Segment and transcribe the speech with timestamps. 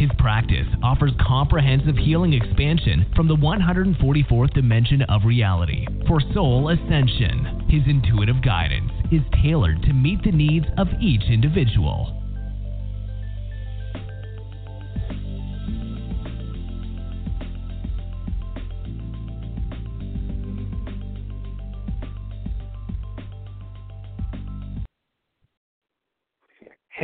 [0.00, 7.66] His practice offers comprehensive healing expansion from the 144th dimension of reality for soul ascension.
[7.68, 12.19] His intuitive guidance is tailored to meet the needs of each individual.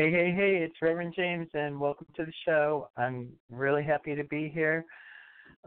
[0.06, 2.90] Hey, hey, hey, it's Reverend James, and welcome to the show.
[2.96, 4.84] I'm really happy to be here.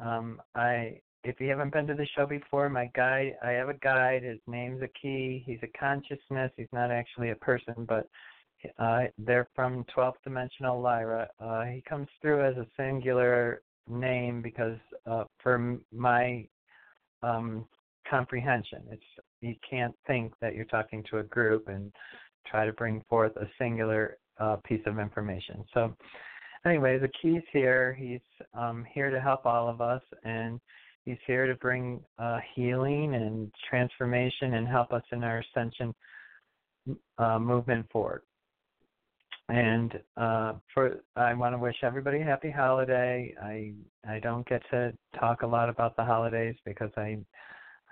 [0.02, 3.74] Um, I, if you haven't been to the show before, my guide, I have a
[3.74, 4.24] guide.
[4.24, 5.44] His name's Aki.
[5.46, 6.54] He's a consciousness.
[6.56, 8.08] He's not actually a person, but
[8.78, 11.28] uh, they're from 12th dimensional Lyra.
[11.38, 16.48] Uh, he comes through as a singular name because uh, for my
[17.24, 17.66] um,
[18.10, 19.04] comprehension, it's
[19.42, 21.92] you can't think that you're talking to a group and
[22.48, 25.64] try to bring forth a singular uh, piece of information.
[25.74, 25.96] So,
[26.66, 27.94] anyway, the key's here.
[27.94, 28.20] He's
[28.54, 30.60] um, here to help all of us, and
[31.06, 35.94] he's here to bring uh, healing and transformation and help us in our ascension
[37.18, 38.22] uh, movement forward.
[39.50, 43.34] And uh, for I want to wish everybody a happy holiday.
[43.42, 43.74] I
[44.08, 47.18] I don't get to talk a lot about the holidays because I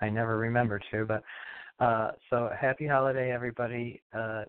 [0.00, 1.24] I never remember to, but
[1.80, 4.00] uh, so happy holiday, everybody.
[4.16, 4.44] Uh,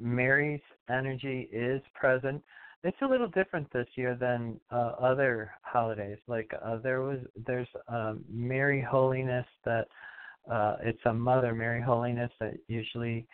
[0.00, 2.42] Mary's energy is present.
[2.82, 6.18] It's a little different this year than uh, other holidays.
[6.26, 9.86] Like uh, there was, there's um, Mary Holiness that
[10.50, 13.26] uh, it's a Mother Mary Holiness that usually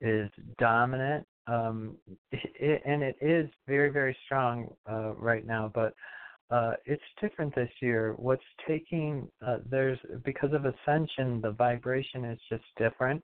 [0.00, 1.96] is dominant, um,
[2.30, 5.70] it, and it is very very strong uh, right now.
[5.74, 5.94] But
[6.50, 8.14] uh, it's different this year.
[8.16, 13.22] What's taking uh, there's because of ascension, the vibration is just different,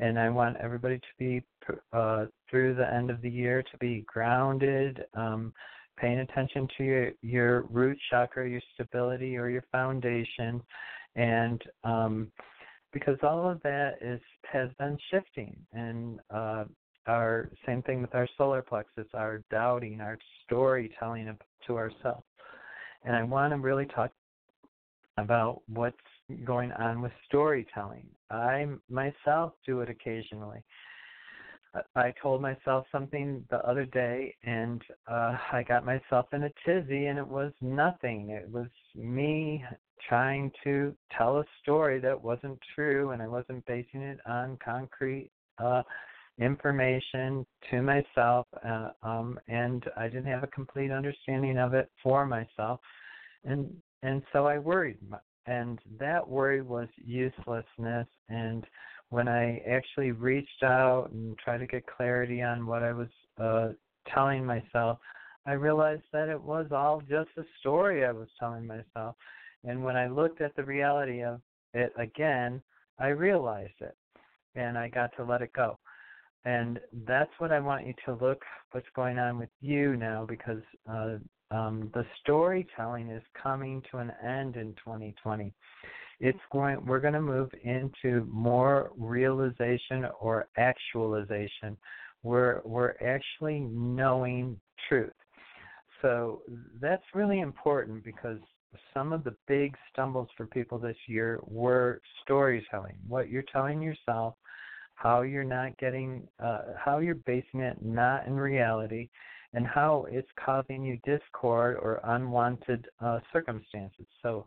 [0.00, 1.42] and I want everybody to be
[1.92, 5.52] uh, through the end of the year to be grounded, um,
[5.96, 10.60] paying attention to your your root chakra, your stability, or your foundation,
[11.16, 12.32] and um,
[12.92, 16.20] because all of that is has been shifting and.
[16.30, 16.64] Uh,
[17.06, 21.34] our same thing with our solar plexus, our doubting, our storytelling
[21.66, 22.24] to ourselves
[23.04, 24.10] and I want to really talk
[25.16, 25.96] about what's
[26.44, 28.06] going on with storytelling.
[28.30, 30.62] I myself do it occasionally.
[31.94, 37.06] I told myself something the other day, and uh, I got myself in a tizzy,
[37.06, 38.30] and it was nothing.
[38.30, 39.64] It was me
[40.08, 45.30] trying to tell a story that wasn't true, and I wasn't basing it on concrete
[45.58, 45.82] uh,
[46.40, 52.26] information to myself, uh, um, and I didn't have a complete understanding of it for
[52.26, 52.80] myself,
[53.44, 53.70] and
[54.02, 54.96] and so I worried,
[55.46, 58.06] and that worry was uselessness.
[58.28, 58.66] And
[59.08, 63.08] when I actually reached out and tried to get clarity on what I was
[63.38, 63.68] uh,
[64.12, 64.98] telling myself,
[65.46, 69.16] I realized that it was all just a story I was telling myself.
[69.64, 71.40] And when I looked at the reality of
[71.74, 72.62] it again,
[72.98, 73.96] I realized it,
[74.54, 75.78] and I got to let it go
[76.44, 80.62] and that's what I want you to look what's going on with you now because
[80.90, 81.16] uh,
[81.50, 85.52] um, the storytelling is coming to an end in 2020.
[86.20, 86.84] It's going.
[86.84, 91.76] We're going to move into more realization or actualization.
[92.22, 95.12] We're we're actually knowing truth.
[96.02, 96.42] So
[96.80, 98.38] that's really important because
[98.94, 102.96] some of the big stumbles for people this year were storytelling.
[103.08, 104.34] What you're telling yourself
[105.00, 109.08] how you're not getting, uh, how you're basing it not in reality,
[109.54, 114.06] and how it's causing you discord or unwanted uh, circumstances.
[114.22, 114.46] So,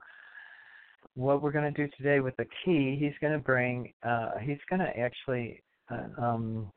[1.15, 4.57] what we're going to do today with the key, he's going to bring, uh, he's
[4.69, 5.61] going to actually,
[5.91, 6.71] uh, um,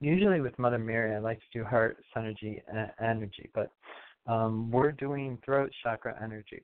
[0.00, 3.70] usually with Mother Mary, I like to do heart synergy uh, energy, but
[4.26, 6.62] um, we're doing throat chakra energy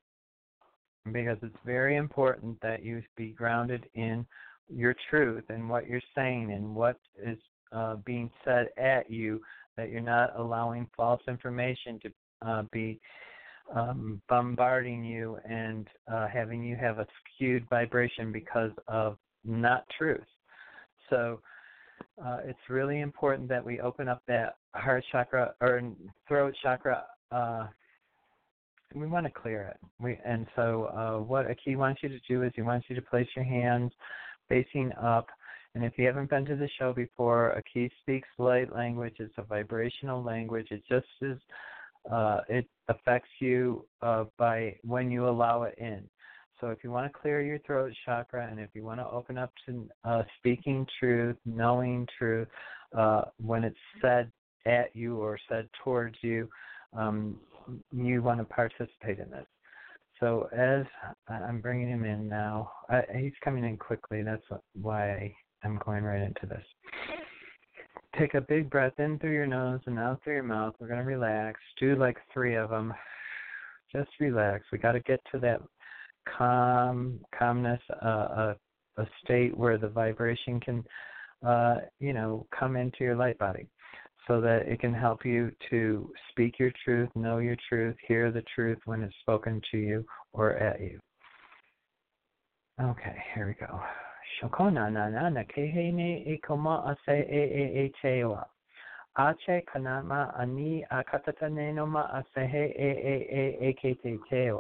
[1.13, 4.27] because it's very important that you be grounded in
[4.69, 7.39] your truth and what you're saying and what is
[7.73, 9.41] uh, being said at you,
[9.77, 12.11] that you're not allowing false information to
[12.47, 13.01] uh, be
[13.75, 20.21] um, bombarding you and uh, having you have a skewed vibration because of not truth.
[21.11, 21.41] So
[22.25, 25.83] uh, it's really important that we open up that heart chakra or
[26.29, 27.67] throat chakra uh,
[28.95, 29.77] we want to clear it.
[30.01, 33.03] We and so uh, what Aki wants you to do is he wants you to
[33.03, 33.93] place your hands
[34.49, 35.27] facing up.
[35.77, 39.17] And if you haven't been to the show before, Aki speaks light language.
[39.19, 40.69] It's a vibrational language.
[40.71, 41.39] It just is.
[42.11, 46.09] Uh, it affects you uh, by when you allow it in.
[46.59, 49.37] So if you want to clear your throat chakra and if you want to open
[49.37, 52.49] up to uh, speaking truth, knowing truth,
[52.97, 54.33] uh, when it's said
[54.65, 56.49] at you or said towards you,
[56.97, 57.39] um,
[57.93, 59.47] you want to participate in this.
[60.21, 60.87] So as
[61.29, 64.23] I'm bringing him in now, I, he's coming in quickly.
[64.23, 65.35] That's why
[65.67, 66.65] I'm going right into this.
[68.19, 70.75] Take a big breath in through your nose and out through your mouth.
[70.79, 71.61] We're going to relax.
[71.79, 72.95] Do like three of them.
[73.93, 74.65] Just relax.
[74.71, 75.61] We got to get to that
[76.39, 78.57] calm, calmness, uh, a,
[78.97, 80.85] a state where the vibration can,
[81.45, 83.67] uh, you know, come into your light body
[84.29, 88.43] so that it can help you to speak your truth, know your truth, hear the
[88.55, 90.99] truth when it's spoken to you or at you.
[92.81, 93.81] Okay, here we go.
[94.41, 97.93] Shokona na na na kehene ase e e.
[99.19, 101.03] Ache kanama ani e
[103.03, 104.53] e e e.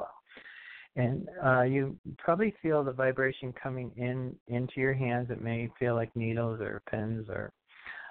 [0.98, 5.30] And uh, you probably feel the vibration coming in into your hands.
[5.30, 7.52] It may feel like needles or pins or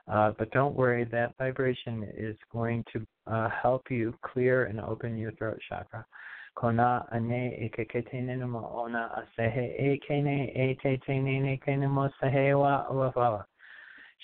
[0.07, 5.17] uh, but don't worry, that vibration is going to uh, help you clear and open
[5.17, 6.06] your throat chakra.
[6.56, 7.72] Kona ane
[8.74, 13.46] ona asehe e kene e te tene ne kene mo wafawa.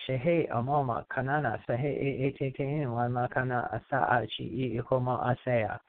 [0.07, 1.59] Shehe amoma kanana
[3.73, 5.79] asa achi ikoma asea.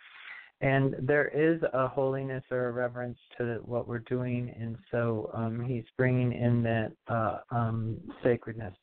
[0.60, 5.64] And there is a holiness or a reverence to what we're doing, and so um,
[5.64, 8.74] he's bringing in that uh, um, sacredness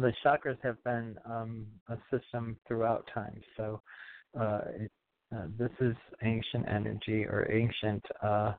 [0.00, 3.40] the chakras have been um, a system throughout time.
[3.56, 3.80] So
[4.38, 4.90] uh, it,
[5.34, 8.52] uh, this is ancient energy or ancient uh,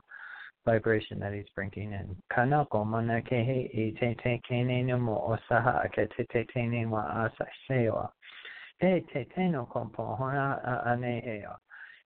[0.64, 2.14] vibration that he's bringing in.
[2.32, 8.10] Kanako manakehe e te te kene mo osaha ke te te wa asa sewa.
[8.80, 11.56] Te te no kompo hona anehea.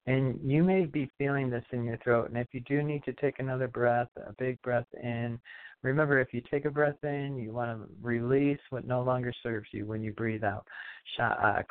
[0.07, 2.29] And you may be feeling this in your throat.
[2.29, 5.39] And if you do need to take another breath, a big breath in,
[5.83, 9.69] Remember, if you take a breath in, you want to release what no longer serves
[9.73, 10.67] you when you breathe out.
[11.19, 11.65] Sha'a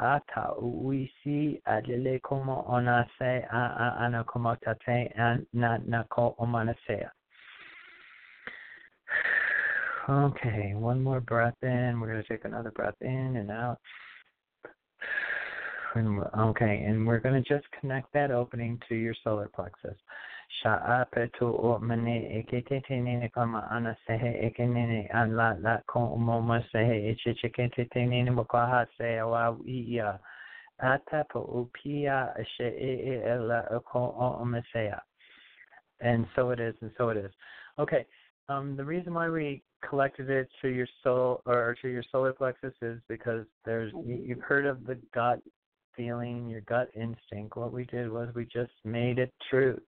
[0.00, 1.82] a te uisi a
[3.52, 6.04] a ana komo tate an na na.
[10.08, 12.00] Okay, one more breath in.
[12.00, 13.78] We're going to take another breath in and out.
[15.96, 19.96] Okay, and we're going to just connect that opening to your solar plexus.
[36.00, 37.30] And so it is, and so it is.
[37.78, 38.06] Okay,
[38.48, 42.74] um, the reason why we collected it to your soul or to your solar plexus
[42.82, 45.40] is because there's you've heard of the gut
[46.00, 47.56] feeling, your gut instinct.
[47.56, 49.80] What we did was we just made it truth.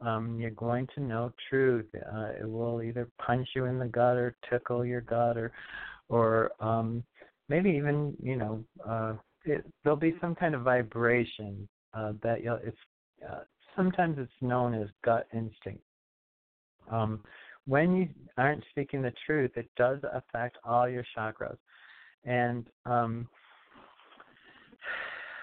[0.00, 1.86] Um, you're going to know truth.
[1.94, 5.52] Uh, it will either punch you in the gut or tickle your gut or,
[6.08, 7.02] or um,
[7.48, 9.14] maybe even you know uh,
[9.44, 12.60] it, there'll be some kind of vibration uh, that you'll.
[12.62, 12.76] It's
[13.26, 13.40] uh,
[13.76, 15.82] sometimes it's known as gut instinct.
[16.90, 17.20] Um,
[17.66, 21.56] when you aren't speaking the truth, it does affect all your chakras,
[22.24, 23.26] and um,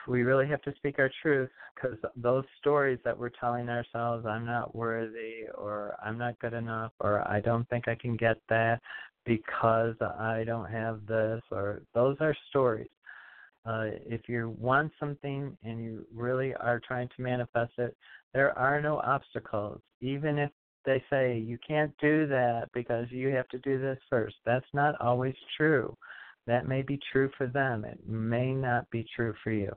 [0.08, 4.46] we really have to speak our truth because those stories that we're telling ourselves, I'm
[4.46, 8.80] not worthy or I'm not good enough or I don't think I can get that
[9.26, 12.90] because I don't have this or those are stories.
[13.66, 17.96] Uh, if you want something and you really are trying to manifest it,
[18.34, 19.80] there are no obstacles.
[20.02, 20.50] Even if
[20.84, 25.00] they say you can't do that because you have to do this first, that's not
[25.00, 25.96] always true.
[26.48, 27.86] That may be true for them.
[27.86, 29.72] It may not be true for you.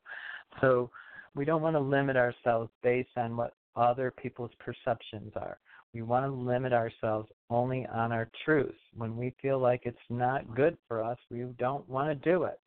[0.61, 0.91] So
[1.35, 5.59] we don't want to limit ourselves based on what other people's perceptions are.
[5.93, 8.75] We want to limit ourselves only on our truth.
[8.97, 12.61] When we feel like it's not good for us, we don't want to do it.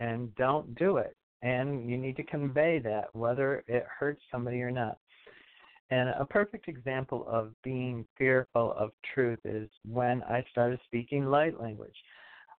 [0.00, 1.16] And don't do it.
[1.42, 4.98] And you need to convey that, whether it hurts somebody or not.
[5.90, 11.60] And a perfect example of being fearful of truth is when I started speaking light
[11.60, 11.94] language.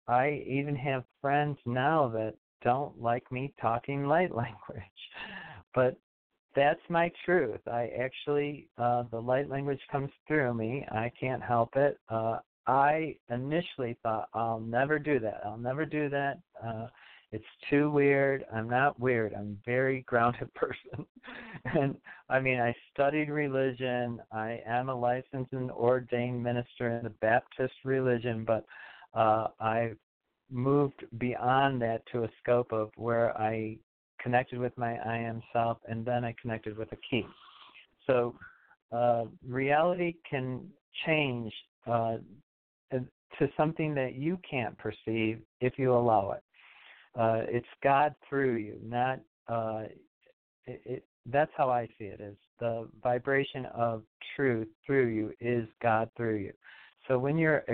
[0.08, 4.82] I even have friends now that don't like me talking light language.
[5.74, 5.96] But
[6.54, 7.60] that's my truth.
[7.70, 10.86] I actually, uh, the light language comes through me.
[10.90, 11.98] I can't help it.
[12.08, 15.42] Uh, I initially thought I'll never do that.
[15.44, 16.38] I'll never do that.
[16.64, 16.86] Uh
[17.32, 18.44] it's too weird.
[18.52, 19.34] I'm not weird.
[19.34, 21.04] I'm a very grounded person.
[21.64, 21.96] and
[22.28, 24.20] I mean, I studied religion.
[24.32, 28.64] I am a licensed and ordained minister in the Baptist religion, but
[29.16, 29.96] uh I've
[30.50, 33.78] moved beyond that to a scope of where I
[34.20, 37.26] connected with my I am self and then I connected with a key.
[38.06, 38.34] So
[38.92, 40.68] uh, reality can
[41.04, 41.52] change
[41.86, 42.18] uh,
[42.92, 46.42] to something that you can't perceive if you allow it.
[47.18, 49.84] Uh, it's God through you, not uh,
[50.66, 52.20] it, it, that's how I see it.
[52.20, 54.02] Is the vibration of
[54.34, 56.52] truth through you is God through you.
[57.08, 57.64] So when you're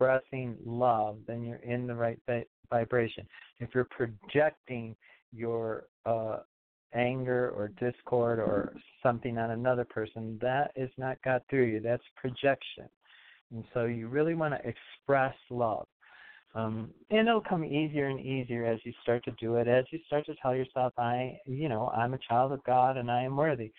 [0.00, 3.26] expressing love, then you're in the right vi- vibration.
[3.58, 4.96] If you're projecting
[5.32, 6.38] your uh,
[6.94, 11.80] anger or discord or something on another person, that is not God through you.
[11.80, 12.88] That's projection.
[13.52, 15.86] And so you really want to express love.
[16.54, 20.00] Um, and it'll come easier and easier as you start to do it, as you
[20.06, 23.36] start to tell yourself, I, you know, I'm a child of God and I am
[23.36, 23.70] worthy.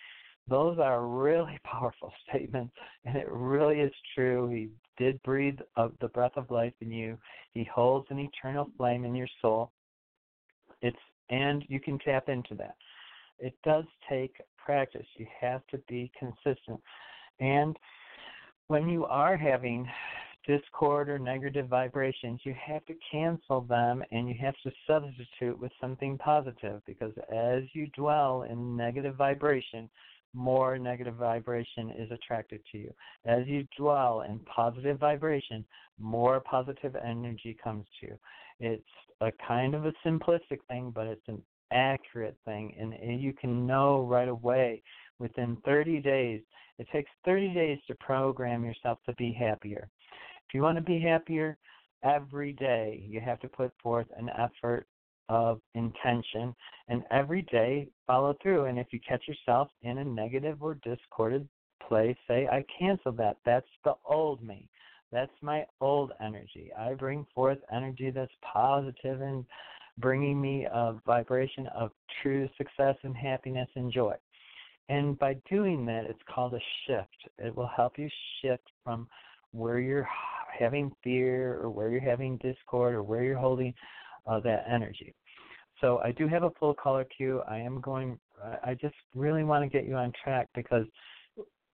[0.47, 2.73] Those are really powerful statements,
[3.05, 4.49] and it really is true.
[4.49, 7.17] He did breathe of the breath of life in you.
[7.53, 9.71] He holds an eternal flame in your soul.
[10.81, 10.97] It's
[11.29, 12.75] and you can tap into that.
[13.39, 15.05] It does take practice.
[15.17, 16.79] You have to be consistent.
[17.39, 17.77] And
[18.67, 19.87] when you are having
[20.47, 25.71] discord or negative vibrations, you have to cancel them and you have to substitute with
[25.79, 29.89] something positive because as you dwell in negative vibration,
[30.33, 32.93] more negative vibration is attracted to you.
[33.25, 35.65] As you dwell in positive vibration,
[35.99, 38.19] more positive energy comes to you.
[38.59, 38.83] It's
[39.21, 44.01] a kind of a simplistic thing, but it's an accurate thing, and you can know
[44.01, 44.81] right away
[45.19, 46.41] within 30 days.
[46.79, 49.87] It takes 30 days to program yourself to be happier.
[50.47, 51.57] If you want to be happier
[52.03, 54.87] every day, you have to put forth an effort
[55.29, 56.53] of intention
[56.87, 58.65] and every day follow through.
[58.65, 61.47] And if you catch yourself in a negative or discorded
[61.87, 63.37] place, say, I cancel that.
[63.45, 64.67] That's the old me.
[65.11, 66.71] That's my old energy.
[66.77, 69.45] I bring forth energy that's positive and
[69.97, 74.15] bringing me a vibration of true success and happiness and joy.
[74.89, 77.29] And by doing that, it's called a shift.
[77.37, 78.09] It will help you
[78.41, 79.07] shift from
[79.51, 80.07] where you're
[80.57, 83.73] having fear or where you're having discord or where you're holding
[84.27, 85.13] uh, that energy.
[85.79, 87.41] So I do have a full color queue.
[87.49, 88.19] I am going.
[88.63, 90.85] I just really want to get you on track because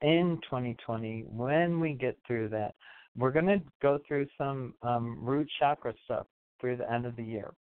[0.02, 2.76] in 2020, when we get through that,
[3.16, 6.28] we're going to go through some um, root chakra stuff
[6.60, 7.54] through the end of the year,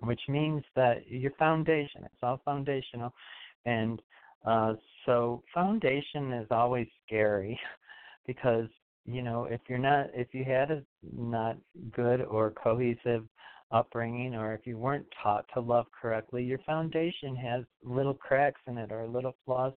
[0.00, 3.12] which means that your foundation, it's all foundational.
[3.64, 4.02] And
[4.44, 4.74] uh,
[5.06, 7.58] so foundation is always scary
[8.26, 8.68] because,
[9.06, 10.82] you know, if you're not, if you had a
[11.16, 11.56] not
[11.92, 13.24] good or cohesive
[13.72, 18.78] upbringing or if you weren't taught to love correctly, your foundation has little cracks in
[18.78, 19.72] it or little flaws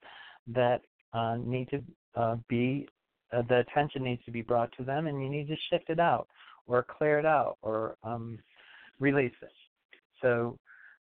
[0.46, 0.80] that
[1.12, 1.82] uh, need to
[2.16, 2.88] uh, be
[3.32, 5.98] uh, the attention needs to be brought to them, and you need to shift it
[5.98, 6.28] out
[6.66, 8.38] or clear it out or um,
[9.00, 9.52] release it.
[10.20, 10.58] So,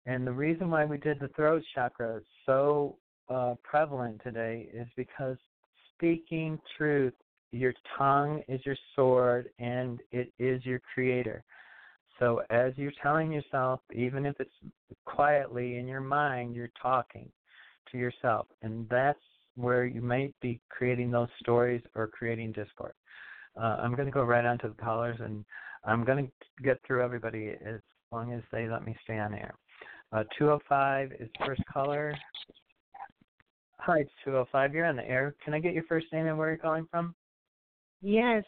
[0.06, 2.98] and the reason why we did the throat chakra so
[3.30, 5.38] uh, prevalent today is because
[5.96, 7.14] speaking truth,
[7.52, 11.44] your tongue is your sword and it is your creator.
[12.20, 14.52] So as you're telling yourself, even if it's
[15.06, 17.30] quietly in your mind, you're talking
[17.92, 19.20] to yourself, and that's
[19.56, 22.94] where you may be creating those stories or creating discord.
[23.60, 25.44] Uh, I'm going to go right on to the callers, and
[25.86, 27.80] I'm going to get through everybody as
[28.12, 29.56] long as they let me stay on air.
[30.12, 32.16] Uh, 205 is first caller.
[33.78, 34.74] Hi, it's 205.
[34.74, 35.36] You're on the air.
[35.44, 37.16] Can I get your first name and where you're calling from?
[38.02, 38.44] Yes.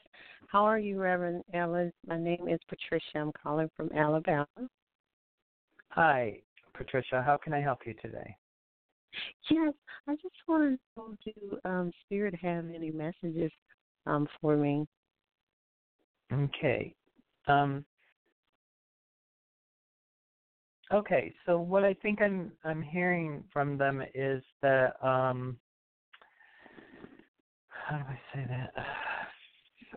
[0.51, 1.93] How are you, Reverend Ellis?
[2.05, 3.05] My name is Patricia.
[3.15, 4.45] I'm calling from Alabama.
[5.91, 6.41] Hi,
[6.73, 7.23] Patricia.
[7.25, 8.35] How can I help you today?
[9.49, 9.73] Yes,
[10.09, 13.49] I just wanted to know do um, Spirit have any messages
[14.05, 14.85] um, for me?
[16.33, 16.93] Okay.
[17.47, 17.85] Um,
[20.93, 25.57] okay, so what I think I'm I'm hearing from them is that um,
[27.69, 28.73] how do I say that?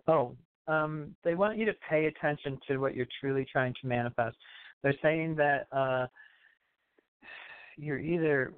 [0.06, 4.36] Oh, um, they want you to pay attention to what you're truly trying to manifest.
[4.82, 6.06] They're saying that uh,
[7.76, 8.52] you're either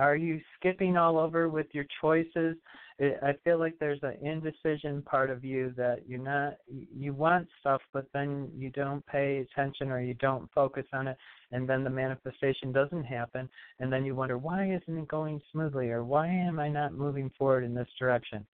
[0.00, 2.56] are you skipping all over with your choices?
[3.00, 7.80] I feel like there's an indecision part of you that you're not you want stuff
[7.94, 11.16] but then you don't pay attention or you don't focus on it
[11.50, 13.48] and then the manifestation doesn't happen
[13.78, 15.90] and then you wonder why isn't it going smoothly?
[15.90, 18.46] or why am i not moving forward in this direction?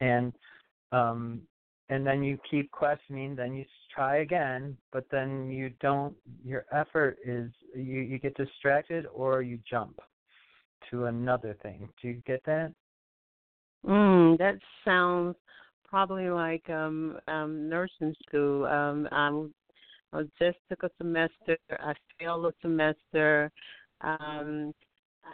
[0.00, 0.32] And
[0.92, 1.42] um
[1.90, 3.64] and then you keep questioning, then you
[3.94, 6.14] try again, but then you don't.
[6.44, 10.00] Your effort is you you get distracted or you jump
[10.90, 11.88] to another thing.
[12.00, 12.72] Do you get that?
[13.86, 15.36] Mm, that sounds
[15.86, 18.64] probably like um um nursing school.
[18.64, 19.52] Um I'm
[20.12, 21.58] I just took a semester.
[21.70, 23.50] I failed a semester.
[24.00, 24.72] Um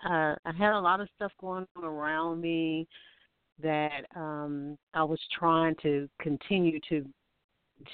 [0.04, 2.86] uh, I had a lot of stuff going on around me
[3.62, 7.04] that um I was trying to continue to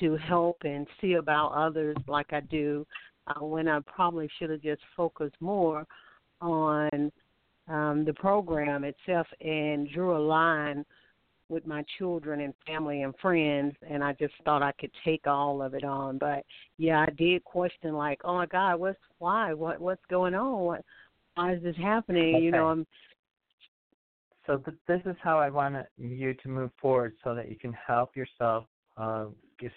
[0.00, 2.86] to help and see about others like I do
[3.28, 5.86] uh, when I probably should have just focused more
[6.40, 7.12] on
[7.68, 10.84] um, the program itself and drew a line
[11.48, 15.62] with my children and family and friends and I just thought I could take all
[15.62, 16.18] of it on.
[16.18, 16.44] But
[16.76, 19.52] yeah, I did question like, Oh my God, what's why?
[19.52, 20.60] What what's going on?
[20.60, 20.84] What
[21.34, 22.34] why is this happening?
[22.34, 22.44] Okay.
[22.44, 22.86] You know, I'm
[24.46, 27.74] so th- this is how I want you to move forward so that you can
[27.86, 28.64] help yourself
[28.96, 29.26] uh,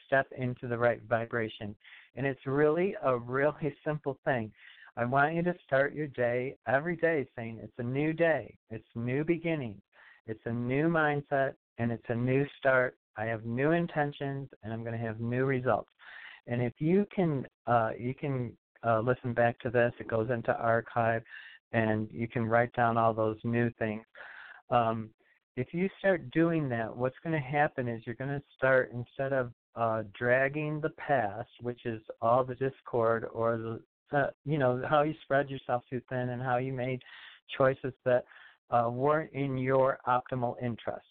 [0.05, 1.75] step into the right vibration.
[2.15, 4.51] And it's really a really simple thing.
[4.97, 8.88] I want you to start your day every day saying it's a new day, it's
[8.95, 9.81] new beginning,
[10.27, 12.97] it's a new mindset, and it's a new start.
[13.15, 15.89] I have new intentions, and I'm going to have new results.
[16.47, 18.51] And if you can, uh, you can
[18.85, 19.93] uh, listen back to this.
[19.99, 21.23] It goes into archive,
[21.71, 24.03] and you can write down all those new things.
[24.69, 25.09] Um,
[25.55, 29.33] if you start doing that, what's going to happen is you're going to start instead
[29.33, 34.81] of uh, dragging the past, which is all the discord or the uh, you know
[34.89, 37.01] how you spread yourself too thin and how you made
[37.57, 38.25] choices that
[38.71, 41.05] uh, weren't in your optimal interest.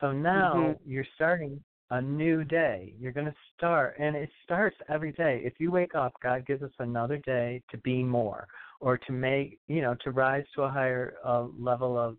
[0.00, 0.90] So now mm-hmm.
[0.90, 1.60] you're starting
[1.90, 2.94] a new day.
[2.98, 5.40] You're going to start, and it starts every day.
[5.44, 8.46] If you wake up, God gives us another day to be more,
[8.80, 12.16] or to make, you know, to rise to a higher uh, level of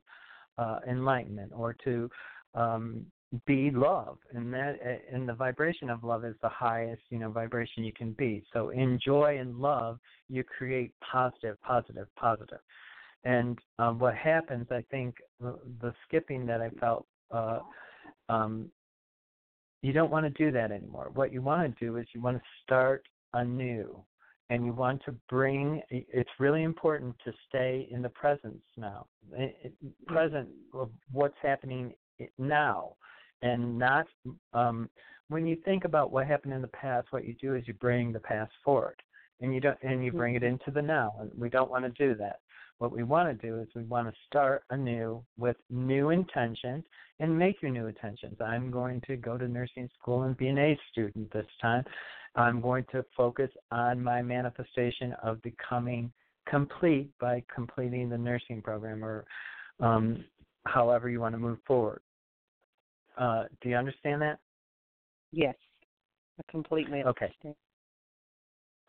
[0.59, 2.09] uh, enlightenment, or to
[2.55, 3.05] um,
[3.45, 4.17] be love.
[4.33, 4.79] And that
[5.11, 8.43] and the vibration of love is the highest you know vibration you can be.
[8.53, 12.59] So in joy and love you create positive positive positive.
[13.25, 17.59] And um, what happens i think the skipping that i felt uh,
[18.29, 18.71] um,
[19.81, 21.11] you don't want to do that anymore.
[21.13, 24.03] What you want to do is you want to start anew
[24.49, 29.05] and you want to bring it's really important to stay in the presence now
[30.07, 31.93] present of what's happening
[32.37, 32.95] now
[33.41, 34.05] and not
[34.53, 34.89] um,
[35.29, 37.07] when you think about what happened in the past.
[37.11, 39.01] What you do is you bring the past forward,
[39.41, 41.13] and you don't and you bring it into the now.
[41.19, 42.39] And we don't want to do that.
[42.79, 46.83] What we want to do is we want to start anew with new intentions
[47.19, 48.37] and make your new intentions.
[48.39, 51.83] I'm going to go to nursing school and be an A student this time.
[52.39, 56.11] I'm going to focus on my manifestation of becoming
[56.47, 59.25] complete by completing the nursing program or
[59.81, 60.23] um,
[60.65, 62.01] however you want to move forward.
[63.17, 64.39] Uh, do you understand that?
[65.33, 65.55] Yes,
[66.39, 67.25] I completely okay.
[67.25, 67.55] understand.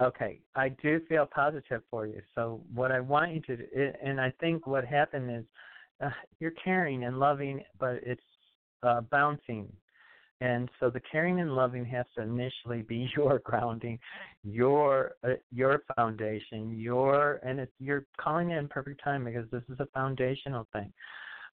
[0.01, 2.23] Okay, I do feel positive for you.
[2.35, 3.65] So what I want you to do,
[4.03, 5.45] and I think what happened is
[6.01, 8.23] uh, you're caring and loving, but it's
[8.83, 9.71] uh, bouncing.
[10.43, 13.99] And so the caring and loving has to initially be your grounding,
[14.43, 19.63] your uh, your foundation, your and it's you're calling it in perfect time because this
[19.69, 20.93] is a foundational thing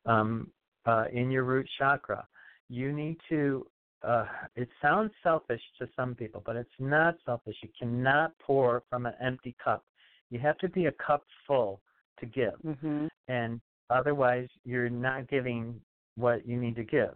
[0.05, 0.49] um,
[0.85, 2.25] uh, in your root chakra
[2.69, 3.65] you need to
[4.03, 7.55] uh, it sounds selfish to some people, but it's not selfish.
[7.63, 9.83] You cannot pour from an empty cup.
[10.29, 11.81] You have to be a cup full
[12.19, 12.53] to give.
[12.63, 13.07] Mm-hmm.
[13.27, 15.81] And otherwise, you're not giving
[16.15, 17.15] what you need to give.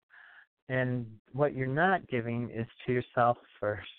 [0.72, 3.90] And what you're not giving is to yourself first.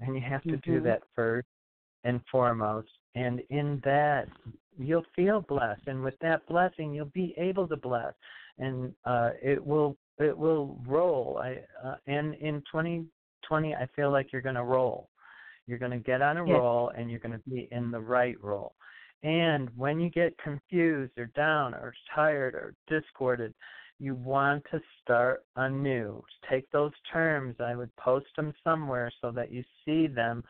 [0.00, 0.72] And you have to mm-hmm.
[0.72, 1.48] do that first
[2.04, 2.90] and foremost.
[3.14, 4.28] And in that,
[4.78, 5.80] you'll feel blessed.
[5.86, 8.12] And with that blessing, you'll be able to bless.
[8.58, 11.40] And uh, it will it will roll.
[11.42, 15.08] I uh, and in 2020, I feel like you're going to roll.
[15.66, 16.52] You're going to get on a yes.
[16.52, 18.74] roll, and you're going to be in the right roll.
[19.22, 23.54] And when you get confused or down or tired or discorded,
[24.04, 26.22] you want to start anew.
[26.50, 27.56] Take those terms.
[27.58, 30.44] I would post them somewhere so that you see them,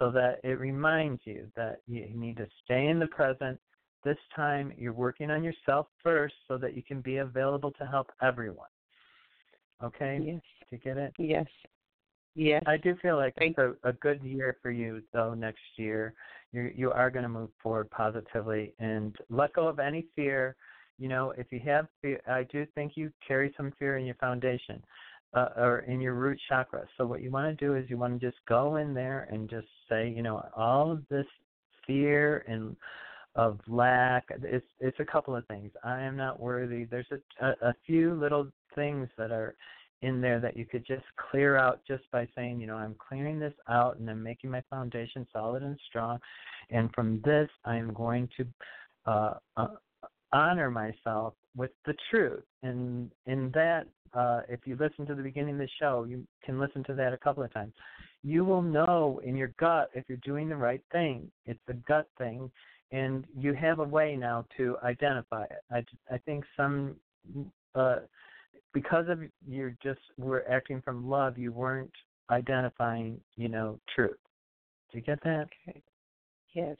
[0.00, 3.60] so that it reminds you that you need to stay in the present.
[4.04, 8.10] This time, you're working on yourself first so that you can be available to help
[8.20, 8.68] everyone.
[9.82, 10.20] Okay?
[10.20, 10.40] Yes.
[10.68, 11.12] Do you get it?
[11.18, 11.46] Yes.
[12.34, 12.64] Yes.
[12.66, 16.14] I do feel like Thank it's a, a good year for you though next year.
[16.52, 20.56] You you are going to move forward positively and let go of any fear.
[20.98, 24.16] You know, if you have fear, I do think you carry some fear in your
[24.16, 24.82] foundation
[25.34, 26.84] uh, or in your root chakra.
[26.96, 29.48] So what you want to do is you want to just go in there and
[29.48, 31.26] just say, you know, all of this
[31.86, 32.76] fear and
[33.34, 34.26] of lack.
[34.42, 35.70] It's it's a couple of things.
[35.84, 36.84] I am not worthy.
[36.84, 39.54] There's a a, a few little things that are
[40.02, 43.40] in there that you could just clear out just by saying, you know, I'm clearing
[43.40, 46.18] this out and I'm making my foundation solid and strong.
[46.70, 48.46] And from this, I am going to
[49.06, 49.68] uh, uh,
[50.32, 52.44] honor myself with the truth.
[52.62, 56.58] And in that, uh, if you listen to the beginning of the show, you can
[56.58, 57.74] listen to that a couple of times.
[58.22, 61.30] You will know in your gut if you're doing the right thing.
[61.46, 62.50] It's a gut thing,
[62.90, 65.62] and you have a way now to identify it.
[65.70, 66.96] I, I think some
[67.74, 67.96] uh,
[68.72, 71.92] because of you're just were acting from love, you weren't
[72.30, 74.16] identifying, you know, truth.
[74.90, 75.46] Do you get that?
[75.68, 75.82] Okay.
[76.54, 76.76] Yes.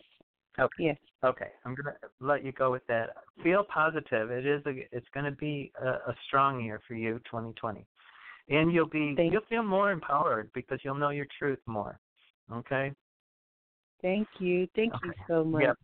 [0.58, 0.84] Okay.
[0.84, 0.96] Yes.
[1.24, 1.48] Okay.
[1.64, 3.10] I'm gonna let you go with that.
[3.42, 4.30] Feel positive.
[4.30, 4.86] It is a.
[4.92, 7.86] It's gonna be a, a strong year for you, 2020,
[8.48, 11.98] and you'll be Thank you'll feel more empowered because you'll know your truth more.
[12.52, 12.92] Okay.
[14.00, 14.68] Thank you.
[14.76, 15.62] Thank you so much.
[15.62, 15.76] Yep.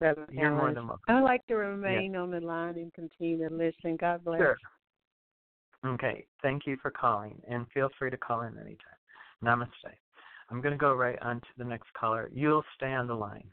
[0.00, 0.74] Reverend You're more Helen.
[0.74, 1.02] than welcome.
[1.08, 3.96] I would like to remain on the line and continue to listen.
[3.96, 4.38] God bless.
[4.38, 4.56] Sure.
[5.84, 6.26] Okay.
[6.42, 8.78] Thank you for calling, and feel free to call in anytime.
[9.42, 9.94] Namaste.
[10.50, 12.30] I'm going to go right on to the next caller.
[12.32, 13.48] You'll stay on the line.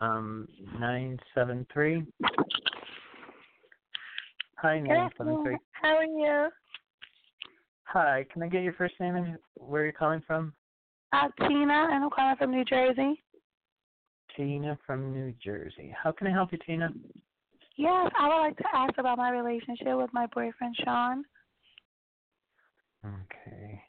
[0.00, 2.04] Um, nine seven three.
[4.58, 5.42] Hi, Good nine seven afternoon.
[5.44, 5.56] three.
[5.72, 6.48] How are you?
[7.84, 8.26] Hi.
[8.32, 10.52] Can I get your first name and where you're calling from?
[11.12, 13.22] I'm Tina, and I'm calling from New Jersey.
[14.36, 15.94] Tina from New Jersey.
[16.02, 16.90] How can I help you, Tina?
[17.76, 21.24] Yes, I would like to ask about my relationship with my boyfriend Sean.
[23.04, 23.82] Okay.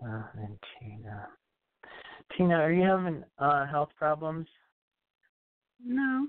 [0.00, 1.28] Sean and Tina.
[2.36, 4.46] Tina, are you having uh, health problems?
[5.84, 6.28] No.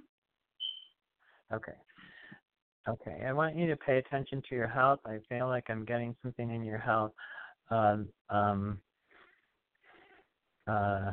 [1.54, 1.73] Okay.
[2.88, 3.23] Okay.
[3.25, 4.99] I want you to pay attention to your health.
[5.06, 7.12] I feel like I'm getting something in your health.
[7.71, 8.80] Um, um,
[10.67, 11.12] uh,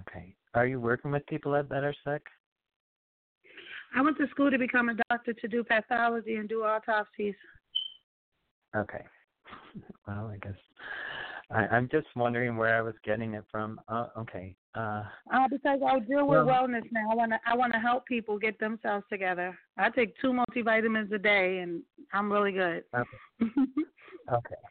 [0.00, 0.34] okay.
[0.54, 2.22] Are you working with people that, that are sick?
[3.94, 7.34] I went to school to become a doctor to do pathology and do autopsies.
[8.76, 9.04] Okay.
[10.06, 10.54] Well, I guess
[11.52, 13.80] I, I'm just wondering where I was getting it from.
[13.88, 14.54] Uh, okay.
[14.74, 17.08] Uh, Uh, because I deal with Well- wellness now.
[17.10, 19.58] I want to I want to help people get themselves together.
[19.76, 21.82] I take two multivitamins a day, and
[22.12, 22.84] I'm really good.
[23.42, 24.54] Okay.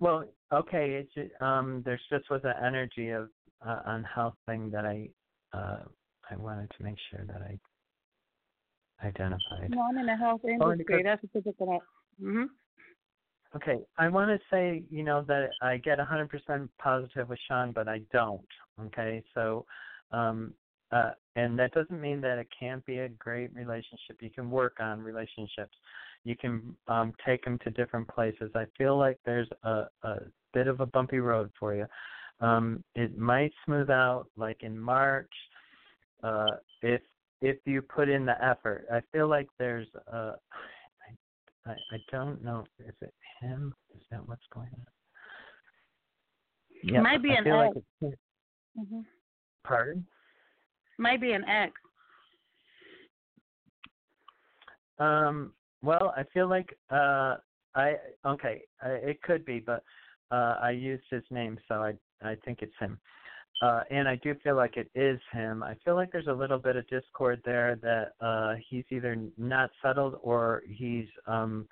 [0.00, 0.92] Well, okay.
[0.94, 1.82] It's ju- um.
[1.84, 3.28] There's just was an energy of
[3.64, 5.10] uh, on health thing that I
[5.52, 5.80] uh
[6.30, 7.58] I wanted to make sure that I
[9.06, 9.68] identified.
[9.70, 10.72] no, I'm in the health industry.
[10.72, 11.82] Oh, because- That's a typical.
[12.20, 12.46] Mhm.
[13.56, 13.78] Okay.
[13.98, 18.00] I want to say you know that I get 100% positive with Sean, but I
[18.12, 18.46] don't.
[18.86, 19.22] Okay.
[19.34, 19.66] So,
[20.12, 20.54] um.
[20.92, 24.16] Uh, and that doesn't mean that it can't be a great relationship.
[24.18, 25.76] You can work on relationships.
[26.24, 28.50] You can um, take them to different places.
[28.56, 30.16] I feel like there's a, a
[30.52, 31.86] bit of a bumpy road for you.
[32.40, 35.30] Um, it might smooth out like in March
[36.22, 36.46] uh,
[36.82, 37.02] if
[37.42, 38.86] if you put in the effort.
[38.92, 40.32] I feel like there's a
[41.66, 43.74] I, I don't know is it him?
[43.94, 44.86] Is that what's going on?
[46.82, 47.86] Yeah, Might be I an feel like ex.
[48.02, 48.18] it's
[48.78, 49.04] Mhm.
[49.64, 50.06] pardon.
[50.98, 51.72] Might be an ex.
[54.98, 57.36] Um, well, I feel like uh,
[57.74, 59.82] I okay, I, it could be, but
[60.30, 62.98] uh, I used his name, so I I think it's him.
[63.62, 65.62] Uh, and I do feel like it is him.
[65.62, 69.70] I feel like there's a little bit of discord there that uh, he's either not
[69.82, 71.68] settled or he's um,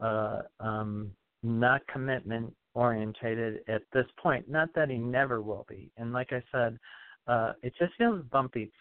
[0.00, 1.12] uh, um,
[1.44, 4.48] not commitment orientated at this point.
[4.50, 5.90] Not that he never will be.
[5.96, 6.78] And like I said,
[7.28, 8.72] uh, it just feels bumpy.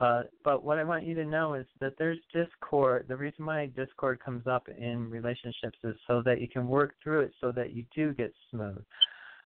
[0.00, 3.06] Uh, but what I want you to know is that there's discord.
[3.08, 7.22] The reason why discord comes up in relationships is so that you can work through
[7.22, 8.78] it, so that you do get smooth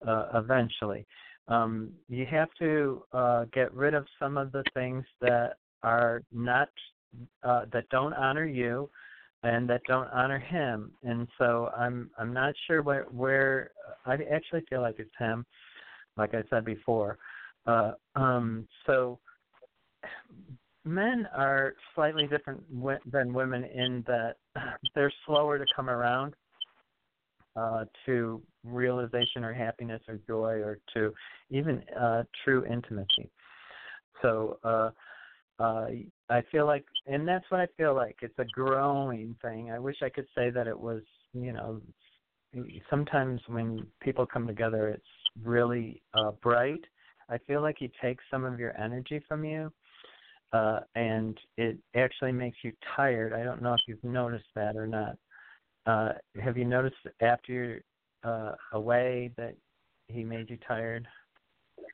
[0.06, 1.06] uh, eventually.
[1.50, 6.68] Um, you have to uh, get rid of some of the things that are not
[7.42, 8.88] uh, that don't honor you
[9.42, 10.92] and that don't honor him.
[11.02, 13.72] And so I'm I'm not sure where where
[14.06, 15.44] I actually feel like it's him,
[16.16, 17.18] like I said before.
[17.66, 19.18] Uh, um, so
[20.84, 24.36] men are slightly different wi- than women in that
[24.94, 26.34] they're slower to come around
[27.56, 31.12] uh, to realization or happiness or joy or to
[31.50, 33.30] even uh, true intimacy.
[34.22, 34.90] So uh,
[35.58, 35.86] uh,
[36.28, 38.16] I feel like, and that's what I feel like.
[38.22, 39.70] It's a growing thing.
[39.70, 41.80] I wish I could say that it was, you know,
[42.88, 45.04] sometimes when people come together, it's
[45.42, 46.84] really uh, bright.
[47.28, 49.72] I feel like he takes some of your energy from you,
[50.52, 53.32] uh, and it actually makes you tired.
[53.32, 55.16] I don't know if you've noticed that or not.
[55.86, 57.82] Uh, have you noticed after
[58.24, 59.54] uh, away that
[60.08, 61.06] he made you tired?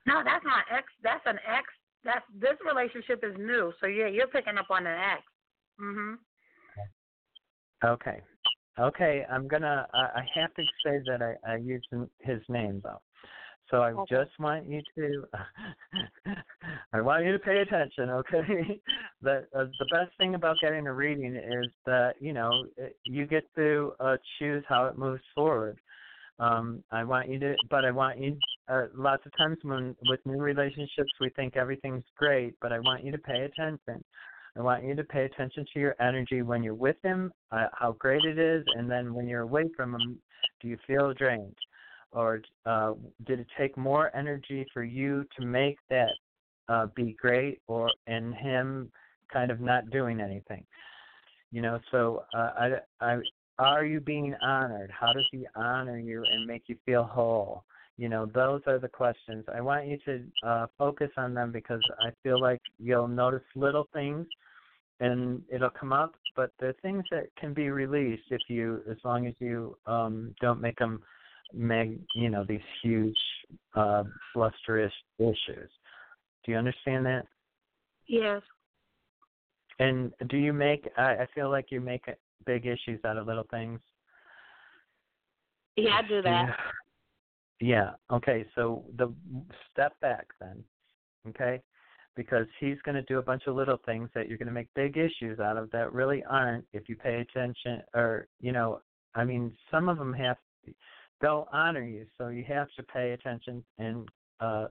[0.06, 0.86] No, that's not ex.
[1.02, 1.64] That's an ex.
[2.04, 3.72] That's this relationship is new.
[3.80, 5.22] So yeah, you're picking up on an ex.
[5.80, 6.18] Mhm.
[7.84, 8.22] Okay.
[8.78, 9.86] Okay, I'm gonna.
[9.94, 11.86] I, I have to say that I, I used
[12.20, 13.00] his name though,
[13.70, 14.16] so I Okay.
[14.16, 15.24] just want you to.
[16.92, 18.80] I want you to pay attention, okay?
[19.22, 22.66] the uh, the best thing about getting a reading is that you know
[23.04, 25.78] you get to uh, choose how it moves forward.
[26.38, 28.36] Um, I want you to, but I want you.
[28.68, 33.04] Uh, lots of times when with new relationships, we think everything's great, but I want
[33.04, 34.04] you to pay attention.
[34.56, 37.92] I want you to pay attention to your energy when you're with him, uh, how
[37.92, 40.18] great it is, and then when you're away from him,
[40.60, 41.56] do you feel drained?
[42.12, 42.94] Or uh,
[43.26, 46.12] did it take more energy for you to make that
[46.68, 48.90] uh, be great, or and him
[49.30, 50.64] kind of not doing anything?
[51.52, 52.70] You know, so uh, I,
[53.00, 53.18] I,
[53.58, 54.90] are you being honored?
[54.90, 57.64] How does he honor you and make you feel whole?
[57.98, 59.44] You know, those are the questions.
[59.52, 63.88] I want you to uh, focus on them because I feel like you'll notice little
[63.94, 64.26] things
[65.00, 69.26] and it'll come up, but they're things that can be released if you, as long
[69.26, 71.02] as you um, don't make them,
[71.54, 73.16] meg, you know, these huge,
[73.74, 75.70] uh, blusterous issues.
[76.44, 77.26] Do you understand that?
[78.06, 78.42] Yes.
[79.78, 80.88] And do you make?
[80.96, 82.08] I, I feel like you make
[82.44, 83.80] big issues out of little things.
[85.76, 86.56] Yeah, I do that.
[87.60, 87.90] Yeah.
[88.10, 88.46] Okay.
[88.54, 89.12] So the
[89.72, 90.62] step back then.
[91.28, 91.60] Okay.
[92.14, 94.68] Because he's going to do a bunch of little things that you're going to make
[94.74, 98.80] big issues out of that really aren't if you pay attention or you know
[99.14, 100.36] I mean some of them have
[101.20, 104.08] they'll honor you so you have to pay attention and
[104.40, 104.66] uh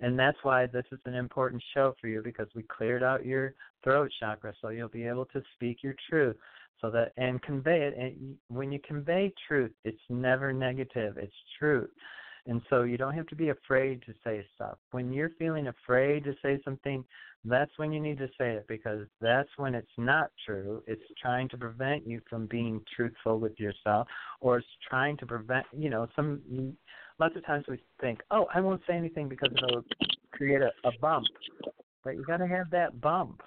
[0.00, 3.54] and that's why this is an important show for you because we cleared out your
[3.82, 6.36] throat chakra so you'll be able to speak your truth
[6.80, 11.90] so that and convey it and when you convey truth it's never negative it's truth.
[12.46, 14.78] And so you don't have to be afraid to say stuff.
[14.92, 17.04] When you're feeling afraid to say something
[17.44, 20.82] that's when you need to say it because that's when it's not true.
[20.86, 24.08] It's trying to prevent you from being truthful with yourself
[24.40, 26.74] or it's trying to prevent you know some
[27.18, 29.84] lots of times we think oh i won't say anything because it'll
[30.32, 31.26] create a, a bump.
[32.04, 33.42] But you got to have that bump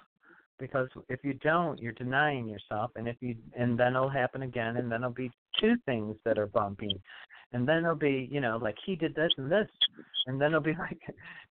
[0.58, 4.76] because if you don't you're denying yourself and if you and then it'll happen again
[4.76, 6.98] and then it'll be two things that are bumping.
[7.52, 9.68] And then it'll be you know like he did this and this
[10.26, 11.00] and then it'll be like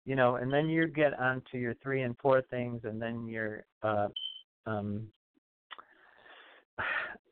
[0.05, 3.27] you know and then you get on to your three and four things and then
[3.27, 4.07] you're uh
[4.65, 5.07] um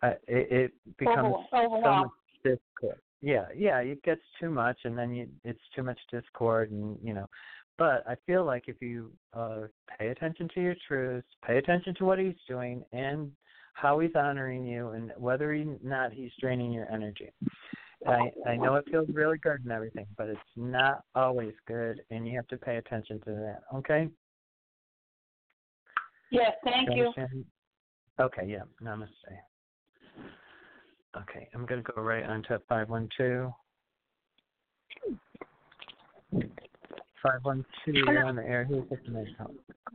[0.04, 2.10] uh, it, it becomes so much
[2.44, 3.00] discord.
[3.22, 7.14] Yeah yeah it gets too much and then you it's too much discord and you
[7.14, 7.28] know
[7.78, 9.62] but I feel like if you uh,
[9.98, 13.32] pay attention to your truths, pay attention to what he's doing and
[13.74, 17.32] how he's honoring you, and whether or not he's draining your energy.
[18.08, 22.28] I I know it feels really good and everything, but it's not always good, and
[22.28, 23.62] you have to pay attention to that.
[23.76, 24.10] Okay.
[26.32, 27.14] Yes, thank you.
[28.20, 28.46] Okay.
[28.48, 28.64] Yeah.
[28.82, 29.08] Namaste.
[31.16, 33.54] Okay, I'm gonna go right on to five one two.
[37.24, 37.94] Five one two.
[37.94, 38.66] You're on the air.
[38.66, 39.00] Who's this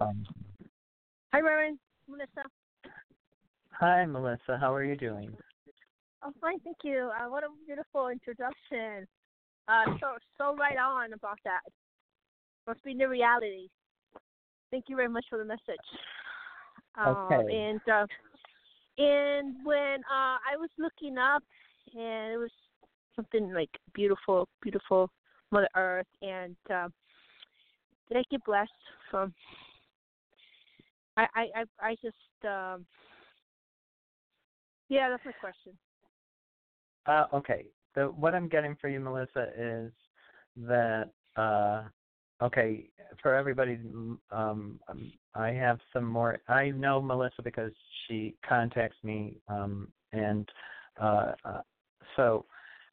[0.01, 0.25] um,
[1.33, 2.49] Hi, Reverend Melissa.
[3.73, 4.57] Hi, Melissa.
[4.59, 5.37] How are you doing?
[6.23, 7.11] I'm fine, thank you.
[7.15, 9.07] Uh, what a beautiful introduction.
[9.69, 11.61] Uh, so so right on about that.
[12.67, 13.69] Must be the reality.
[14.71, 15.77] Thank you very much for the message.
[16.97, 17.69] Um, Okay.
[17.69, 18.07] And uh,
[18.97, 21.43] and when uh, I was looking up,
[21.95, 22.51] and it was
[23.15, 25.11] something like beautiful, beautiful
[25.53, 26.89] Mother Earth, and uh,
[28.09, 28.71] did I get blessed
[29.11, 29.33] from?
[31.17, 32.87] I I I, just um,
[34.89, 35.73] yeah, that's my question.
[37.07, 37.67] Uh, okay.
[37.95, 39.93] The what I'm getting for you, Melissa, is
[40.57, 41.85] that uh,
[42.43, 42.89] okay
[43.23, 43.79] for everybody.
[44.31, 46.39] Um, um, I have some more.
[46.49, 47.73] I know Melissa because
[48.07, 50.49] she contacts me, um, and
[51.01, 51.61] uh, uh,
[52.17, 52.45] so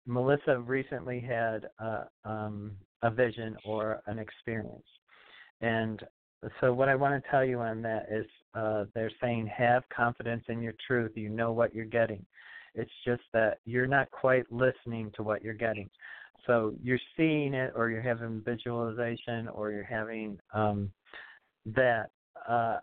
[0.06, 4.86] Melissa recently had uh, um, a vision or an experience,
[5.62, 6.02] and
[6.62, 10.44] so what I want to tell you on that is uh, they're saying have confidence
[10.48, 11.12] in your truth.
[11.16, 12.26] You know what you're getting.
[12.76, 15.90] It's just that you're not quite listening to what you're getting.
[16.46, 20.92] So you're seeing it, or you're having visualization, or you're having um,
[21.66, 22.12] that.
[22.48, 22.78] Uh,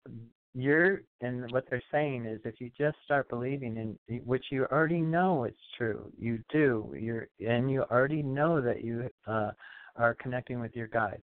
[0.55, 5.01] you're and what they're saying is if you just start believing in which you already
[5.01, 9.51] know it's true you do you're and you already know that you uh
[9.97, 11.23] are connecting with your guide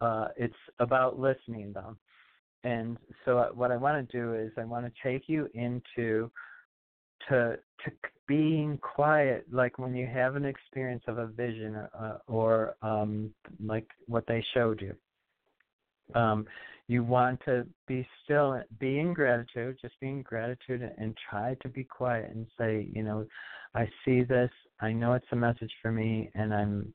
[0.00, 1.96] uh it's about listening though
[2.64, 6.30] and so uh, what i want to do is i want to take you into
[7.28, 7.90] to to
[8.26, 13.30] being quiet like when you have an experience of a vision uh, or um
[13.64, 14.94] like what they showed you
[16.18, 16.46] um
[16.90, 21.68] you want to be still, be in gratitude, just be in gratitude, and try to
[21.68, 23.24] be quiet and say, you know,
[23.76, 24.50] I see this.
[24.80, 26.92] I know it's a message for me, and I'm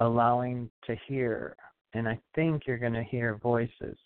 [0.00, 1.56] allowing to hear.
[1.94, 3.96] And I think you're going to hear voices.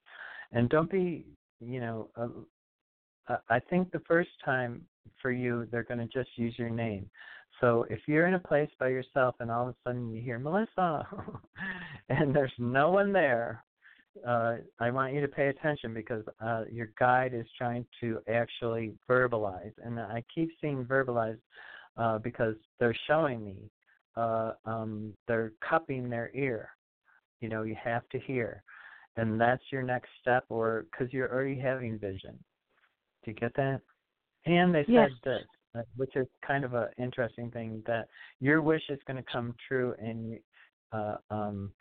[0.53, 1.27] And don't be,
[1.61, 4.83] you know, uh, I think the first time
[5.21, 7.09] for you, they're going to just use your name.
[7.61, 10.39] So if you're in a place by yourself and all of a sudden you hear
[10.39, 11.07] Melissa,
[12.09, 13.65] and there's no one there,
[14.27, 18.95] uh, I want you to pay attention because uh, your guide is trying to actually
[19.09, 21.39] verbalize, and I keep seeing verbalize
[21.97, 23.71] uh, because they're showing me
[24.19, 26.71] uh, um, they're cupping their ear.
[27.41, 28.63] You know, you have to hear,
[29.17, 32.39] and that's your next step, or because you're already having vision.
[33.25, 33.81] Do you get that?
[34.47, 35.11] And they yes.
[35.25, 35.43] said this,
[35.77, 38.09] uh, which is kind of an interesting thing that
[38.41, 40.39] your wish is going to come true, and
[40.93, 41.73] uh, um,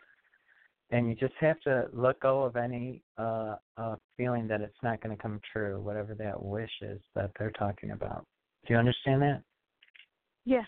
[0.92, 5.02] and you just have to let go of any uh, uh, feeling that it's not
[5.02, 8.26] going to come true, whatever that wish is that they're talking about.
[8.66, 9.42] Do you understand that?
[10.46, 10.66] Yes.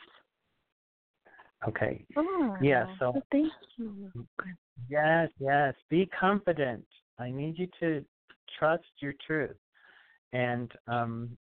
[1.68, 2.06] Okay.
[2.16, 2.86] Oh, yeah.
[3.00, 3.14] So.
[3.32, 4.12] Thank you.
[4.90, 5.74] Yes, yes.
[5.90, 6.86] Be confident.
[7.20, 8.04] I need you to
[8.58, 9.58] trust your truth,
[10.34, 11.38] and um,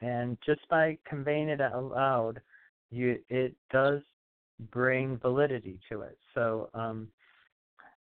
[0.00, 2.40] and just by conveying it out loud,
[2.90, 4.00] you it does
[4.72, 6.18] bring validity to it.
[6.34, 7.08] So um,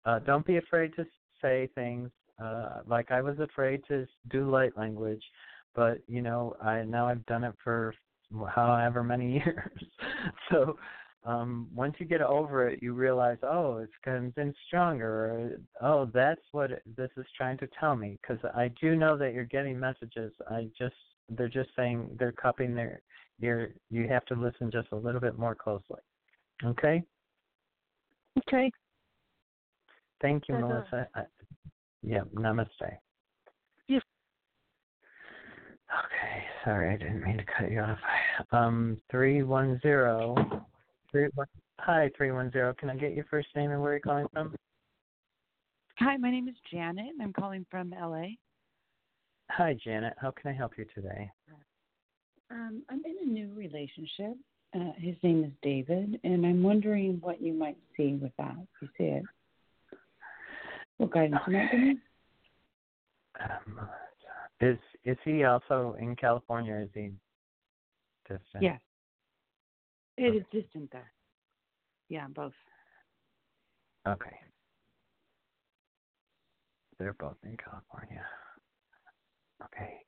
[0.04, 1.06] uh, don't be afraid to
[1.40, 2.10] say things.
[2.42, 5.22] Uh, like I was afraid to do light language,
[5.74, 7.94] but you know I now I've done it for
[8.54, 9.82] however many years.
[10.50, 10.76] so
[11.24, 15.06] um, once you get over it, you realize, oh, it's been stronger.
[15.06, 18.18] Or, oh, that's what this is trying to tell me.
[18.20, 20.32] Because I do know that you're getting messages.
[20.50, 20.94] I just
[21.28, 23.00] they're just saying they're copying their
[23.38, 23.68] your.
[23.90, 26.00] You have to listen just a little bit more closely.
[26.64, 27.02] Okay.
[28.48, 28.70] Okay.
[30.20, 30.66] Thank you, Uh-huh.
[30.66, 31.08] Melissa.
[31.14, 31.22] I,
[32.02, 32.22] yeah.
[32.34, 32.96] Namaste.
[33.88, 34.02] Yes.
[35.92, 36.44] Okay.
[36.64, 37.98] Sorry, I didn't mean to cut you off.
[38.50, 40.34] Um, three one zero.
[41.12, 41.46] Three one.
[41.80, 42.74] Hi, three one zero.
[42.74, 44.54] Can I get your first name and where you're calling from?
[45.98, 48.28] Hi, my name is Janet, and I'm calling from LA.
[49.50, 50.14] Hi, Janet.
[50.18, 51.30] How can I help you today?
[52.50, 54.36] Um, I'm in a new relationship.
[54.74, 58.56] Uh, his name is David, and I'm wondering what you might see with that.
[58.80, 59.24] You see it?
[60.96, 61.98] What guidance you might give me?
[63.40, 63.80] Um,
[64.60, 66.72] is is he also in California?
[66.72, 67.10] Or is he
[68.28, 68.62] distant?
[68.62, 68.80] Yes.
[70.16, 70.98] It is distant, though.
[72.08, 72.52] Yeah, both.
[74.06, 74.36] Okay.
[76.98, 78.24] They're both in California.
[79.64, 79.98] Okay.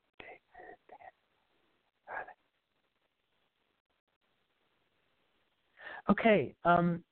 [6.09, 6.55] Okay.
[6.63, 7.03] Um,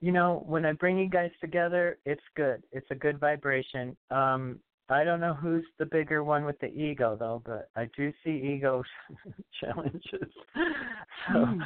[0.00, 2.62] you know, when I bring you guys together, it's good.
[2.72, 3.96] It's a good vibration.
[4.10, 4.58] Um,
[4.88, 8.30] I don't know who's the bigger one with the ego though, but I do see
[8.30, 8.82] ego
[9.60, 10.04] challenges.
[11.28, 11.62] so, Mm.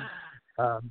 [0.58, 0.90] Um,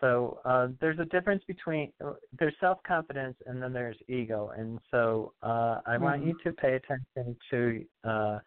[0.00, 4.80] so uh, there's a difference between uh, there's self confidence and then there's ego, and
[4.90, 8.38] so uh, I want you to pay attention to uh,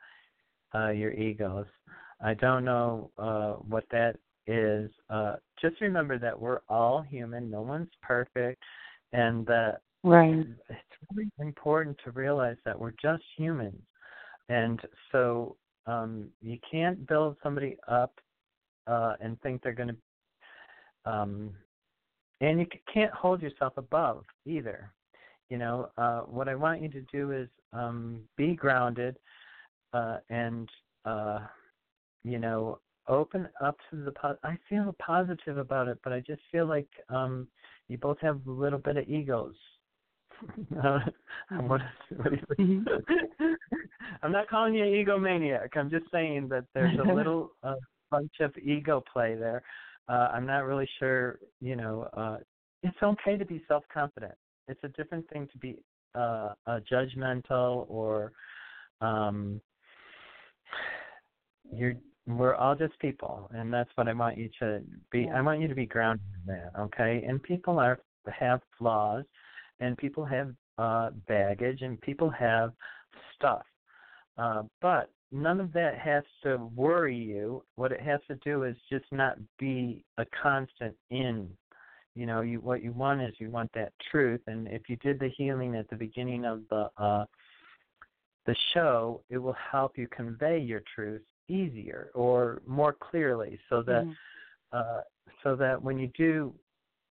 [0.73, 1.67] uh, your egos.
[2.21, 4.91] I don't know uh, what that is.
[5.09, 7.49] Uh, just remember that we're all human.
[7.49, 8.61] No one's perfect,
[9.13, 10.45] and that Right.
[10.69, 10.79] it's
[11.15, 13.81] really important to realize that we're just humans,
[14.49, 14.79] and
[15.11, 15.55] so
[15.87, 18.13] um, you can't build somebody up
[18.87, 19.95] uh, and think they're going to,
[21.05, 21.51] um,
[22.41, 24.91] and you can't hold yourself above either.
[25.49, 29.17] You know, uh, what I want you to do is um, be grounded
[29.93, 30.69] uh, and,
[31.05, 31.39] uh,
[32.23, 34.11] you know, open up to the.
[34.11, 37.47] Po- I feel positive about it, but I just feel like um,
[37.87, 39.55] you both have a little bit of egos.
[40.83, 40.99] Uh,
[41.61, 41.79] what,
[42.17, 43.57] what do you think?
[44.21, 45.69] I'm not calling you an egomaniac.
[45.75, 47.75] I'm just saying that there's a little uh,
[48.11, 49.63] bunch of ego play there.
[50.07, 51.39] Uh, I'm not really sure.
[51.61, 52.37] You know, uh,
[52.83, 54.33] it's okay to be self-confident.
[54.67, 55.77] It's a different thing to be
[56.13, 58.31] uh, uh, judgmental or
[59.01, 59.61] um,
[61.71, 61.95] you're.
[62.27, 64.81] We're all just people, and that's what I want you to
[65.11, 65.29] be.
[65.29, 67.23] I want you to be grounded in that, okay?
[67.27, 67.99] And people are
[68.33, 69.25] have flaws,
[69.79, 72.73] and people have uh, baggage, and people have
[73.35, 73.61] stuff.
[74.39, 77.61] Uh, but none of that has to worry you.
[77.75, 81.49] What it has to do is just not be a constant in.
[82.15, 85.19] You know, you what you want is you want that truth, and if you did
[85.19, 87.25] the healing at the beginning of the uh,
[88.45, 94.05] the show, it will help you convey your truth easier or more clearly, so that
[94.05, 94.15] Mhm.
[94.71, 95.01] uh,
[95.43, 96.53] so that when you do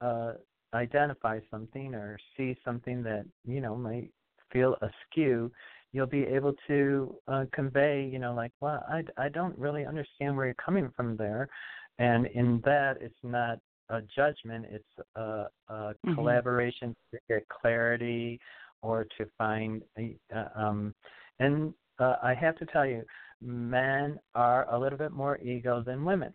[0.01, 0.33] uh,
[0.73, 4.11] identify something or see something that you know might
[4.51, 5.49] feel askew,
[5.91, 10.35] you'll be able to uh, convey, you know, like, well, I, I don't really understand
[10.35, 11.49] where you're coming from there.
[11.97, 13.59] And in that, it's not
[13.89, 16.13] a judgment, it's a, a Mm-hmm.
[16.13, 18.39] collaboration to get clarity
[18.81, 20.93] or to find, uh, um,
[21.39, 23.03] and uh, I have to tell you,
[23.41, 26.33] men are a little bit more ego than women.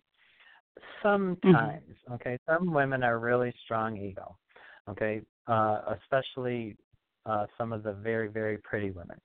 [1.01, 4.35] Sometimes, okay, some women are really strong ego,
[4.89, 6.75] okay, uh, especially
[7.25, 9.17] uh, some of the very, very pretty women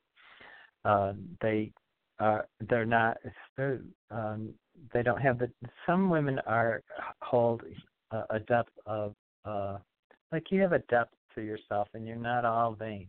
[0.84, 1.72] uh, they
[2.18, 3.16] are they're not
[3.56, 4.52] they're, um,
[4.92, 5.50] they don't have the
[5.86, 6.82] some women are
[7.22, 7.62] hold
[8.10, 9.14] a, a depth of
[9.44, 9.78] uh,
[10.32, 13.08] like you have a depth to yourself and you're not all vain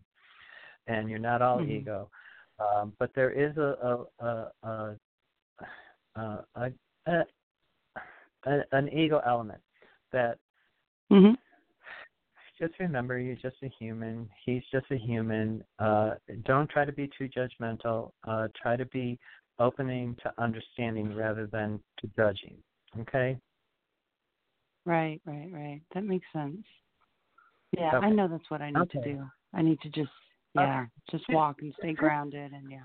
[0.86, 1.70] and you're not all Mhm.
[1.80, 2.10] ego
[2.58, 4.96] um, but there is a a a,
[6.16, 7.24] a, a,
[8.46, 9.60] a, an ego element
[10.12, 10.38] that
[11.10, 11.36] Mhm.
[12.62, 14.28] Just remember you're just a human.
[14.44, 15.64] He's just a human.
[15.80, 16.12] Uh,
[16.44, 18.12] don't try to be too judgmental.
[18.26, 19.18] Uh, try to be
[19.58, 22.56] opening to understanding rather than to judging.
[23.00, 23.36] Okay?
[24.86, 25.80] Right, right, right.
[25.94, 26.64] That makes sense.
[27.76, 29.12] Yeah, I know that's what I need to Okay.
[29.12, 29.24] do.
[29.54, 30.10] I need to just
[30.54, 32.78] yeah, just walk and stay grounded and yeah.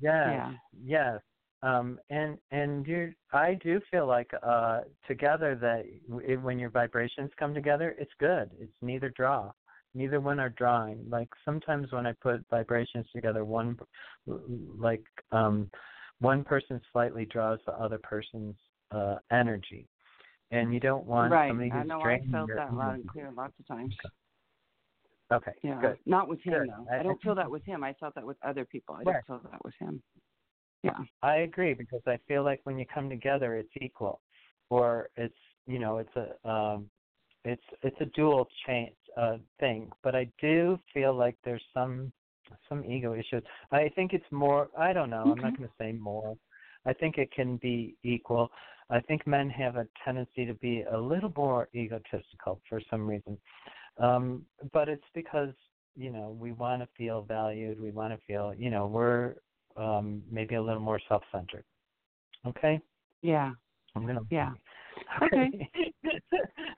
[0.00, 0.26] Yes.
[0.26, 0.52] Yeah.
[0.84, 1.20] Yes.
[1.62, 7.30] Um, and and you, I do feel like uh, together that w- when your vibrations
[7.38, 8.50] come together, it's good.
[8.58, 9.52] It's neither draw,
[9.94, 11.04] neither one are drawing.
[11.08, 13.78] Like sometimes when I put vibrations together, one
[14.26, 15.70] like um,
[16.18, 18.56] one person slightly draws the other person's
[18.90, 19.86] uh, energy,
[20.50, 21.48] and you don't want right.
[21.50, 23.02] somebody I know I felt that loud energy.
[23.02, 23.94] and clear lots of times.
[25.32, 25.52] Okay.
[25.62, 25.80] Yeah.
[25.80, 25.96] Good.
[26.06, 26.68] Not with him Good.
[26.68, 26.86] though.
[26.92, 27.82] I- I, don't feel that with him.
[27.82, 28.96] I felt that with other people.
[28.96, 29.22] I Right.
[29.28, 30.02] don't feel that with him.
[30.82, 30.98] Yeah.
[31.22, 34.20] I agree because I feel like when you come together, it's equal,
[34.70, 35.34] or it's
[35.66, 36.90] you know it's a um,
[37.44, 39.90] it's it's a dual chain uh, thing.
[40.02, 42.12] But I do feel like there's some
[42.68, 43.42] some ego issues.
[43.70, 44.68] I think it's more.
[44.76, 45.24] I don't know.
[45.30, 46.36] I'm not going to say more.
[46.84, 48.50] I think it can be equal.
[48.90, 53.38] I think men have a tendency to be a little more egotistical for some reason,
[53.98, 55.54] um, but it's because
[55.96, 57.80] you know we want to feel valued.
[57.80, 59.36] We want to feel you know we're
[59.76, 61.64] um, maybe a little more self-centered.
[62.46, 62.80] Okay,
[63.22, 63.52] Yeah.
[63.94, 64.20] I'm gonna.
[64.30, 64.50] Yeah.
[65.22, 65.50] Okay.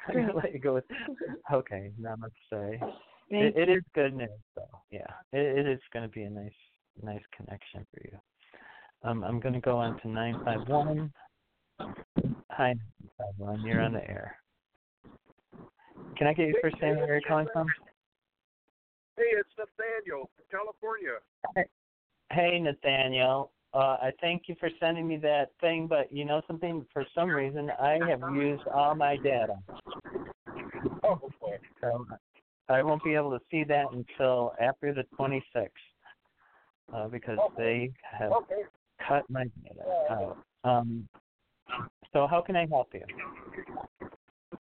[0.08, 0.84] I'm gonna let you go with.
[1.52, 2.30] Okay, namaste.
[2.50, 4.80] Thank It, it is good news, though.
[4.90, 6.52] Yeah, it, it is going to be a nice,
[7.02, 8.18] nice connection for you.
[9.02, 11.12] Um, I'm going to go on to nine five one.
[12.50, 12.80] Hi, nine
[13.18, 13.60] five one.
[13.62, 14.36] You're on the air.
[16.16, 17.66] Can I get your first name and where you're calling from?
[19.16, 21.18] Hey, it's Nathaniel from California.
[22.32, 23.52] Hey, Nathaniel.
[23.72, 26.86] Uh, I thank you for sending me that thing, but you know something?
[26.92, 29.56] For some reason, I have used all my data,
[31.02, 31.58] Oh, boy.
[31.80, 32.06] so
[32.68, 35.68] I won't be able to see that until after the 26th,
[36.92, 38.62] uh, because they have Okay.
[39.06, 40.38] cut my data out.
[40.62, 41.08] Um,
[42.12, 43.04] so how can I help you?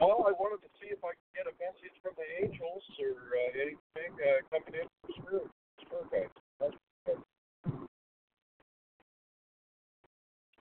[0.00, 3.12] Well, I wanted to see if I could get a message from the angels or
[3.12, 5.50] uh, anything uh, coming in from Spirit.
[5.80, 6.45] Spirit guides.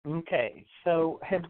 [0.08, 1.42] Okay, so have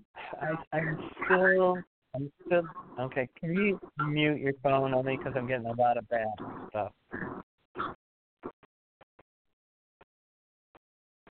[0.41, 1.77] I, I'm still,
[2.15, 2.63] I'm still
[2.99, 3.27] okay.
[3.37, 6.27] Can you mute your phone only because I'm getting a lot of bad
[6.69, 6.91] stuff.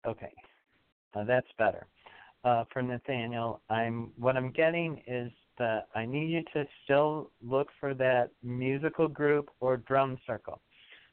[0.07, 0.33] Okay,
[1.27, 1.87] that's better.
[2.43, 7.69] Uh, for Nathaniel, I'm what I'm getting is that I need you to still look
[7.79, 10.63] for that musical group or drum circle.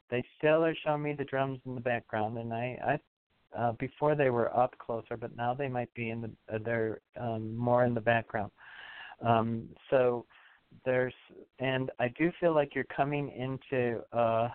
[0.10, 3.00] They still are showing me the drums in the background, and I, I
[3.58, 7.02] uh, before they were up closer, but now they might be in the uh, they're
[7.20, 8.52] um, more in the background.
[9.26, 10.26] Um, so
[10.86, 11.14] there's
[11.60, 14.50] and I do feel like you're coming into uh,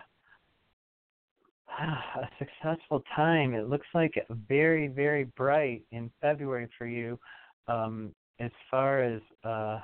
[1.79, 3.53] a successful time.
[3.53, 4.13] It looks like
[4.47, 7.19] very very bright in February for you.
[7.67, 9.79] Um, as far as uh,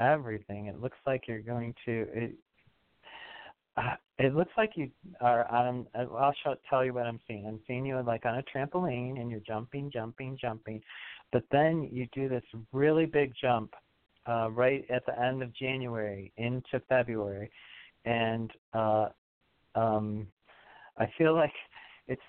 [0.00, 2.06] everything, it looks like you're going to.
[2.12, 2.34] It,
[3.76, 4.90] uh, it looks like you
[5.22, 5.86] are on.
[5.94, 7.46] I'll show, tell you what I'm seeing.
[7.46, 10.82] I'm seeing you like on a trampoline, and you're jumping, jumping, jumping,
[11.32, 12.42] but then you do this
[12.72, 13.72] really big jump
[14.28, 17.50] uh, right at the end of January into February,
[18.04, 19.08] and uh,
[19.74, 20.26] um,
[20.98, 21.52] I feel like
[22.06, 22.20] it's.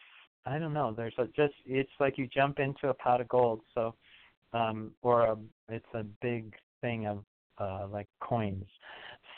[0.45, 0.93] I don't know.
[0.95, 1.55] There's a, just.
[1.65, 3.61] It's like you jump into a pot of gold.
[3.75, 3.95] So,
[4.53, 5.37] um, or a,
[5.67, 7.25] it's a big thing of
[7.57, 8.65] uh, like coins.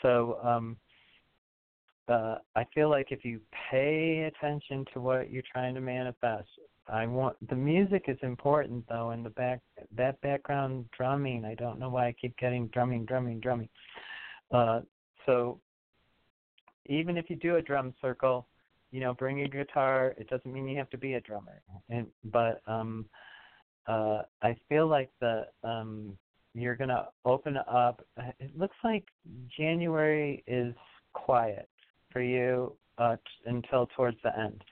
[0.02, 0.38] So.
[0.40, 0.76] um
[2.08, 3.40] uh, I feel like if you
[3.70, 6.48] pay attention to what you're trying to manifest,
[6.86, 9.60] I want the music is important though, and the back
[9.96, 11.44] that background drumming.
[11.44, 13.68] I don't know why I keep getting drumming, drumming, drumming.
[14.50, 14.80] Uh,
[15.24, 15.60] so
[16.86, 18.46] even if you do a drum circle,
[18.94, 20.14] you know, bring a guitar.
[20.18, 21.60] It doesn't mean you have to be a drummer.
[21.90, 23.06] And but um,
[23.88, 26.16] uh, I feel like the um,
[26.54, 28.06] you're gonna open up.
[28.38, 29.04] It looks like
[29.56, 30.74] January is
[31.12, 31.68] quiet
[32.14, 34.64] for you uh, until towards the end.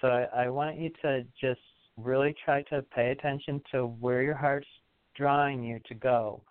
[0.00, 1.60] So I, I want you to just
[1.96, 4.66] really try to pay attention to where your heart's
[5.14, 6.42] drawing you to go.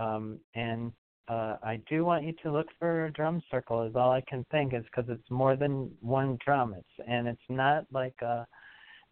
[0.00, 0.92] Um, and
[1.28, 3.82] uh, I do want you to look for a drum circle.
[3.82, 6.74] Is all I can think is because it's more than one drum.
[6.74, 8.44] It's and it's not like uh,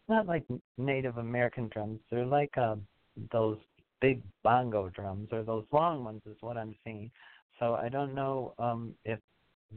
[0.09, 0.45] not like
[0.79, 2.01] Native American drums.
[2.11, 2.77] They're like uh,
[3.31, 3.59] those
[4.01, 7.11] big bongo drums or those long ones is what I'm seeing.
[7.59, 9.21] So I don't know um, if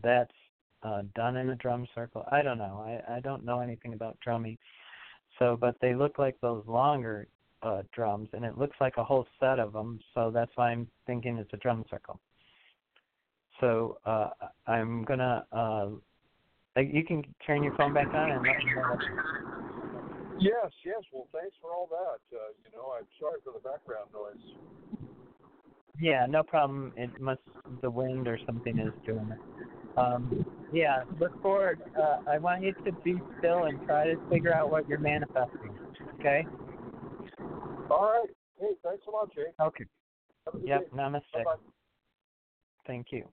[0.03, 0.33] that's
[0.83, 2.25] uh, done in a drum circle.
[2.31, 2.83] I don't know.
[2.85, 4.57] I, I don't know anything about drumming.
[5.39, 7.27] So, but they look like those longer
[7.61, 9.99] uh, drums, and it looks like a whole set of them.
[10.13, 12.19] So that's why I'm thinking it's a drum circle.
[13.59, 14.29] So uh,
[14.67, 15.45] I'm gonna.
[15.51, 15.87] Uh,
[16.77, 18.97] you can turn your phone back on and let me know.
[20.37, 21.01] Yes, yes.
[21.13, 22.37] Well, thanks for all that.
[22.37, 24.55] Uh, you know, I'm sorry for the background noise.
[25.99, 26.93] Yeah, no problem.
[26.97, 27.39] It must
[27.81, 29.39] the wind or something is doing it.
[29.97, 31.81] Um, yeah, look forward.
[31.97, 35.77] Uh, I want you to be still and try to figure out what you're manifesting.
[36.19, 36.45] Okay.
[37.89, 38.29] All right.
[38.59, 39.45] Hey, thanks a lot, Jay.
[39.61, 39.85] Okay.
[40.63, 40.91] Yep.
[40.91, 40.97] Day.
[40.97, 41.21] Namaste.
[41.33, 41.55] Bye-bye.
[42.87, 43.27] Thank you.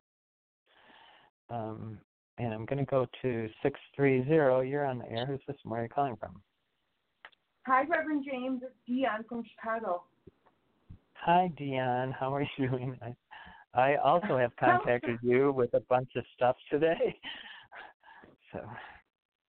[1.51, 1.99] Um,
[2.39, 4.61] and I'm going to go to six three zero.
[4.61, 5.27] You're on the air.
[5.27, 5.57] Who's this?
[5.65, 6.41] Where are you calling from?
[7.67, 8.63] Hi, Reverend James.
[8.65, 10.03] It's Dion from Chicago.
[11.15, 12.13] Hi, Dion.
[12.19, 12.99] How are you doing?
[13.03, 13.15] I,
[13.75, 17.19] I also have contacted you with a bunch of stuff today.
[18.53, 18.61] so.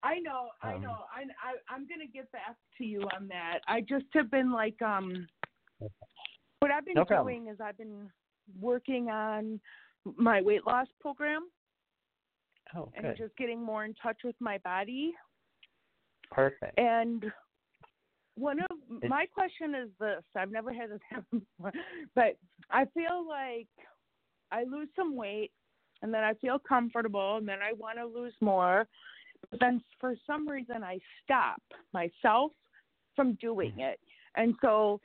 [0.02, 0.98] I know, I Um, know.
[1.14, 3.60] I, I I'm gonna get back to you on that.
[3.66, 5.26] I just have been like um
[6.60, 8.10] what I've been No doing is I've been
[8.60, 9.60] working on
[10.16, 11.48] my weight loss program
[12.76, 15.14] Oh, and just getting more in touch with my body.
[16.30, 16.78] Perfect.
[16.78, 17.24] And
[18.36, 21.72] one of It's- my question is this: I've never had this happen before,
[22.14, 22.36] but
[22.70, 23.68] I feel like
[24.52, 25.50] I lose some weight,
[26.02, 28.86] and then I feel comfortable, and then I want to lose more,
[29.50, 31.60] but then for some reason I stop
[31.92, 32.52] myself
[33.16, 33.80] from doing mm-hmm.
[33.80, 34.00] it,
[34.36, 35.00] and so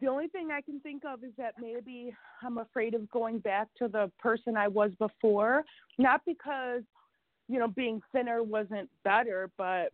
[0.00, 3.68] the only thing I can think of is that maybe I'm afraid of going back
[3.78, 5.62] to the person I was before,
[5.98, 6.82] not because
[7.48, 9.92] you know being thinner wasn't better, but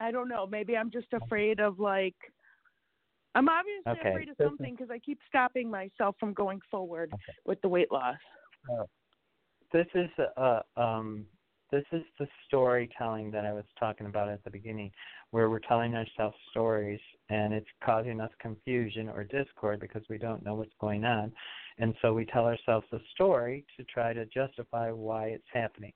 [0.00, 0.46] I don't know.
[0.46, 2.16] Maybe I'm just afraid of like.
[3.36, 7.32] I'm obviously Okay, afraid of something because I keep stopping myself from going forward Okay.
[7.44, 8.16] with the weight loss.
[9.72, 10.08] this is
[10.38, 11.26] uh um
[11.70, 14.90] this is the storytelling that I was talking about at the beginning,
[15.32, 20.44] where we're telling ourselves stories and it's causing us confusion or discord because we don't
[20.44, 21.32] know what's going on.
[21.78, 25.92] And so we tell ourselves a story to try to justify why it's happening.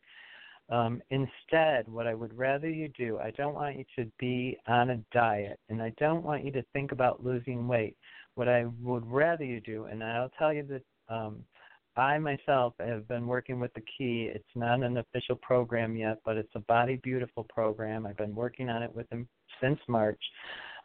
[0.71, 4.91] Um, instead, what I would rather you do, I don't want you to be on
[4.91, 7.97] a diet and I don't want you to think about losing weight.
[8.37, 11.45] What I would rather you do, and I'll tell you that um,
[11.97, 14.31] I myself have been working with the key.
[14.33, 18.07] It's not an official program yet, but it's a Body Beautiful program.
[18.07, 19.29] I've been working on it with them
[19.61, 20.23] since March.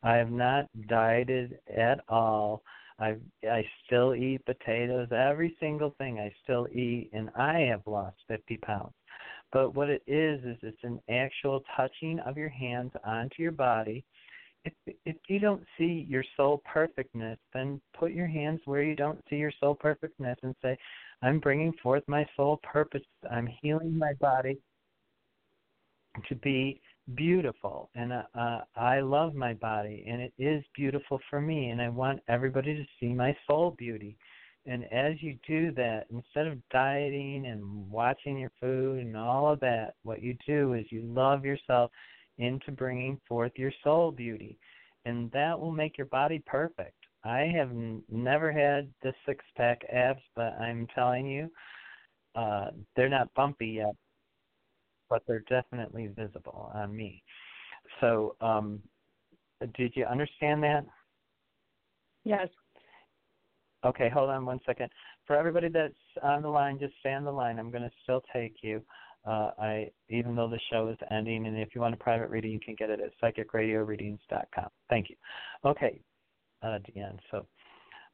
[0.02, 2.64] I have not dieted at all.
[3.00, 3.16] I
[3.50, 8.58] I still eat potatoes, every single thing I still eat, and I have lost 50
[8.58, 8.94] pounds.
[9.52, 14.04] But what it is is it's an actual touching of your hands onto your body.
[14.66, 14.74] If
[15.06, 19.36] if you don't see your soul perfectness, then put your hands where you don't see
[19.36, 20.78] your soul perfectness and say,
[21.22, 23.04] I'm bringing forth my soul purpose.
[23.32, 24.58] I'm healing my body
[26.28, 26.82] to be
[27.16, 27.90] beautiful.
[27.96, 31.70] And uh, uh, I love my body, and it is beautiful for me.
[31.70, 34.18] And I want everybody to see my soul beauty.
[34.66, 39.60] And as you do that, instead of dieting and watching your food and all of
[39.60, 41.92] that, what you do is you love yourself
[42.38, 44.58] into bringing forth your soul beauty.
[45.06, 46.96] And that will make your body perfect.
[47.24, 51.52] I have n- never had the six pack abs, but I'm telling you,
[52.36, 53.96] uh, they're not bumpy yet,
[55.10, 57.24] but they're definitely visible on me.
[58.02, 58.82] So, um,
[59.76, 60.86] did you understand that?
[62.24, 62.50] Yes.
[63.86, 64.90] Okay, hold on one second.
[65.28, 67.60] For everybody that's on the line, just stay on the line.
[67.60, 68.82] I'm going to still take you.
[69.26, 72.52] Uh, I even though the show is ending, and if you want a private reading,
[72.52, 74.68] you can get it at psychicradioreadings.com.
[74.90, 75.16] Thank you.
[75.66, 76.00] Okay,
[76.62, 77.18] uh, Deanne.
[77.32, 77.46] So,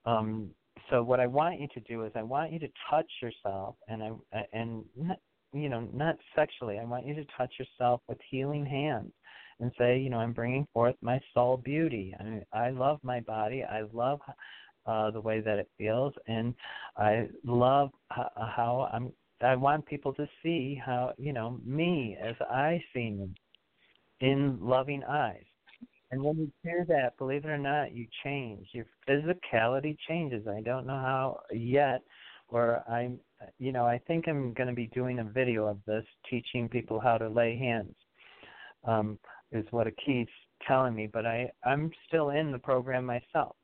[0.05, 0.51] um,
[0.89, 4.03] so what I want you to do is I want you to touch yourself, and
[4.03, 5.17] I and not,
[5.53, 6.79] you know not sexually.
[6.79, 9.11] I want you to touch yourself with healing hands
[9.59, 12.15] and say, you know, I'm bringing forth my soul beauty.
[12.19, 13.63] I, I love my body.
[13.63, 14.19] I love
[14.85, 16.53] uh, the way that it feels, and
[16.97, 19.11] I love how I'm
[19.43, 23.29] I want people to see how you know me as I see me
[24.19, 25.43] in loving eyes.
[26.11, 28.67] And when you hear that, believe it or not, you change.
[28.73, 30.45] Your physicality changes.
[30.45, 32.01] I don't know how yet,
[32.49, 33.17] or I'm,
[33.59, 36.99] you know, I think I'm going to be doing a video of this, teaching people
[36.99, 37.95] how to lay hands.
[38.83, 39.19] Um,
[39.51, 40.27] is what key's
[40.67, 43.55] telling me, but I I'm still in the program myself.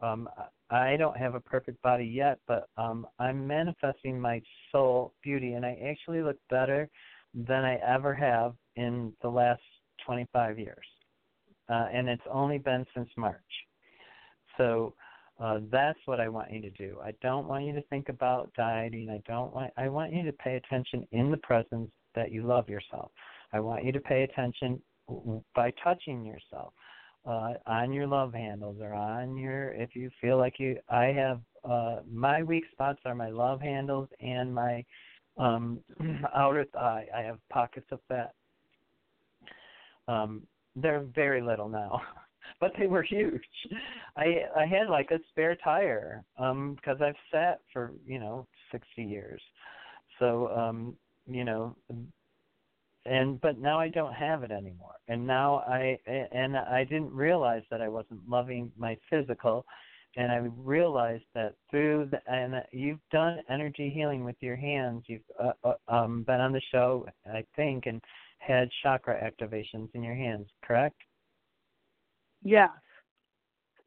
[0.00, 0.28] Um,
[0.70, 5.64] I don't have a perfect body yet, but um, I'm manifesting my soul beauty, and
[5.64, 6.88] I actually look better
[7.34, 9.62] than I ever have in the last
[10.04, 10.86] 25 years,
[11.68, 13.36] uh, and it's only been since March.
[14.56, 14.94] So
[15.40, 16.98] uh, that's what I want you to do.
[17.02, 19.08] I don't want you to think about dieting.
[19.08, 19.72] I don't want.
[19.76, 23.10] I want you to pay attention in the presence that you love yourself.
[23.52, 24.80] I want you to pay attention
[25.54, 26.74] by touching yourself
[27.26, 31.40] uh, on your love handles or on your if you feel like you I have
[31.64, 34.84] uh my weak spots are my love handles and my
[35.36, 35.80] um
[36.34, 37.06] outer thigh.
[37.14, 38.32] I have pockets of fat.
[40.06, 40.42] Um
[40.76, 42.00] they're very little now.
[42.60, 43.42] but they were huge.
[44.16, 49.02] I I had like a spare tire um because I've sat for, you know, 60
[49.02, 49.42] years.
[50.18, 50.96] So um
[51.26, 51.76] you know
[53.08, 54.94] and but now I don't have it anymore.
[55.08, 59.64] And now I and I didn't realize that I wasn't loving my physical,
[60.16, 65.04] and I realized that through the and you've done energy healing with your hands.
[65.06, 68.00] You've uh, uh, um, been on the show, I think, and
[68.38, 70.46] had chakra activations in your hands.
[70.62, 70.96] Correct?
[72.42, 72.70] Yes.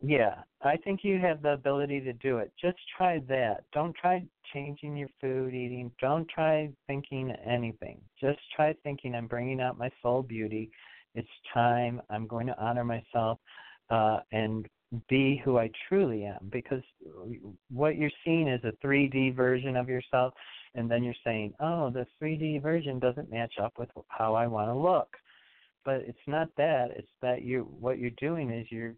[0.04, 2.52] Yeah, I think you have the ability to do it.
[2.60, 3.64] Just try that.
[3.72, 5.91] Don't try changing your food, eating.
[6.02, 8.02] Don't try thinking anything.
[8.20, 10.72] Just try thinking I'm bringing out my soul beauty.
[11.14, 12.02] It's time.
[12.10, 13.38] I'm going to honor myself
[13.91, 14.68] uh, and
[15.08, 16.49] be who I truly am.
[16.52, 16.84] Because
[17.70, 20.34] what you're seeing is a 3D version of yourself,
[20.74, 24.70] and then you're saying, oh, the 3D version doesn't match up with how I want
[24.70, 25.16] to look.
[25.86, 26.89] But it's not that.
[26.95, 28.93] It's that you what you're doing is you're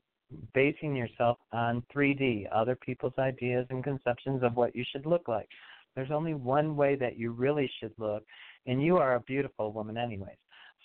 [0.54, 5.48] basing yourself on 3D, other people's ideas and conceptions of what you should look like.
[5.96, 8.24] There's only one way that you really should look,
[8.66, 10.38] and you are a beautiful woman, anyways.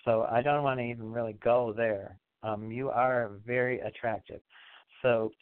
[0.05, 2.19] So I don't want to even really go there.
[2.43, 4.41] Um, you are very attractive.
[5.03, 5.33] So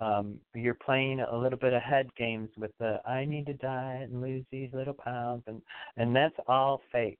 [0.00, 4.10] um, you're playing a little bit of head games with the I need to diet
[4.10, 5.60] and lose these little pounds, and
[5.96, 7.18] and that's all fake.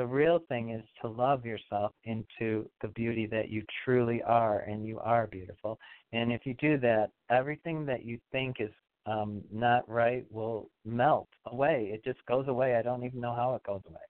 [0.00, 4.86] The real thing is to love yourself into the beauty that you truly are, and
[4.86, 5.78] you are beautiful.
[6.14, 8.70] And if you do that, everything that you think is
[9.04, 11.90] um, not right will melt away.
[11.92, 12.76] It just goes away.
[12.76, 14.00] I don't even know how it goes away,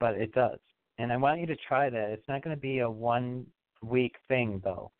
[0.00, 0.58] but it does.
[0.98, 2.10] And I want you to try that.
[2.10, 3.46] It's not going to be a one
[3.82, 4.90] week thing, though.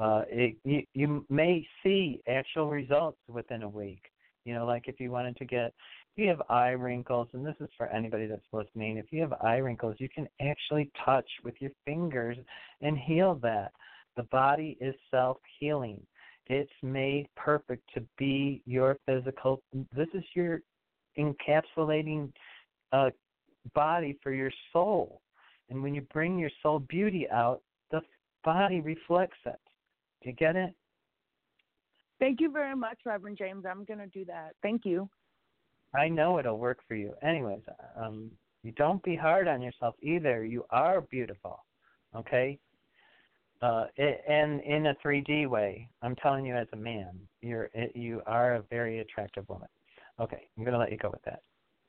[0.00, 4.02] Uh, it, you, you may see actual results within a week.
[4.44, 5.72] You know, like if you wanted to get
[6.14, 9.32] if you have eye wrinkles, and this is for anybody that's listening, if you have
[9.42, 12.36] eye wrinkles, you can actually touch with your fingers
[12.82, 13.72] and heal that.
[14.16, 16.00] The body is self healing.
[16.48, 19.62] It's made perfect to be your physical.
[19.96, 20.60] This is your
[21.18, 22.30] encapsulating
[22.92, 23.10] uh,
[23.74, 25.22] body for your soul.
[25.70, 28.02] And when you bring your soul beauty out, the
[28.44, 29.60] body reflects it.
[30.22, 30.74] Do you get it?
[32.18, 33.64] Thank you very much, Reverend James.
[33.66, 34.50] I'm going to do that.
[34.62, 35.08] Thank you.
[35.94, 37.14] I know it'll work for you.
[37.22, 37.60] Anyways,
[37.96, 38.30] um,
[38.62, 40.44] you don't be hard on yourself either.
[40.44, 41.64] You are beautiful,
[42.16, 42.58] okay?
[43.60, 48.54] Uh, and in a 3D way, I'm telling you as a man, you're you are
[48.54, 49.68] a very attractive woman.
[50.18, 51.42] Okay, I'm gonna let you go with that.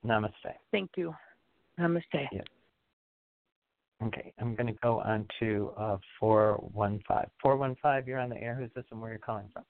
[0.05, 0.53] Namaste.
[0.71, 1.15] Thank you.
[1.79, 2.27] Namaste.
[2.31, 2.41] Yeah.
[4.03, 7.29] Okay, I'm going to go on to uh, 415.
[7.41, 8.55] 415, you're on the air.
[8.55, 9.63] Who's this and where you're calling from?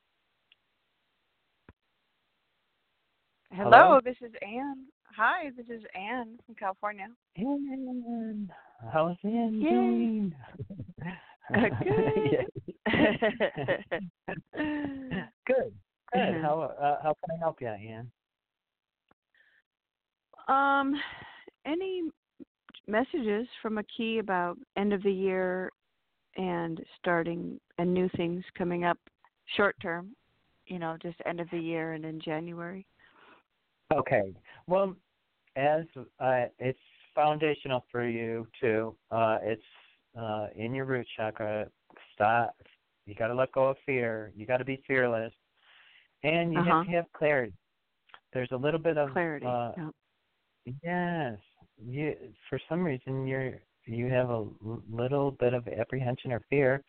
[3.55, 3.99] Hello, Hello?
[4.03, 4.85] this is Anne.
[5.15, 7.05] Hi, this is Anne from California.
[7.37, 8.51] Anne,
[8.91, 9.69] how's Anne Yay.
[9.69, 10.35] doing?
[11.83, 12.47] Good.
[15.45, 15.73] Good.
[16.11, 16.15] Good.
[16.15, 16.41] Mhm.
[16.41, 18.11] How uh, how can I help you, Anne?
[20.47, 20.95] um,
[21.67, 22.03] any
[22.87, 25.71] messages from Aki about end of the year
[26.37, 28.97] and starting and new things coming up
[29.55, 30.15] short term,
[30.65, 32.83] you know, just end of the year and in January.
[33.93, 34.33] Okay.
[34.67, 34.95] Well,
[35.55, 35.83] as
[36.19, 36.79] uh, it's
[37.15, 38.95] foundational for you too.
[39.11, 39.61] Uh, it's
[40.19, 41.67] uh, in your root chakra.
[42.13, 42.55] Stop.
[43.05, 44.31] You got to let go of fear.
[44.35, 45.33] You got to be fearless,
[46.23, 46.77] and you Uh-huh.
[46.77, 47.53] have to have clarity.
[48.33, 49.45] There's a little bit of Clarity.
[49.45, 49.73] Uh.
[50.83, 51.37] Yes.
[51.77, 52.15] You
[52.49, 54.45] for some reason you're you have a
[54.89, 56.81] little bit of apprehension or fear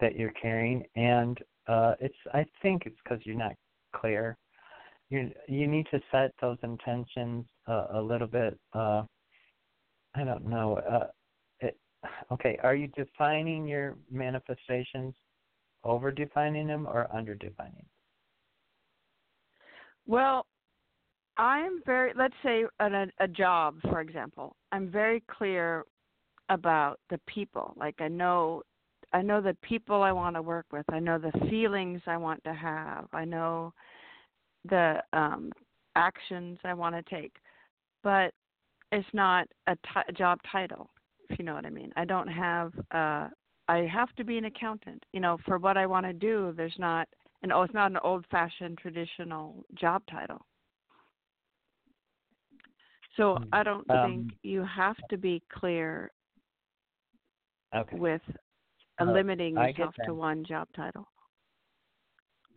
[0.00, 3.54] that you're carrying and uh it's I think it's cuz you're not
[3.92, 4.36] clear
[5.10, 8.58] you you need to set those intentions uh, a little bit.
[8.72, 9.02] Uh,
[10.14, 10.78] I don't know.
[10.78, 11.06] Uh,
[11.60, 11.78] it,
[12.32, 15.14] okay, are you defining your manifestations,
[15.84, 17.84] over defining them, or under defining?
[20.06, 20.46] Well,
[21.36, 22.12] I'm very.
[22.16, 24.56] Let's say a, a job, for example.
[24.72, 25.84] I'm very clear
[26.48, 27.74] about the people.
[27.76, 28.62] Like I know
[29.12, 30.84] I know the people I want to work with.
[30.90, 33.06] I know the feelings I want to have.
[33.12, 33.72] I know
[34.68, 35.52] the um,
[35.96, 37.34] actions I want to take.
[38.02, 38.32] But
[38.92, 40.90] it's not a t- job title,
[41.28, 41.92] if you know what I mean.
[41.96, 42.72] I don't have.
[42.92, 43.28] Uh,
[43.68, 45.04] I have to be an accountant.
[45.12, 47.08] You know, for what I want to do, there's not
[47.42, 47.52] an.
[47.52, 50.44] Oh, it's not an old-fashioned traditional job title.
[53.16, 56.10] So I don't Um, think you have to be clear
[57.74, 57.98] Okay.
[57.98, 58.22] with
[58.98, 61.06] Uh, limiting yourself to one job title.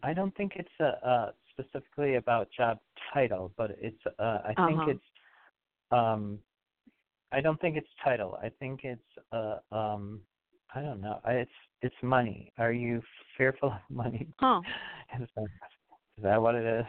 [0.03, 2.79] I don't think it's a, uh, specifically about job
[3.13, 3.97] title, but it's.
[4.17, 4.91] Uh, I think Uh-huh.
[4.91, 5.03] it's.
[5.91, 6.39] Um,
[7.31, 8.37] I don't think it's title.
[8.41, 9.01] I think it's.
[9.31, 10.21] Uh, um,
[10.73, 11.19] I don't know.
[11.27, 11.51] It's
[11.81, 12.51] it's money.
[12.57, 13.01] Are you
[13.37, 14.27] fearful of money?
[14.39, 14.61] Huh.
[15.21, 15.43] Is that,
[16.17, 16.85] is that what it is?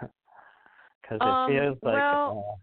[1.02, 2.02] Because Um, it feels like.
[2.02, 2.58] well,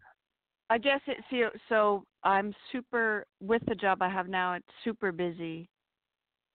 [0.69, 1.49] I guess it you.
[1.69, 4.53] So I'm super with the job I have now.
[4.53, 5.69] It's super busy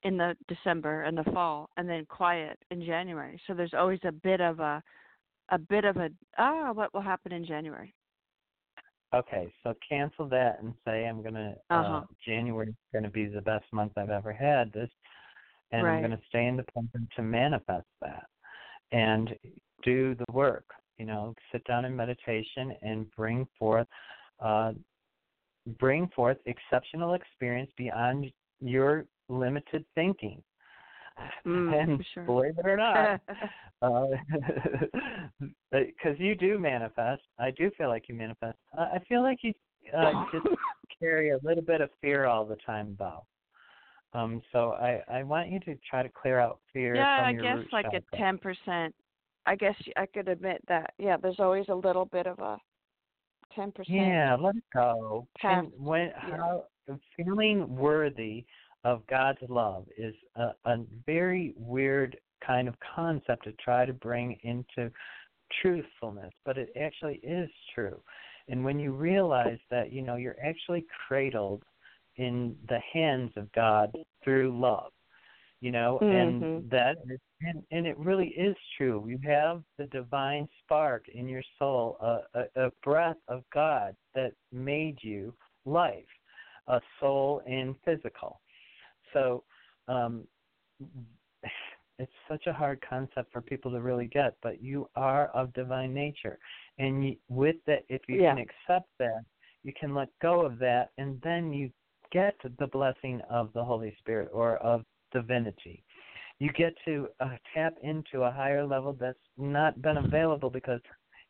[0.02, 3.40] in the December and the fall, and then quiet in January.
[3.46, 4.82] So there's always a bit of a,
[5.50, 7.94] a bit of a ah, what will happen in January?
[9.12, 11.54] uh, okay, so cancel that and say I'm gonna.
[11.70, 12.02] Uh, Uh-huh.
[12.24, 14.72] January is gonna be the best month I've ever had.
[14.72, 14.90] This,
[15.72, 18.26] and I'm gonna stay in the present to manifest that,
[18.92, 19.34] and
[19.82, 20.64] do the work.
[20.98, 23.86] You know, sit down in meditation and bring forth,
[24.40, 24.72] uh,
[25.78, 30.42] bring forth exceptional experience beyond your limited thinking.
[31.46, 32.24] Mm, and sure.
[32.24, 33.20] believe it or not,
[35.72, 37.22] because you do manifest.
[37.38, 38.56] I do feel like you manifest.
[38.76, 39.52] I I feel like you
[39.96, 40.46] uh, just
[41.00, 43.26] carry a little bit of fear all the time, though.
[44.14, 47.58] Um, so I I want you to try to clear out fear yeah, I guess
[47.72, 48.00] like chakra.
[48.12, 48.94] a ten percent.
[49.46, 50.92] I guess I could admit that.
[50.98, 52.58] Yeah, there's always a little bit of a
[53.54, 53.96] ten percent.
[53.96, 55.26] Yeah, let it go.
[55.40, 55.64] Pass.
[55.64, 56.36] And when Yeah.
[56.36, 56.64] how
[57.16, 58.46] feeling worthy
[58.84, 62.16] of God's love is a, a very weird
[62.46, 64.90] kind of concept to try to bring into
[65.60, 68.00] truthfulness, but it actually is true.
[68.48, 71.62] And when you realize that, you know, you're actually cradled
[72.16, 73.92] in the hands of God
[74.24, 74.92] through love,
[75.60, 76.70] you know, and Mhm.
[76.70, 76.98] that
[77.40, 79.06] and, and it really is true.
[79.06, 84.32] You have the divine spark in your soul, a, a, a breath of God that
[84.50, 86.08] made you life,
[86.66, 88.40] a soul and physical.
[89.18, 89.44] So,
[89.88, 90.26] um,
[91.98, 95.92] it's such a hard concept for people to really get, but you are of divine
[95.92, 96.38] nature,
[96.78, 98.34] and you, with that, if you Yeah.
[98.34, 99.24] can accept that,
[99.64, 101.70] you can let go of that, and then you
[102.12, 105.82] get the blessing of the Holy Spirit or of divinity.
[106.38, 110.80] You get to uh, tap into a higher level that's not been available because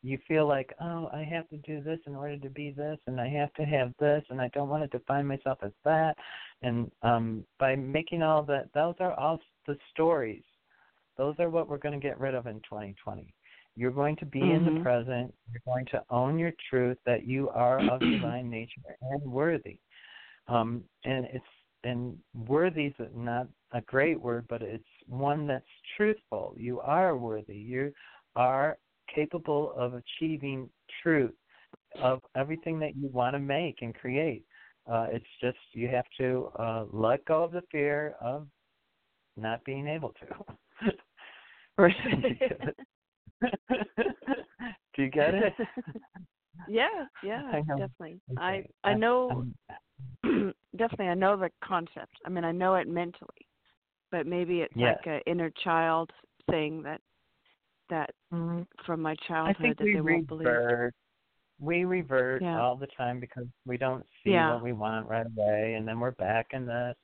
[0.01, 3.19] you feel like, oh, I have to do this in order to be this, and
[3.19, 6.15] I have to have this, and I don't want to define myself as that.
[6.61, 10.43] And um, by making all that, those are all the stories.
[11.17, 13.33] Those are what we're going to get rid of in 2020.
[13.75, 14.81] You're going to be in the Mhm.
[14.81, 15.33] present.
[15.51, 19.79] You're going to own your truth that you are of divine nature and worthy.
[20.47, 21.45] Um, and it's
[21.83, 26.53] and worthy is not a great word, but it's one that's truthful.
[26.57, 27.55] You are worthy.
[27.55, 27.93] You
[28.35, 28.77] are
[29.13, 30.69] capable of achieving
[31.01, 31.33] truth
[32.01, 34.43] of everything that you want to make and create.
[34.89, 38.47] Uh, it's just you have to uh, let go of the fear of
[39.37, 40.91] not being able to.
[41.77, 41.95] Right.
[44.95, 45.53] Do you get it?
[46.67, 48.19] yeah, yeah, I definitely.
[48.37, 48.67] Okay.
[48.83, 49.45] I I know
[50.75, 52.17] definitely I know the concept.
[52.25, 53.47] I mean, I know it mentally,
[54.11, 54.97] but maybe it's Yes.
[54.97, 56.11] like a inner child
[56.49, 56.99] thing that
[57.89, 58.65] that Mhm.
[58.85, 60.45] from my I childhood think that we they won't believe.
[60.47, 60.93] revert.
[61.59, 62.59] We revert Yeah.
[62.59, 64.51] all the time because we don't see Yeah.
[64.51, 66.95] what we want right away, and then we're back in this.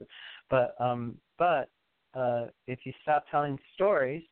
[0.49, 1.69] But um, but
[2.13, 4.23] uh, if you stop telling stories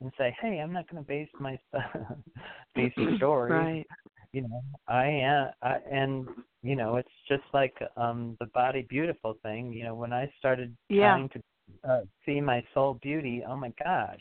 [0.00, 1.58] and say, "Hey, I'm not going to base my
[2.74, 3.86] these stories," Right.
[4.32, 6.26] you know, I am, I, and
[6.62, 9.72] you know, it's just like um the body beautiful thing.
[9.72, 11.14] You know, when I started Yeah.
[11.14, 11.42] trying to
[11.88, 14.20] uh, see my soul beauty, oh my gosh,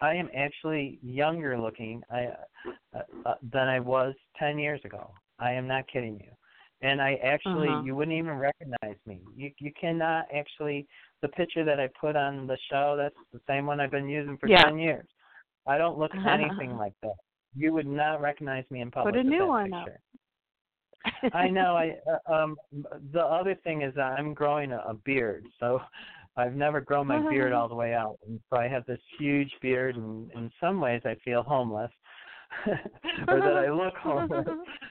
[0.00, 2.28] I am actually younger looking I,
[2.94, 5.12] uh, uh, than I was 10 years ago.
[5.38, 6.30] I am not kidding you.
[6.82, 7.82] And I actually, Uh-huh.
[7.84, 9.20] you wouldn't even recognize me.
[9.34, 10.86] You you cannot actually.
[11.22, 14.36] The picture that I put on the show, that's the same one I've been using
[14.36, 14.64] for Yeah.
[14.68, 15.06] 10 years.
[15.66, 17.14] I don't look anything like that.
[17.56, 19.14] you would not recognize me in public.
[19.14, 19.88] Put a new one up.
[21.32, 21.74] I know.
[21.76, 22.56] I uh, um
[23.12, 25.80] the other thing is that I'm growing a, a beard, so
[26.36, 29.50] I've never grown my beard all the way out, and so I have this huge
[29.62, 31.90] beard, and in some ways I feel homeless,
[33.28, 34.46] or that I look homeless.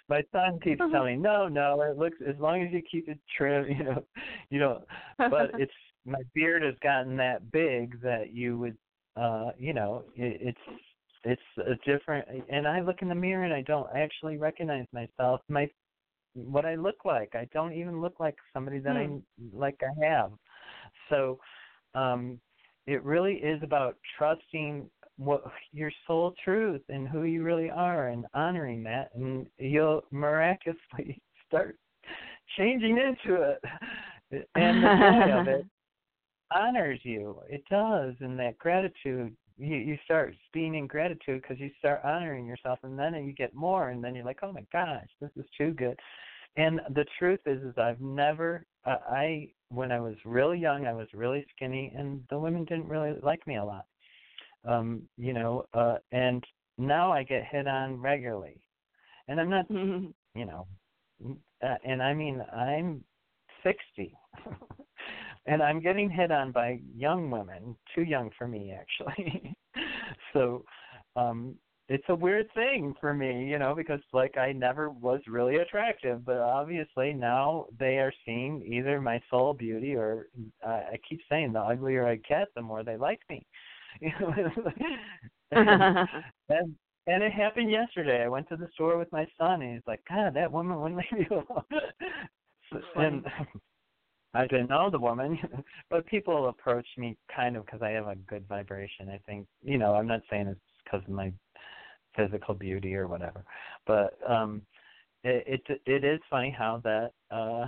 [0.10, 3.20] my son keeps telling me, "No, no, it looks as long as you keep it
[3.38, 4.04] trim, you know,
[4.50, 4.84] you know."
[5.18, 5.72] But it's
[6.06, 8.78] my beard has gotten that big that you would,
[9.16, 10.82] uh, you know, it, it's
[11.24, 12.28] it's a different.
[12.50, 15.41] And I look in the mirror and I don't actually recognize myself.
[15.48, 15.70] My
[16.36, 17.34] what I look like.
[17.36, 18.98] I don't even look like somebody that Hmm.
[18.98, 20.32] I like I have.
[21.10, 21.39] So
[21.93, 22.39] um
[22.88, 28.26] it really is about trusting what your soul truth and who you really are and
[28.34, 31.78] honoring that and you'll miraculously start
[32.58, 33.64] changing into it.
[34.56, 35.66] And the joy of it
[36.53, 37.39] honors you.
[37.47, 42.45] It does and that gratitude you you start being in gratitude because you start honoring
[42.45, 45.45] yourself and then you get more and then you're like oh my gosh this is
[45.58, 45.97] too good
[46.58, 50.93] and the truth is is i've never uh, i when i was really young i
[50.93, 53.86] was really skinny and the women didn't really like me a lot.
[54.65, 56.43] Um you know uh and
[56.78, 58.59] now i get hit on regularly.
[59.28, 60.67] And i'm not you know
[61.63, 63.03] uh, and i mean i'm
[63.63, 64.15] sixty.
[65.47, 69.55] And i'm getting hit on by young women too young for me actually.
[70.34, 70.65] So
[71.15, 71.55] um
[71.88, 76.25] it's a weird thing for me, you know, because like I never was really attractive,
[76.25, 80.27] but obviously now they are seeing either my soul beauty or
[80.65, 83.45] uh, I keep saying the uglier I get, the more they like me.
[84.01, 84.33] You know,
[85.51, 86.07] and,
[86.49, 86.75] and
[87.07, 88.23] and it happened yesterday.
[88.23, 90.97] I went to the store with my son, and he's like, "God, that woman wouldn't
[91.11, 91.81] leave you alone."
[92.73, 93.25] So- and
[94.33, 95.39] I didn't know the woman,
[95.89, 99.07] but people approach me kind of because I have a good vibration.
[99.09, 101.31] I think, you know, I'm not saying it's because of my
[102.16, 103.43] physical beauty or whatever,
[103.86, 104.61] but um,
[105.24, 107.66] it, it it is funny how that uh,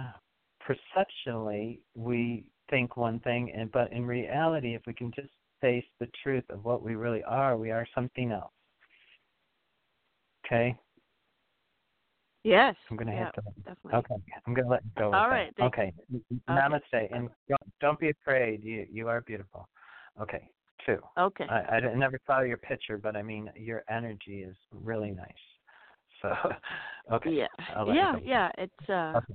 [0.59, 5.29] perceptually we think one thing, and but in reality, if we can just
[5.61, 8.51] face the truth of what we really are, we are something else.
[10.45, 10.77] Okay,
[12.47, 12.75] Yes.
[12.89, 13.41] I'm gonna yeah, have to.
[13.65, 13.93] definitely.
[13.95, 15.13] Okay, I'm gonna let go.
[15.13, 15.93] All right, Okay.
[16.49, 18.63] Namaste, and don't don't be afraid.
[18.63, 19.67] You you are beautiful.
[20.21, 20.49] Okay.
[20.87, 20.97] Two.
[21.17, 21.45] Okay.
[21.49, 25.27] I I never saw your picture, but I mean your energy is really nice.
[26.21, 26.33] So,
[27.11, 27.31] okay.
[27.31, 27.47] Yeah.
[27.75, 28.51] I'll let you Yeah, yeah.
[28.57, 29.33] It's uh Okay.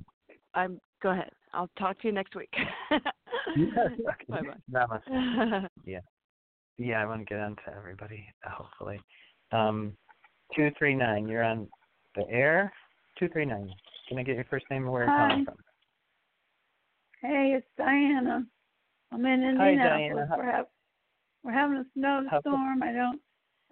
[0.55, 1.31] I'm go ahead.
[1.53, 2.53] I'll talk to you next week.
[3.57, 4.27] Okay.
[4.69, 5.69] Bye bye.
[5.85, 6.01] Yeah.
[6.79, 8.99] Yeah, I want to get on to everybody, hopefully.
[9.53, 9.95] Um,
[10.57, 11.69] 239, you're on
[12.17, 12.73] the air?
[13.19, 13.71] 239.
[14.09, 15.57] Can I get your first name and where you're calling from?
[17.21, 18.47] Hey, it's Diana.
[19.13, 20.29] I'm in Hi, Indianapolis.
[20.31, 20.53] Diana.
[20.53, 20.67] How-
[21.43, 22.83] We're, having a snowstorm.
[22.83, 23.21] I don't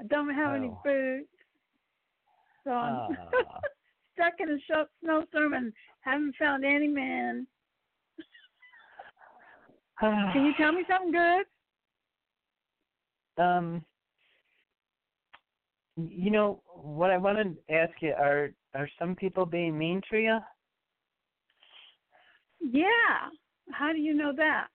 [0.00, 0.80] I don't have any Oh.
[0.82, 1.24] food,
[2.64, 3.60] so I'm Ah.
[4.14, 7.46] stuck in a sho- snowstorm and haven't found any man.
[10.00, 11.46] Can you tell me something good?
[13.36, 13.84] Um,
[15.96, 20.18] you know what I want to ask you are are some people being mean to
[20.18, 20.38] you?
[22.60, 23.28] Yeah.
[23.72, 24.68] How do you know that?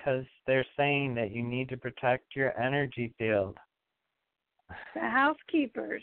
[0.00, 3.58] Because they're saying that you need to protect your energy field.
[4.94, 6.02] The housekeepers.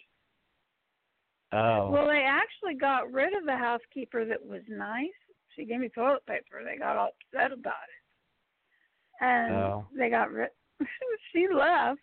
[1.52, 5.08] Oh, Well, they actually got rid of the housekeeper that was nice.
[5.56, 6.62] She gave me toilet paper.
[6.64, 9.88] They got all upset about it, and Oh.
[9.98, 10.50] they got rid.
[11.34, 12.02] she left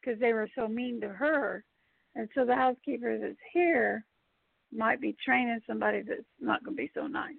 [0.00, 1.64] because they were so mean to her,
[2.14, 4.04] and so the housekeeper that's here
[4.72, 7.34] might be training somebody that's not going to be so nice.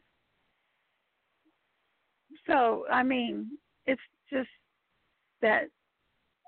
[2.47, 4.01] So I mean, it's
[4.31, 4.49] just
[5.41, 5.65] that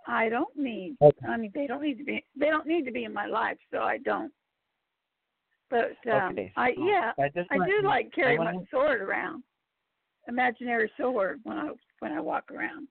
[0.08, 0.98] I don't need.
[1.02, 1.28] Okay.
[1.28, 2.26] I mean, they don't need to be.
[2.38, 4.32] They don't need to be in my life, so I don't.
[5.70, 9.44] But um, Okay, I yeah, I just I do like carry I my sword around,
[10.28, 11.70] imaginary sword when I
[12.00, 12.88] when I walk around.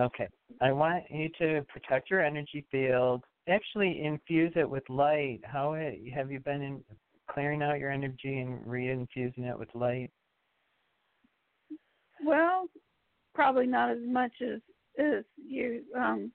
[0.00, 0.28] Okay.
[0.60, 3.22] I want you to protect your energy field.
[3.48, 5.40] Actually, infuse it with light.
[5.44, 6.84] How have you been in
[7.30, 10.10] clearing out your energy and reinfusing it with light?
[12.24, 12.66] Well,
[13.34, 14.60] probably not as much as
[14.98, 15.82] as you.
[15.96, 16.32] Um,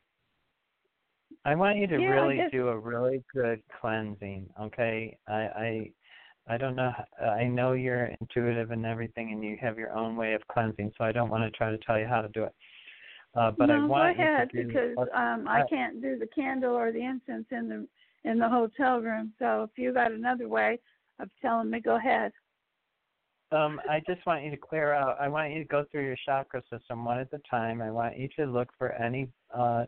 [1.46, 4.50] I want you to Yeah, really do a really good cleansing.
[4.60, 5.18] Okay.
[5.28, 5.92] I I
[6.50, 6.92] I don't know.
[7.22, 10.92] I know you're intuitive and everything, and you have your own way of cleansing.
[10.98, 12.56] So I don't want to try to tell you how to do it.
[13.36, 16.28] Uh, but no, I want go ahead do, because um, I uh, can't do the
[16.28, 17.88] candle or the incense in the
[18.30, 19.34] in the hotel room.
[19.40, 20.80] So if you got another way
[21.20, 22.32] of telling me, go ahead.
[23.52, 25.18] Um, I just want you to clear out.
[25.20, 27.82] I want you to go through your chakra system one at a time.
[27.82, 29.86] I want you to look for any uh,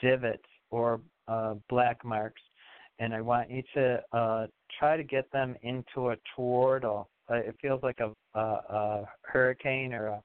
[0.00, 2.42] divots or uh, black marks,
[3.00, 4.46] and I want you to uh,
[4.78, 7.06] try to get them into a toroidal.
[7.28, 10.22] Uh, it feels like a, a, a hurricane or a,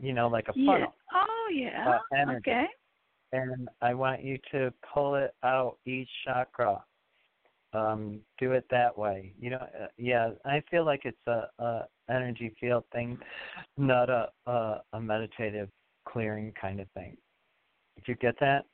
[0.00, 0.78] you know, like a funnel.
[0.78, 0.86] Yeah.
[1.14, 1.88] Oh yeah.
[1.88, 2.50] Uh, energy.
[2.50, 2.66] okay.
[3.32, 6.84] And I want you to pull it out each chakra.
[7.74, 9.32] Um, do it that way.
[9.40, 10.30] You know, uh, yeah.
[10.44, 13.18] I feel like it's a, a energy field thing,
[13.78, 15.68] not a, a a meditative
[16.06, 17.16] clearing kind of thing.
[17.96, 18.64] Did you get that?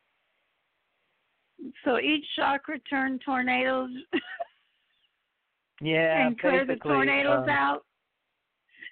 [1.84, 3.90] So each chakra turn tornadoes
[5.80, 7.84] Yeah, and clear the tornadoes um, out.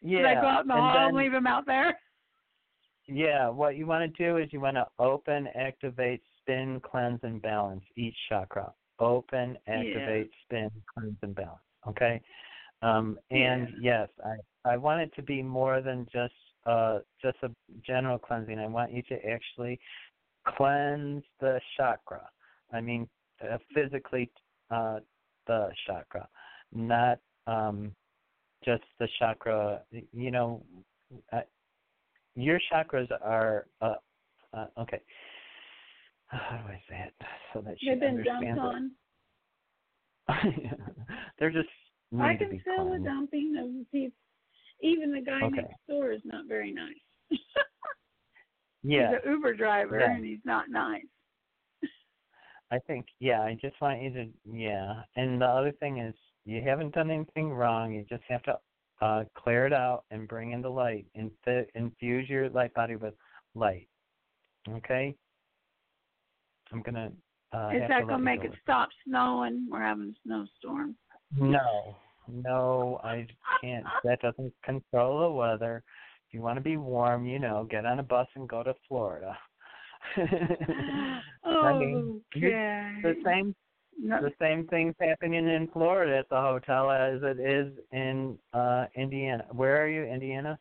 [0.03, 1.99] Yeah, Should I go out in the and hall and then- leave them out there?
[3.09, 7.41] Yeah, what you want to do is you want to open, activate, spin, cleanse, and
[7.41, 8.73] balance each chakra.
[8.99, 11.61] Open, activate, spin, cleanse, and balance.
[11.89, 12.21] Okay.
[12.83, 16.35] Um, and yes, I I want it to be more than just
[16.67, 17.51] uh just a
[17.87, 18.59] general cleansing.
[18.59, 19.79] I want you to actually
[20.47, 22.29] cleanse the chakra.
[22.73, 23.09] I mean,
[23.43, 24.31] uh, physically
[24.71, 25.01] uh
[25.47, 26.29] the chakra,
[26.73, 27.95] not um
[28.65, 29.83] just the chakra.
[30.13, 30.63] You know,
[31.33, 31.43] I,
[32.35, 33.95] your chakras are uh,
[34.53, 35.01] uh okay
[36.29, 37.14] how do i say it
[37.53, 38.91] so that she They've been dumped understands on.
[40.29, 40.81] it
[41.39, 41.68] they're just
[42.20, 44.16] I can feel the dumping of people.
[44.83, 45.57] Even the guy Okay.
[45.57, 46.95] next door is not very nice.
[48.83, 50.11] yeah He's an Uber driver Yeah.
[50.14, 51.03] and he's not nice.
[52.70, 56.14] i think yeah i just want you to yeah and the other thing is
[56.45, 58.59] you haven't done anything wrong you just have to
[59.03, 61.31] uh clear it out and bring in the light and
[61.74, 63.14] infuse your light body with
[63.55, 63.89] light
[64.70, 65.14] okay
[66.73, 67.11] i'm gonna
[67.53, 69.67] uh is that gonna make go it stop snowing?
[69.71, 70.97] We're having a snowstorm.
[71.39, 71.97] No,
[72.29, 73.27] no, I
[73.61, 73.85] can't.
[74.05, 75.83] That doesn't control the weather.
[76.29, 78.75] If you want to be warm, you know, get on a bus and go to
[78.89, 79.37] Florida.
[80.17, 82.95] I mean, okay.
[83.03, 83.55] the same
[83.99, 88.87] No, the same thing's happening in Florida at the hotel as it is in uh
[88.97, 89.47] Indiana.
[89.53, 90.59] Where are you, Indiana?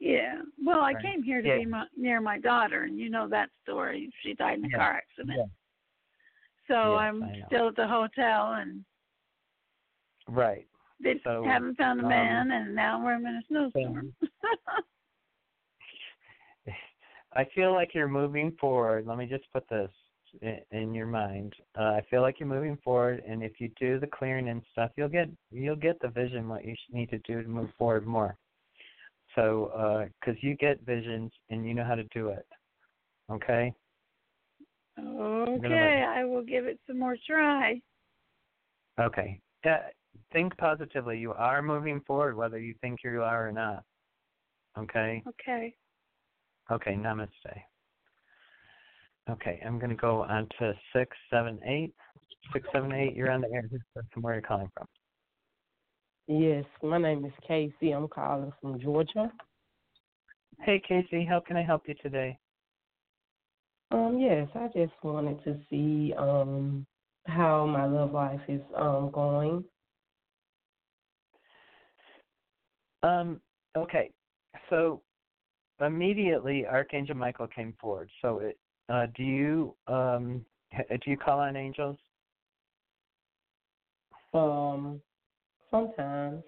[0.00, 0.40] Yeah.
[0.64, 1.04] Well, I Right.
[1.04, 1.58] came here to Yeah.
[1.58, 4.10] be my, near my daughter, and you know that story.
[4.22, 4.78] She died in a Yeah.
[4.78, 5.38] car accident.
[5.38, 5.46] Yeah.
[6.66, 8.84] So Yes, I'm still at the hotel, and
[10.26, 10.66] Right.
[11.00, 14.14] they So, haven't found a um, man, and now we're in a snowstorm.
[17.32, 19.06] I feel like you're moving forward.
[19.06, 19.90] Let me just put this
[20.40, 21.54] in, in your mind.
[21.78, 24.90] Uh, I feel like you're moving forward, and if you do the clearing and stuff,
[24.96, 28.36] you'll get you'll get the vision what you need to do to move forward more.
[29.34, 32.46] So, because you get visions and you know how to do it.
[33.30, 33.72] Okay.
[34.98, 37.80] okay, I will give it some more try.
[39.00, 39.40] Okay.
[39.64, 39.76] Uh,
[40.32, 41.18] think positively.
[41.18, 43.84] You are moving forward, whether you think you are or not.
[44.78, 45.22] Okay.
[45.28, 45.74] Okay.
[46.70, 47.28] Okay, namaste.
[49.28, 51.92] Okay, I'm going to go on to 678.
[52.52, 53.62] 678, you're on the air.
[54.12, 54.86] From where you're calling from?
[56.32, 57.90] Yes, my name is Casey.
[57.90, 59.32] I'm calling from Georgia.
[60.60, 62.38] Hey, Casey, how can I help you today?
[63.90, 66.86] Um, yes, I just wanted to see um
[67.26, 69.64] how my love life is um going.
[73.02, 73.40] Um,
[73.76, 74.12] okay,
[74.68, 75.02] so
[75.80, 78.08] immediately Archangel Michael came forward.
[78.22, 78.56] So, it,
[78.88, 81.96] uh, do you um, do you call on angels?
[84.32, 85.00] Um,
[85.70, 86.42] sometimes.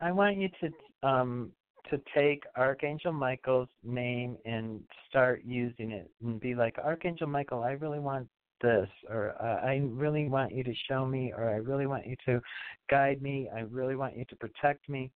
[0.00, 1.52] I want you to um
[1.90, 7.72] to take Archangel Michael's name and start using it and be like Archangel Michael, I
[7.72, 8.28] really want
[8.62, 12.16] this or uh, I really want you to show me or I really want you
[12.26, 12.40] to
[12.88, 13.48] guide me.
[13.54, 15.10] I really want you to protect me.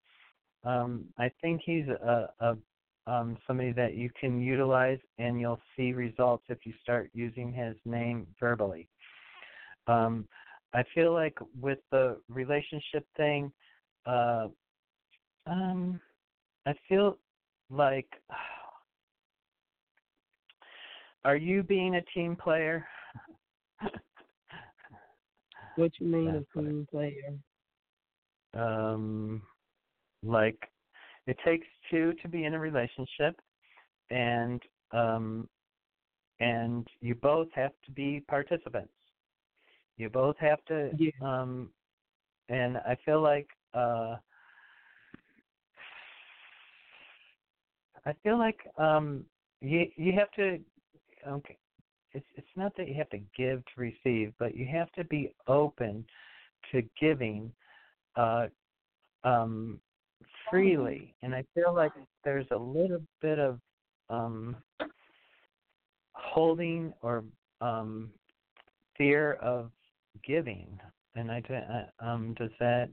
[0.65, 2.57] Um I think he's a a
[3.07, 7.77] um somebody that you can utilize and you'll see results if you start using his
[7.85, 8.89] name verbally.
[9.87, 10.27] Um
[10.75, 13.53] I feel like with the relationship thing
[14.07, 14.49] uh
[15.47, 16.01] um,
[16.67, 17.19] I feel
[17.71, 18.09] like
[21.25, 22.87] are you being a team player?
[25.77, 27.39] What you mean That's a team player?
[28.55, 29.43] Um
[30.23, 30.59] like
[31.27, 33.39] it takes two to be in a relationship
[34.11, 34.63] and
[34.93, 35.49] um
[36.41, 38.93] and you both have to be participants.
[39.97, 41.11] You both have to Yeah.
[41.23, 41.71] um
[42.49, 44.17] and I feel like uh
[48.05, 49.25] I feel like um
[49.61, 50.59] you you have to
[51.27, 51.57] okay
[52.13, 55.33] it's it's not that you have to give to receive, but you have to be
[55.49, 56.05] open
[56.73, 57.53] to giving
[58.17, 58.47] uh
[59.25, 59.81] um
[60.51, 61.93] freely and I feel like
[62.25, 63.59] there's a little bit of
[64.09, 64.57] um
[66.37, 67.25] withholding or
[67.61, 68.11] um
[68.97, 69.71] fear of
[70.27, 70.79] giving
[71.15, 72.89] and i uh, um does that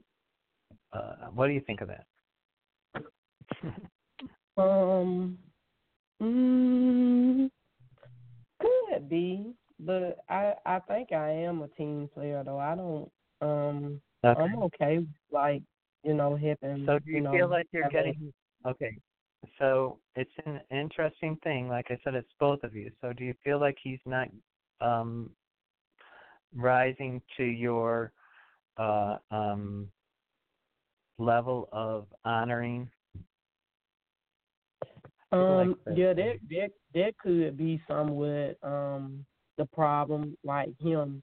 [0.92, 2.06] uh what do you think of that?
[4.56, 5.36] Um
[6.22, 7.50] mm,
[8.60, 12.60] could be but i i think i am a team player though.
[12.60, 13.10] I don't
[13.40, 14.40] um okay.
[14.40, 14.98] i'm okay.
[14.98, 15.62] with, like
[16.04, 18.32] you know helping so do you, you know, feel like you're getting
[18.64, 18.96] okay
[19.58, 21.68] so it's an interesting thing.
[21.68, 22.90] Like i said it's both of you.
[23.00, 24.28] So do you feel like he's not
[24.80, 25.30] um
[26.54, 28.12] rising to your
[28.78, 29.88] uh um
[31.18, 32.90] level of honoring
[35.32, 39.24] Um, like yeah, that that that could be somewhat um
[39.58, 40.36] the problem.
[40.44, 41.22] Like him,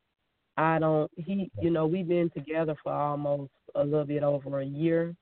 [0.58, 1.10] I don't.
[1.16, 5.16] He, you know, we've been together for almost a little bit over a year,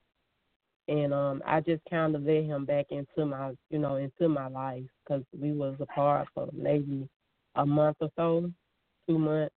[0.87, 4.47] and um, I just kind of let him back into my, you know, into my
[4.47, 7.07] life because we was apart for maybe
[7.55, 8.51] a month or so,
[9.07, 9.53] two months,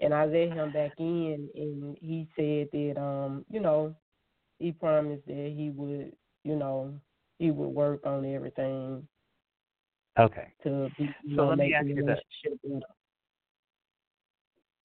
[0.00, 3.94] and I let him back in, and he said that um, you know,
[4.58, 6.12] he promised that he would,
[6.44, 6.92] you know,
[7.38, 9.06] he would work on everything
[10.18, 12.18] okay to be, you So know, let me ask the you this.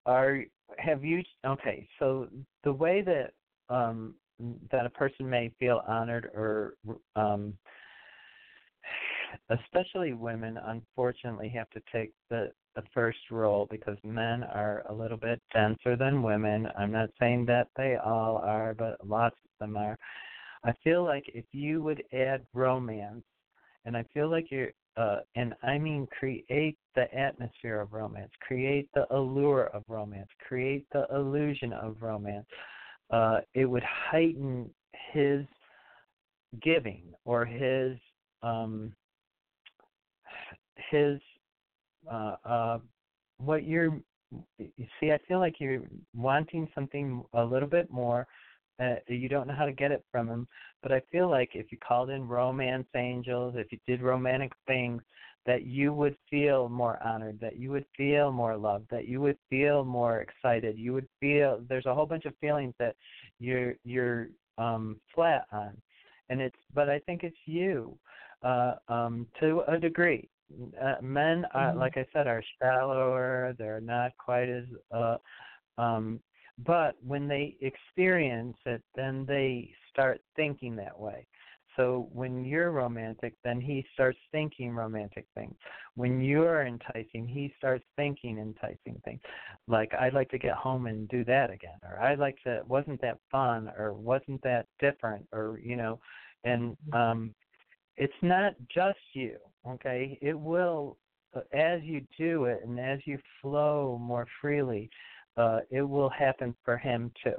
[0.06, 0.44] are
[0.78, 2.28] have you okay so
[2.64, 3.32] the way that
[3.70, 4.16] um
[4.72, 6.76] that a person may feel honored or
[7.16, 7.54] um
[9.50, 15.18] especially women unfortunately have to take the the first rule because men are a little
[15.18, 19.78] bit denser than women i'm not saying that they all are but lots of them
[19.78, 19.98] are
[20.64, 23.24] i feel like if you would add romance
[23.86, 28.88] and i feel like you're uh, and I mean create the atmosphere of romance, create
[28.94, 32.46] the allure of romance, create the illusion of romance.
[33.10, 34.70] Uh, it would heighten
[35.12, 35.46] his
[36.62, 37.98] giving or his
[38.44, 38.94] um,
[40.92, 41.20] his
[42.12, 42.80] uh, uh,
[43.38, 44.00] what you're.
[44.58, 45.84] You see, I feel like you're
[46.16, 48.26] wanting something a little bit more.
[48.82, 50.48] Uh, you don't know how to get it from him,
[50.82, 55.04] but I feel like if you called in romance angels, if you did romantic things,
[55.46, 59.38] that you would feel more honored, that you would feel more loved, that you would
[59.50, 60.78] feel more excited.
[60.78, 62.96] You would feel there's a whole bunch of feelings that
[63.40, 65.76] you're you're um flat on.
[66.30, 67.98] And it's but I think it's you
[68.44, 70.30] uh um to a degree.
[70.82, 71.78] Uh, men are Mhm.
[71.78, 75.18] like I said are shallower, they're not quite as uh
[75.78, 76.22] um
[76.60, 81.26] but when they experience it then they start thinking that way.
[81.76, 85.56] So when you're romantic then he starts thinking romantic things.
[85.96, 89.22] When you're enticing he starts thinking enticing things.
[89.68, 93.02] Like i'd like to get home and do that again or i'd like to wasn't
[93.02, 96.00] that fun or wasn't that different or you know
[96.44, 97.34] and um
[97.98, 99.38] it's not just you
[99.68, 100.98] okay it will
[101.36, 104.90] uh, as you do it and as you flow more freely
[105.38, 107.36] uh, it will happen for him too.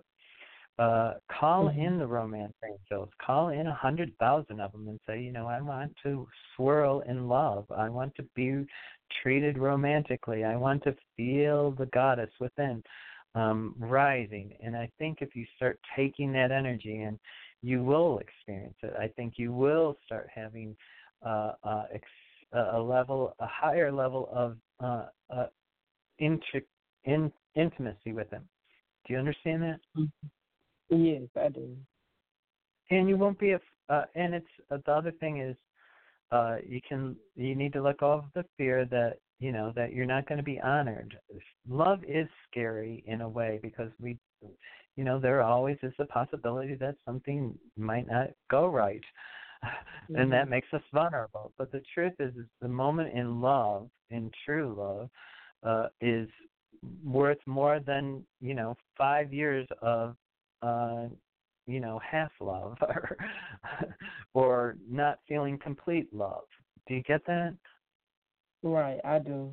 [0.79, 1.79] Uh, call Mhm.
[1.79, 3.09] in the romance angels.
[3.19, 6.27] Call in a hundred thousand of them and say, you know, I want to
[6.57, 7.71] swirl in love.
[7.71, 8.67] I want to be
[9.23, 10.43] treated romantically.
[10.43, 12.83] I want to feel the goddess within
[13.37, 14.57] um, rising.
[14.61, 17.21] And I think if you start taking that energy and
[17.65, 18.93] you will experience it.
[18.99, 20.77] I think you will start having
[21.25, 22.05] uh, uh, ex-
[22.53, 25.47] a level, a higher level of uh, uh,
[26.19, 26.61] inter-
[27.05, 28.47] in intimacy with him.
[29.07, 29.81] Do you understand that?
[30.91, 31.75] Yes, I do.
[32.91, 33.61] And you won't be a.
[33.89, 35.57] Uh, and it's uh, the other thing is,
[36.33, 39.93] uh, you can you need to let go of the fear that you know that
[39.93, 41.19] you're not going to be honored.
[41.69, 44.17] Love is scary in a way because we,
[44.97, 49.03] you know, there always is the possibility that something might not go right,
[50.15, 51.53] and that makes us vulnerable.
[51.59, 55.11] But the truth is, is the moment in love, in true love,
[55.65, 56.29] uh, is
[57.05, 60.17] worth more than you know five years of
[60.63, 61.07] uh
[61.67, 63.17] you know half love or
[64.35, 66.45] or not feeling complete love.
[66.87, 67.55] Do you get that?
[68.63, 69.53] Right, I do.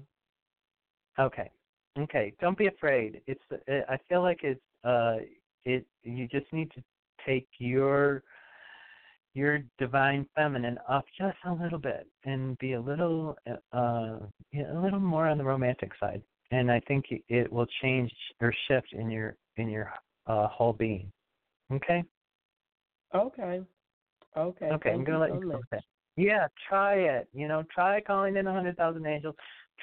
[1.20, 1.50] okay.
[1.98, 3.22] Okay don't be afraid.
[3.28, 5.18] It's uh, i feel like it's uh
[5.66, 6.84] it you just need to
[7.26, 8.24] take your
[9.34, 13.36] your divine feminine up just a little bit and be a little
[13.74, 14.18] uh
[14.54, 16.22] a little more on the romantic side
[16.52, 19.92] and I think it will change or shift in your in your
[20.28, 21.12] uh, whole being.
[21.72, 22.04] Okay.
[23.16, 23.62] Okay.
[24.38, 24.66] Okay.
[24.66, 24.92] Okay.
[24.92, 25.84] I'm gonna let so you go that.
[26.18, 27.28] Yeah, try it.
[27.34, 29.36] You know, try calling in a hundred thousand angels.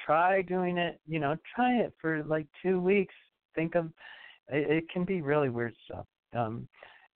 [0.05, 0.99] Try doing it.
[1.07, 3.13] You know, try it for like two weeks.
[3.55, 3.91] Think of
[4.49, 6.05] it, it can be really weird stuff.
[6.35, 6.67] Um,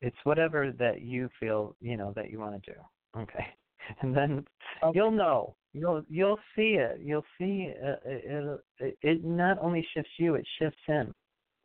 [0.02, 2.80] it's whatever that you feel you know that you want to do.
[3.20, 3.46] Okay.
[4.02, 4.46] and then
[4.94, 5.56] you'll know.
[5.74, 7.00] You'll you'll see it.
[7.02, 8.98] You'll see uh, it, it.
[9.02, 11.14] It not only shifts you, it shifts him.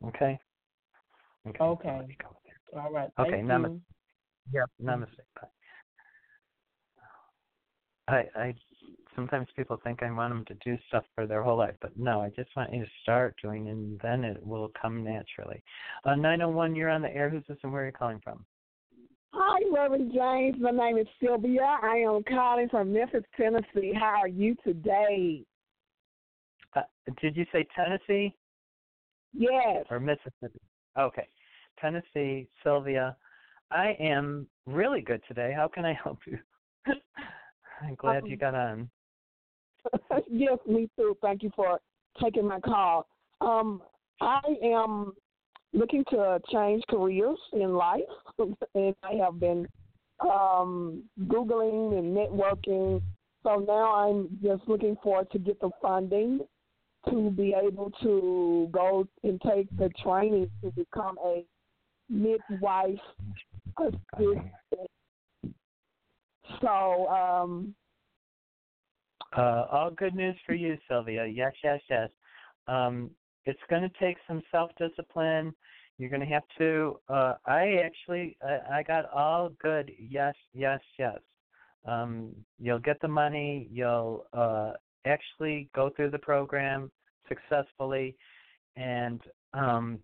[0.05, 0.39] Okay.
[1.47, 1.63] Okay.
[1.63, 2.19] okay.
[2.75, 3.09] All right.
[3.19, 3.31] Okay.
[3.31, 3.81] Thank namaste.
[4.53, 4.59] you.
[4.59, 4.69] Yep.
[4.83, 5.07] Namaste.
[5.35, 5.47] Bye.
[8.07, 8.55] I I
[9.19, 12.21] sometimes people think I want them to do stuff for their whole life, but no,
[12.21, 15.61] I just want you to start doing, and then it will come naturally.
[16.05, 17.29] Uh, 901, you're on the air.
[17.29, 18.45] Who's this, and where are you calling from?
[19.33, 20.55] Hi, Reverend James.
[20.61, 21.79] My name is Sylvia.
[21.81, 23.93] I am calling from Memphis, Tennessee.
[23.93, 25.43] How are you today?
[26.75, 26.81] Uh,
[27.21, 28.33] did you say Tennessee?
[29.33, 29.85] Yes.
[29.89, 30.61] Or Mississippi?
[30.97, 31.27] Okay.
[31.79, 33.17] Tennessee, Sylvia.
[33.69, 35.53] I am really good today.
[35.55, 36.39] How can I help you?
[37.81, 38.89] I'm glad um, you got on.
[40.29, 41.17] yes, me too.
[41.21, 41.79] Thank you for
[42.21, 43.07] taking my call.
[43.41, 43.81] Um,
[44.21, 45.13] I am
[45.73, 48.01] looking to change careers in life,
[48.75, 49.67] and I have been
[50.19, 53.01] um, Googling and networking.
[53.43, 56.41] So now I'm just looking forward to get the funding
[57.09, 61.45] to be able to go and take the training to become a
[62.09, 62.99] midwife
[63.79, 64.51] assistant.
[66.61, 67.73] So, um,
[69.35, 71.25] uh, all good news for you, Sylvia.
[71.25, 72.09] Yes, yes, yes.
[72.67, 73.11] Um,
[73.45, 75.53] it's going to take some self-discipline.
[75.97, 76.99] You're going to have to.
[77.09, 79.91] Uh, I actually, I, I got all good.
[79.99, 81.17] Yes, yes, yes.
[81.85, 83.67] Um, you'll get the money.
[83.71, 84.71] You'll uh,
[85.05, 86.91] actually go through the program
[87.27, 88.15] successfully,
[88.75, 89.21] and
[89.53, 89.99] um,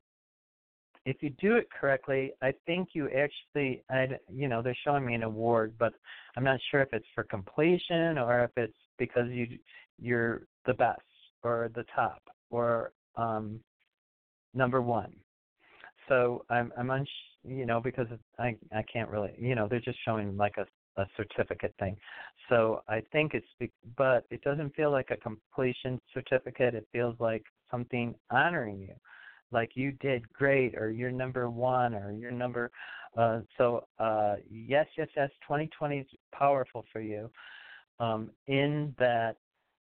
[1.06, 5.14] if you do it correctly, I think you actually, I, you know, they're showing me
[5.14, 5.94] an award, but
[6.36, 9.48] I'm not sure if it's for completion or if it's because you
[10.00, 11.02] you're the best
[11.44, 13.60] or the top or um,
[14.54, 15.14] number one.
[16.08, 17.10] So I'm I'm uns
[17.44, 18.08] you know because
[18.40, 20.66] I I can't really you know they're just showing like a
[20.98, 21.98] a certificate thing.
[22.50, 26.74] So I think it's be- but it doesn't feel like a completion certificate.
[26.76, 28.94] It feels like something honoring you,
[29.52, 32.72] like you did great or you're number one or you're number.
[33.18, 35.30] Uh, so uh, yes, yes, yes.
[35.42, 37.30] 2020 is powerful for you.
[38.00, 39.38] Um, in that,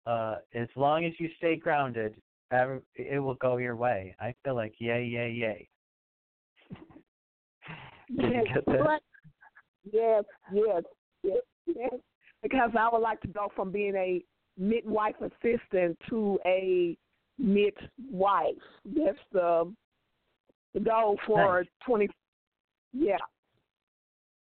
[0.05, 2.15] uh, as long as you stay grounded,
[2.51, 4.15] it will go your way.
[4.19, 5.69] I feel like yay, yay, yay.
[8.17, 9.01] Did you get that?
[9.91, 10.23] Yes,
[10.53, 10.83] yes,
[11.23, 11.37] yes,
[11.67, 11.93] yes.
[12.41, 14.23] Because I would like to go from being a
[14.57, 16.97] midwife assistant to a
[17.37, 18.55] midwife.
[18.85, 19.73] That's the
[20.73, 21.69] the goal for nice.
[21.85, 22.09] twenty.
[22.93, 23.17] Yeah.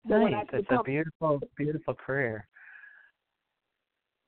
[0.04, 0.46] Nice.
[0.52, 2.46] It's a beautiful, beautiful career.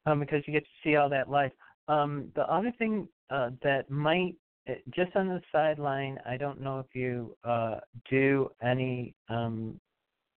[0.07, 1.53] Um, because you get to see all that life.
[1.89, 4.35] Um, the other thing uh, that might
[4.67, 7.77] eh, just on the sideline, I don't know if you uh,
[8.11, 9.15] do any.
[9.29, 9.81] Um,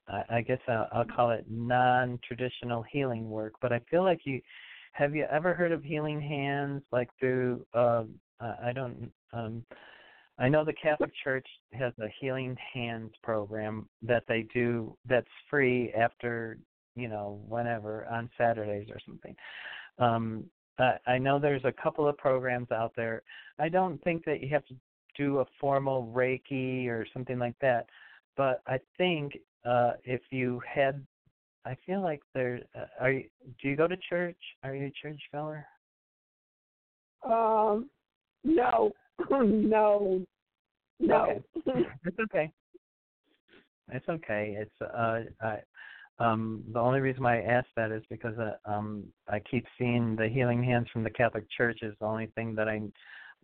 [0.08, 4.42] I, I guess I'll, I'll call it non-traditional healing work, but I feel like you
[4.94, 8.04] have you ever heard of healing hands like through uh,
[8.40, 9.64] I don't um,
[10.40, 15.92] I know the Catholic Church has a healing hands program that they do that's free
[15.94, 16.60] after
[16.98, 19.36] you know whenever on Saturdays or something.
[20.00, 20.46] Um,
[21.08, 23.24] I know there's a couple of programs out there.
[23.58, 24.76] I don't think that you have to
[25.16, 27.88] do a formal Reiki or something like that,
[28.36, 29.34] but I think
[29.66, 31.04] uh, if you had,
[31.66, 32.62] I feel like there.
[32.76, 33.24] Uh, are you?
[33.62, 34.38] Do you go to church?
[34.64, 35.66] Are you a church goer?
[37.26, 37.90] Um,
[38.44, 38.92] no,
[39.32, 40.24] no,
[41.00, 41.44] no.
[41.68, 41.86] Okay.
[42.06, 42.52] it's okay.
[43.92, 44.58] It's okay.
[44.60, 45.60] It's uh, I,
[46.20, 50.16] um, the only reason why I ask that is because uh, um, I keep seeing
[50.16, 52.82] the Healing Hands from the Catholic Church is the only thing that I,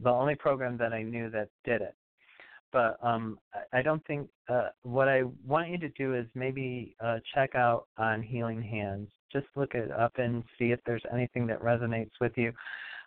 [0.02, 1.96] the only program that I knew that did it.
[2.72, 3.38] But um,
[3.72, 7.86] I don't think uh, what I want you to do is maybe uh, check out
[8.00, 9.08] on Healing Hands.
[9.32, 12.52] Just look it up and see if there's anything that resonates with you.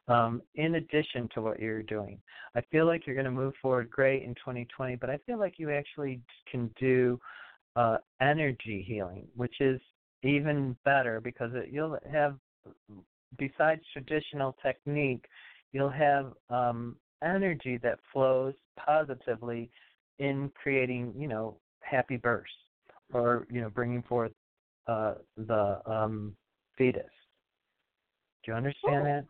[0.07, 2.21] Um, in addition to what you're doing,
[2.55, 4.95] I feel like you're going to move forward great in 2020.
[4.95, 7.19] But I feel like you actually can do
[7.77, 9.81] uh, energy healing, which is
[10.23, 12.37] even better because it, you'll have,
[13.39, 15.25] besides traditional technique,
[15.73, 19.71] you'll have um, energy that flows positively
[20.19, 22.51] in creating, you know, happy births
[23.13, 24.33] or you know bringing forth
[24.89, 26.35] uh, the um,
[26.77, 27.05] fetus.
[28.45, 29.25] Do you understand that?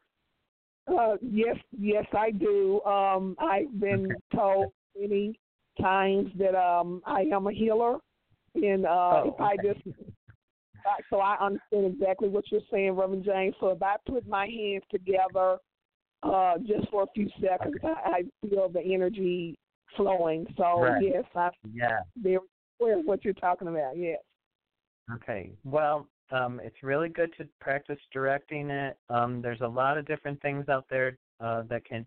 [0.89, 2.81] Uh, yes, yes, I do.
[2.85, 4.21] Um, I've been okay.
[4.35, 5.39] told many
[5.81, 7.99] times that um, I am a healer,
[8.57, 9.81] and uh, oh, if I just
[11.11, 13.55] so I understand exactly what you're saying, Reverend James.
[13.61, 15.59] So if I put my hands together
[16.23, 17.93] uh, just for a few seconds, okay.
[18.05, 19.59] I, I feel the energy
[19.97, 20.47] flowing.
[20.57, 21.03] So right.
[21.03, 22.39] yes, I yeah very
[22.81, 23.97] aware of what you're talking about.
[23.97, 24.19] Yes.
[25.13, 25.53] Okay.
[25.65, 28.97] Well, um, it's really good to practice directing it.
[29.09, 32.05] Um, there's a lot of different things out there uh, that can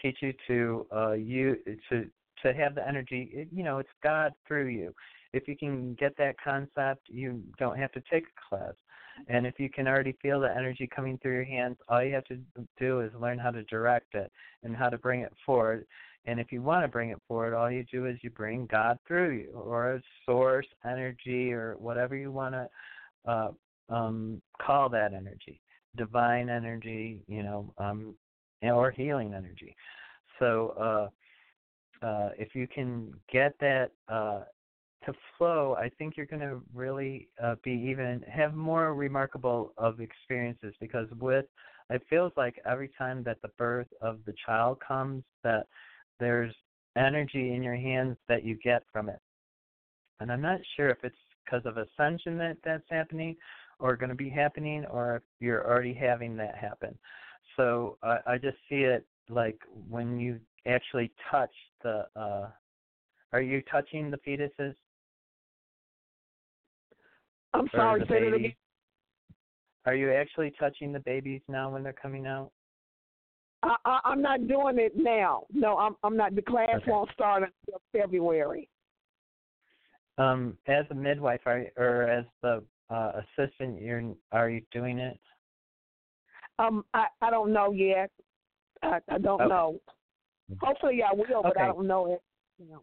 [0.00, 1.56] teach you to uh, you
[1.90, 2.06] to
[2.42, 3.30] to have the energy.
[3.32, 4.94] It, you know, it's God through you.
[5.32, 8.74] If you can get that concept, you don't have to take a class.
[9.26, 12.24] And if you can already feel the energy coming through your hands, all you have
[12.24, 12.38] to
[12.78, 14.30] do is learn how to direct it
[14.62, 15.86] and how to bring it forward.
[16.24, 18.98] And if you want to bring it forward, all you do is you bring God
[19.06, 22.68] through you, or a source energy, or whatever you want to
[23.26, 23.50] uh,
[23.88, 25.60] um, call that energy,
[25.96, 28.14] divine energy, you know, um,
[28.62, 29.74] or healing energy.
[30.38, 31.10] So
[32.02, 34.42] uh, uh, if you can get that uh,
[35.08, 40.00] to flow, I think you're going to really uh, be even have more remarkable of
[40.00, 41.46] experiences because with
[41.90, 45.66] it feels like every time that the birth of the child comes that
[46.20, 46.54] there's
[46.96, 49.20] energy in your hands that you get from it.
[50.20, 53.36] And I'm not sure if it's because of ascension that that's happening
[53.78, 56.98] or going to be happening or if you're already having that happen.
[57.56, 59.58] So I just see it like
[59.88, 61.52] when you actually touch
[61.82, 62.48] the uh
[63.32, 64.74] are you touching the fetuses?
[67.54, 68.52] I'm sorry, say it again.
[69.86, 72.50] Are you actually touching the babies now when they're coming out?
[73.62, 75.46] I, I, I'm not doing it now.
[75.52, 76.34] No, I'm I'm not.
[76.34, 76.90] The class Okay.
[76.90, 78.68] won't start until February.
[80.18, 85.18] Um, as a midwife, are or as the uh, assistant, you're are you doing it?
[86.58, 88.10] Um, I I don't know yet.
[88.82, 89.48] I I don't Okay.
[89.48, 89.80] know.
[90.60, 92.22] Hopefully I will, but I don't know it.
[92.58, 92.82] You know.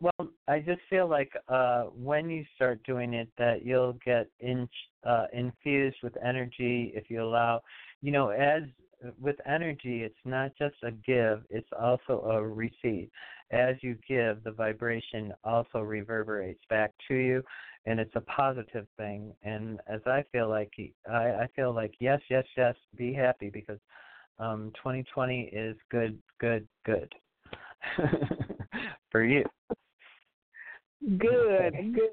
[0.00, 4.66] Well, I just feel like uh, when you start doing it, that you'll get in,
[5.04, 7.60] uh, infused with energy if you allow.
[8.00, 8.62] You know, as
[9.20, 13.10] with energy, it's not just a give; it's also a receive.
[13.50, 17.42] As you give, the vibration also reverberates back to you,
[17.84, 19.34] and it's a positive thing.
[19.42, 20.72] And as I feel like,
[21.10, 21.14] I,
[21.44, 23.78] I feel like yes, yes, yes, be happy because
[24.38, 27.12] um, 2020 is good, good, good
[29.10, 29.44] for you.
[31.18, 32.10] Good, good,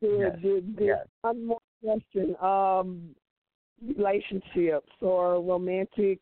[0.00, 0.86] good, Yes, good, good.
[0.86, 1.06] yes.
[1.20, 2.34] One more question.
[2.40, 3.14] Um,
[3.96, 6.20] relationships or romantic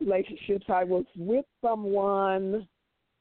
[0.00, 0.66] relationships.
[0.68, 2.66] I was with someone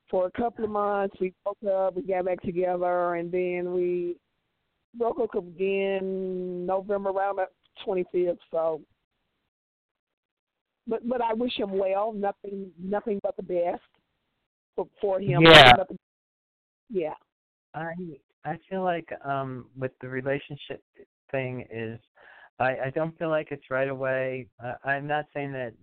[0.09, 1.15] for a couple of months.
[1.19, 1.95] We broke up.
[1.95, 4.17] We got back together, and then we
[4.97, 7.47] broke up again November around the
[7.85, 8.37] 25th.
[8.51, 8.81] So,
[10.87, 12.13] but but I wish him well.
[12.13, 13.81] Nothing nothing but the best
[14.75, 15.41] for, for him.
[15.41, 15.75] Yeah.
[16.89, 17.13] Yeah.
[17.75, 17.93] I
[18.45, 20.83] I feel like um with the relationship
[21.31, 21.99] thing is
[22.59, 24.47] I I don't feel like it's right away.
[24.63, 25.73] Uh, I'm not saying that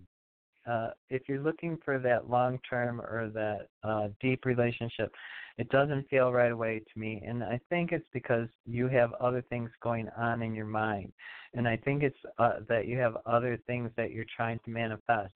[0.67, 5.13] uh if you're looking for that long term or that uh deep relationship,
[5.57, 9.43] it doesn't feel right away to me and I think it's because you have other
[9.49, 11.13] things going on in your mind.
[11.55, 15.33] And I think it's uh that you have other things that you're trying to manifest.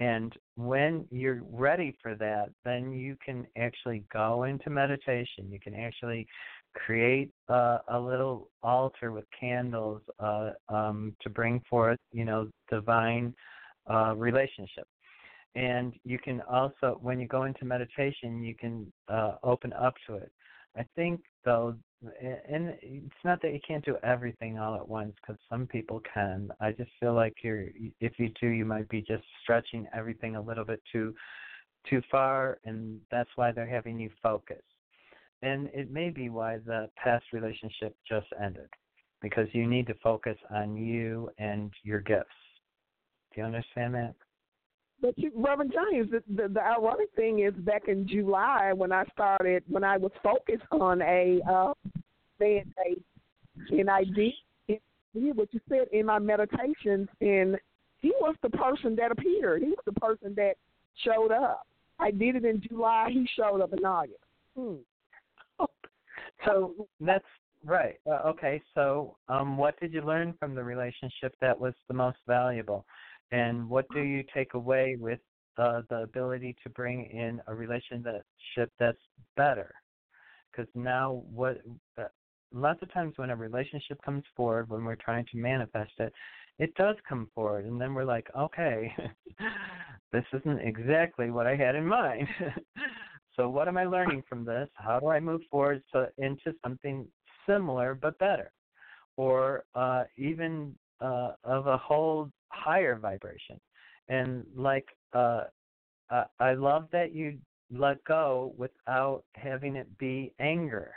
[0.00, 5.50] And when you're ready for that, then you can actually go into meditation.
[5.50, 6.26] You can actually
[6.74, 13.34] create a little altar with candles uh, um, to bring forth, you know, divine
[13.90, 14.86] uh, relationship.
[15.54, 20.14] And you can also, when you go into meditation, you can uh, open up to
[20.14, 20.32] it.
[20.76, 25.40] I think, though, and it's not that you can't do everything all at once because
[25.50, 26.50] some people can.
[26.60, 27.66] I just feel like you're,
[28.00, 31.14] if you do, you might be just stretching everything a little bit too,
[31.88, 34.62] too far, and that's why they're having you focus.
[35.42, 38.68] And it may be why the past relationship just ended,
[39.20, 42.28] because you need to focus on you and your gifts.
[43.34, 44.14] Do you understand that?
[45.02, 49.04] But you, Reverend James, the, the the ironic thing is, back in July when I
[49.12, 51.72] started, when I was focused on a uh,
[52.38, 52.72] man
[53.70, 54.32] and I did
[55.12, 57.58] what you said in my meditations, and
[58.00, 59.62] he was the person that appeared.
[59.62, 60.54] He was the person that
[61.04, 61.66] showed up.
[61.98, 63.08] I did it in July.
[63.10, 64.20] He showed up in August.
[64.56, 64.76] Hmm.
[66.46, 67.22] So that's
[67.66, 67.96] right.
[68.06, 72.16] Uh, okay, so um, what did you learn from the relationship that was the most
[72.26, 72.86] valuable,
[73.32, 75.20] and what do you take away with
[75.58, 78.98] uh, the ability to bring in a relationship that's
[79.36, 79.72] better?
[80.50, 81.58] Because now, what
[81.98, 82.04] uh,
[82.52, 86.12] lots of times when a relationship comes forward, when we're trying to manifest it,
[86.58, 88.92] it does come forward, and then we're like, okay,
[90.12, 92.28] this isn't exactly what I had in mind.
[93.36, 94.68] so what am I learning from this?
[94.74, 97.06] How do I move forward so, into something
[97.48, 98.50] similar but better,
[99.16, 103.60] or uh, even uh, of a whole higher vibration?
[104.08, 105.44] And like, uh,
[106.10, 107.38] uh, I love that you
[107.70, 110.92] let go without having it be anger.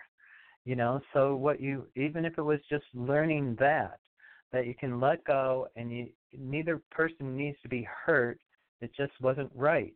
[0.65, 3.99] You know, so what you even if it was just learning that
[4.53, 8.39] that you can let go and you neither person needs to be hurt.
[8.81, 9.93] It just wasn't right.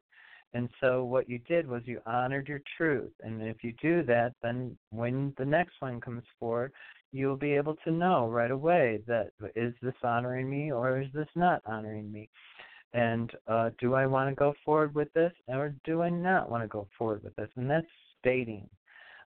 [0.54, 3.12] And so what you did was you honored your truth.
[3.22, 6.72] And if you do that, then when the next one comes forward,
[7.12, 11.28] you'll be able to know right away that is this honoring me or is this
[11.36, 12.30] not honoring me?
[12.94, 16.64] And uh, do I want to go forward with this or do I not want
[16.64, 17.50] to go forward with this?
[17.56, 17.86] And that's
[18.24, 18.70] dating.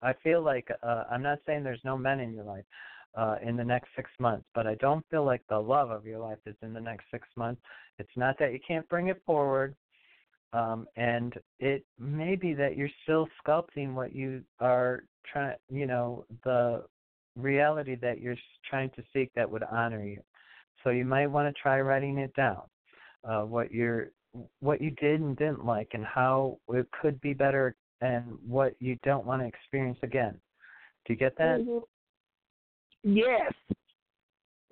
[0.03, 2.65] I feel like uh, I'm not saying there's no men in your life
[3.17, 6.21] uh, in the next six months, but I don't feel like the love of your
[6.21, 7.61] life is in the next six months.
[7.99, 9.75] It's not that you can't bring it forward,
[10.53, 16.25] um, and it may be that you're still sculpting what you are trying, you know,
[16.45, 16.85] the
[17.37, 18.37] reality that you're
[18.69, 20.21] trying to seek that would honor you.
[20.83, 22.63] So you might want to try writing it down,
[23.29, 24.11] uh, what you're,
[24.61, 28.97] what you did and didn't like, and how it could be better, and what you
[29.03, 30.39] don't want to experience again.
[31.05, 31.61] Do you get that?
[31.61, 31.79] Mm-hmm.
[33.03, 33.53] Yes.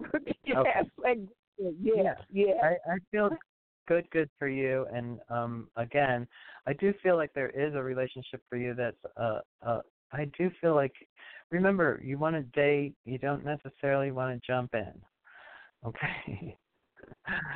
[0.45, 0.57] yes.
[0.57, 1.29] Okay.
[1.59, 2.17] Yes.
[2.33, 2.57] Yes.
[2.63, 3.31] I, I feel
[3.87, 4.87] good, good for you.
[4.93, 6.27] And um again,
[6.67, 9.81] I do feel like there is a relationship for you that's uh uh
[10.13, 10.93] I do feel like
[11.51, 14.93] remember, you want to date, you don't necessarily want to jump in.
[15.87, 16.57] Okay.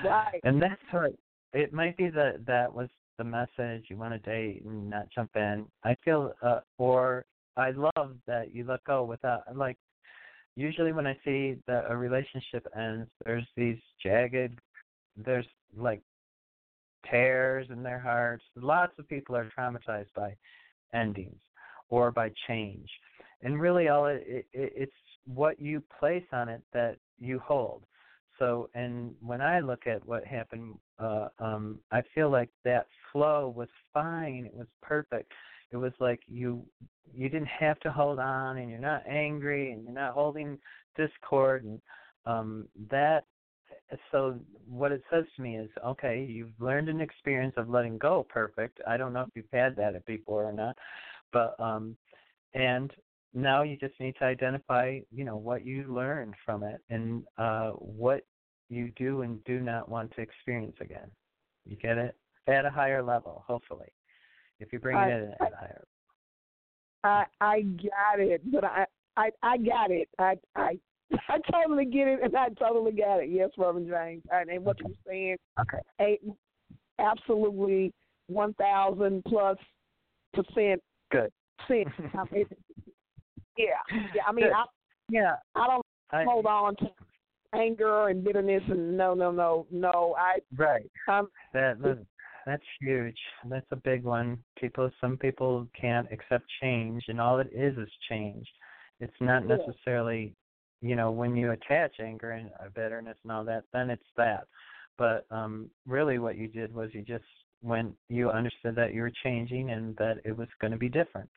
[0.05, 0.41] Right.
[0.45, 1.13] And that's what
[1.53, 2.89] it might be that that was
[3.19, 5.67] the message you want to date and not jump in.
[5.85, 7.25] I feel uh or
[7.57, 9.77] I love that you let go without like
[10.57, 14.59] usually when I see that a relationship ends, there's these jagged,
[15.17, 15.47] there's
[15.77, 16.03] like
[17.11, 18.45] tears in their hearts.
[18.57, 20.37] Lots of people are traumatized by
[20.95, 21.41] endings
[21.89, 22.89] or by change,
[23.43, 24.93] and really all it, it it's
[25.27, 27.85] what you place on it that you hold.
[28.39, 33.53] So, and when I look at what happened, uh, um, I feel like that flow
[33.55, 34.47] was fine.
[34.47, 35.31] It was perfect
[35.73, 36.65] it was like you
[37.13, 40.59] you didn't have to hold on and you're not angry and you're not holding
[40.97, 41.81] discord and
[42.27, 43.25] um that
[44.11, 44.39] so
[44.69, 48.81] what it says to me is okay you've learned an experience of letting go perfect
[48.87, 50.77] i don't know if you've had that before or not
[51.33, 51.97] but um
[52.55, 52.93] and
[53.33, 57.71] now you just need to identify you know what you learned from it and uh
[57.71, 58.25] what
[58.69, 61.11] you do and do not want to experience again
[61.67, 63.89] you get it at a higher level hopefully
[64.61, 65.85] if you bring I, it in at a higher.
[67.03, 68.87] I I got it, but I
[69.17, 70.09] I I got it.
[70.19, 70.79] I I
[71.29, 73.31] I totally get it, and I totally got it.
[73.31, 76.21] Yes, Reverend James, and, and what you're saying, okay, eight,
[76.99, 77.93] absolutely
[78.29, 79.57] one thousand plus
[80.35, 80.81] percent
[81.11, 81.31] good.
[81.67, 81.89] Percent.
[82.15, 82.47] I mean,
[83.57, 83.67] yeah,
[84.15, 84.23] yeah.
[84.27, 84.53] I mean, good.
[84.53, 84.65] I
[85.11, 86.91] yeah, I don't I, hold on to
[87.53, 90.15] anger and bitterness and no, no, no, no.
[90.19, 90.89] I right.
[91.09, 91.79] Um, that
[92.47, 93.19] that's huge.
[93.49, 94.39] That's a big one.
[94.59, 98.47] People, some people can't accept change, and all it is is change.
[99.01, 100.35] It's not necessarily,
[100.81, 104.47] you know, when you attach anger and bitterness and all that, then it's that.
[104.99, 107.25] But um really, what you did was you just
[107.63, 111.29] when you understood that you were changing and that it was going to be different,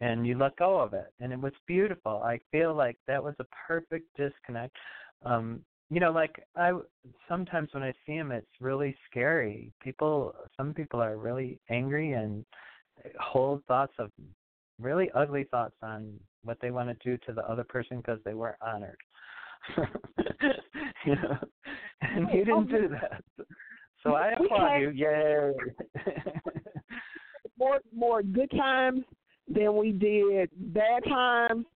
[0.00, 2.22] and you let go of it, and it was beautiful.
[2.22, 4.76] I feel like that was a perfect disconnect.
[5.24, 6.72] Um, you know like i
[7.28, 12.44] sometimes when i see him it's really scary people some people are really angry and
[13.20, 14.10] hold thoughts of
[14.80, 16.12] really ugly thoughts on
[16.44, 18.98] what they want to do to the other person because they weren't honored.
[21.06, 21.36] You know?
[22.00, 23.22] And you didn't do that.
[24.02, 24.90] So i applaud you.
[24.90, 25.52] Yay.
[27.58, 29.02] More more good times
[29.48, 31.66] than we did bad times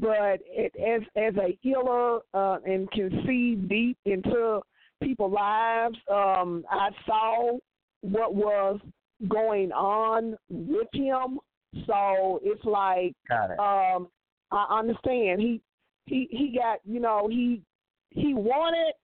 [0.00, 4.60] but it, as as a healer uh, and can see deep into
[5.02, 7.58] people's lives, um, I saw
[8.00, 8.80] what was
[9.28, 11.38] going on with him.
[11.86, 13.58] So it's like it.
[13.58, 14.08] um,
[14.50, 15.60] I understand he
[16.06, 17.62] he he got you know he
[18.10, 18.94] he wanted,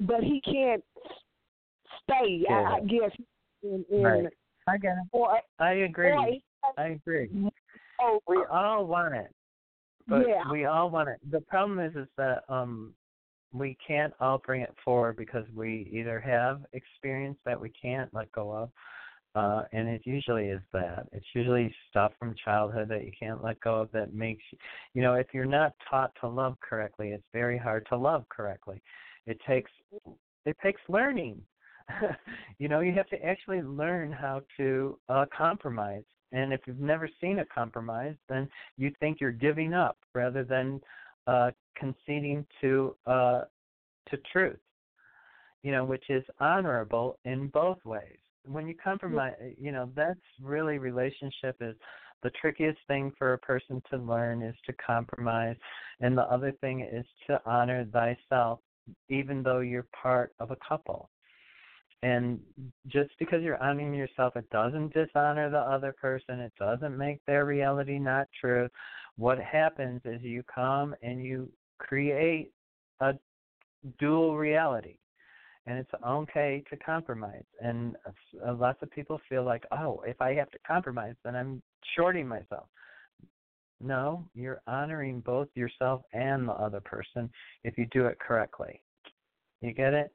[0.00, 0.82] but he can't
[2.02, 2.44] stay.
[2.48, 2.54] Yeah.
[2.54, 3.10] I, I guess.
[3.62, 4.24] In, in, right.
[4.66, 5.08] I get it.
[5.12, 6.10] Or, I agree.
[6.10, 6.28] Or,
[6.78, 7.30] I agree.
[8.00, 9.30] Oh, we all want it.
[10.06, 10.50] But yeah.
[10.50, 11.18] we all want it.
[11.30, 12.92] The problem is, is that um,
[13.52, 18.30] we can't all bring it forward because we either have experience that we can't let
[18.32, 18.70] go of,
[19.34, 21.06] uh, and it usually is that.
[21.12, 24.58] It's usually stuff from childhood that you can't let go of that makes you,
[24.94, 28.82] you know, if you're not taught to love correctly, it's very hard to love correctly.
[29.26, 29.70] It takes
[30.46, 31.40] it takes learning.
[32.58, 36.04] you know, you have to actually learn how to uh, compromise
[36.34, 40.80] and if you've never seen a compromise, then you think you're giving up rather than
[41.28, 43.42] uh, conceding to uh,
[44.10, 44.58] to truth.
[45.62, 48.18] You know, which is honorable in both ways.
[48.46, 51.74] When you compromise, uh, you know, that's really relationship is
[52.22, 55.56] the trickiest thing for a person to learn is to compromise,
[56.00, 58.60] and the other thing is to honor thyself,
[59.08, 61.10] even though you're part of a couple.
[62.02, 62.38] And
[62.88, 66.40] just because you're honoring yourself, it doesn't dishonor the other person.
[66.40, 68.68] It doesn't make their reality not true.
[69.16, 72.52] What happens is you come and you create
[73.00, 73.14] a
[73.98, 74.96] dual reality
[75.66, 77.44] and it's okay to compromise.
[77.60, 77.96] And
[78.58, 81.62] lots of people feel like, oh, if I have to compromise, then I'm
[81.96, 82.66] shorting myself.
[83.80, 87.30] No, you're honoring both yourself and the other person
[87.64, 88.80] if you do it correctly.
[89.60, 90.12] You get it?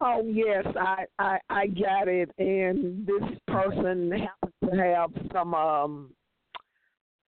[0.00, 2.30] Oh yes, I I I get it.
[2.38, 6.10] And this person happens to have some um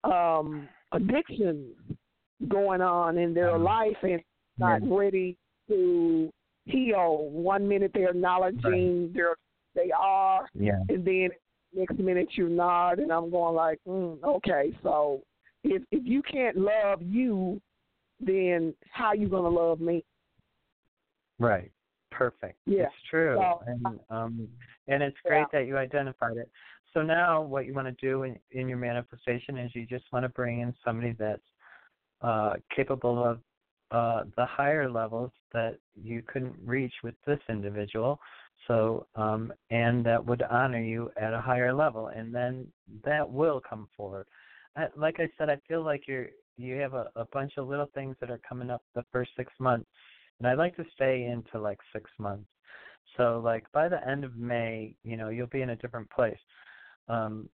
[0.04, 1.72] um addiction
[2.48, 3.64] going on in their mm-hmm.
[3.64, 4.22] life and
[4.58, 5.36] not ready
[5.68, 6.30] to
[6.64, 7.28] heal.
[7.30, 9.14] One minute they're acknowledging right.
[9.14, 9.36] their
[9.74, 10.80] they are, yeah.
[10.90, 11.30] and then
[11.74, 15.22] next minute you nod, and I'm going like, mm, okay, so
[15.64, 17.60] if if you can't love you,
[18.20, 20.04] then how you gonna love me?
[21.38, 21.70] Right.
[22.10, 22.58] Perfect.
[22.66, 22.82] Yeah.
[22.82, 24.48] It's true, so, and um,
[24.88, 25.60] and it's great yeah.
[25.60, 26.50] that you identified it.
[26.92, 30.24] So now, what you want to do in, in your manifestation is you just want
[30.24, 31.40] to bring in somebody that's
[32.20, 33.40] uh, capable of
[33.92, 38.18] uh, the higher levels that you couldn't reach with this individual.
[38.66, 42.66] So, um, and that would honor you at a higher level, and then
[43.04, 44.26] that will come forward.
[44.76, 47.90] I, like I said, I feel like you're you have a, a bunch of little
[47.94, 49.88] things that are coming up the first six months,
[50.38, 52.48] and I'd like to stay into like six months.
[53.16, 56.38] So, like by the end of May, you know, you'll be in a different place.
[57.08, 57.48] Um,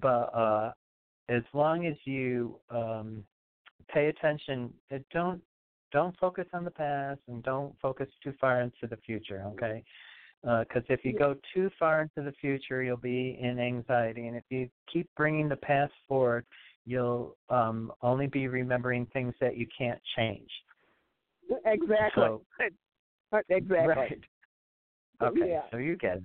[0.00, 0.72] but uh,
[1.28, 3.24] as long as you um,
[3.92, 4.72] pay attention,
[5.12, 5.42] don't
[5.92, 9.84] don't focus on the past and don't focus too far into the future, okay?
[10.42, 14.36] Because uh, if you go too far into the future, you'll be in anxiety, and
[14.36, 16.44] if you keep bringing the past forward,
[16.84, 20.50] you'll um, only be remembering things that you can't change.
[21.66, 22.22] Exactly.
[22.22, 22.42] So,
[23.50, 23.86] exactly.
[23.86, 24.20] Right.
[25.22, 25.62] Okay, yeah.
[25.70, 26.22] so you get it.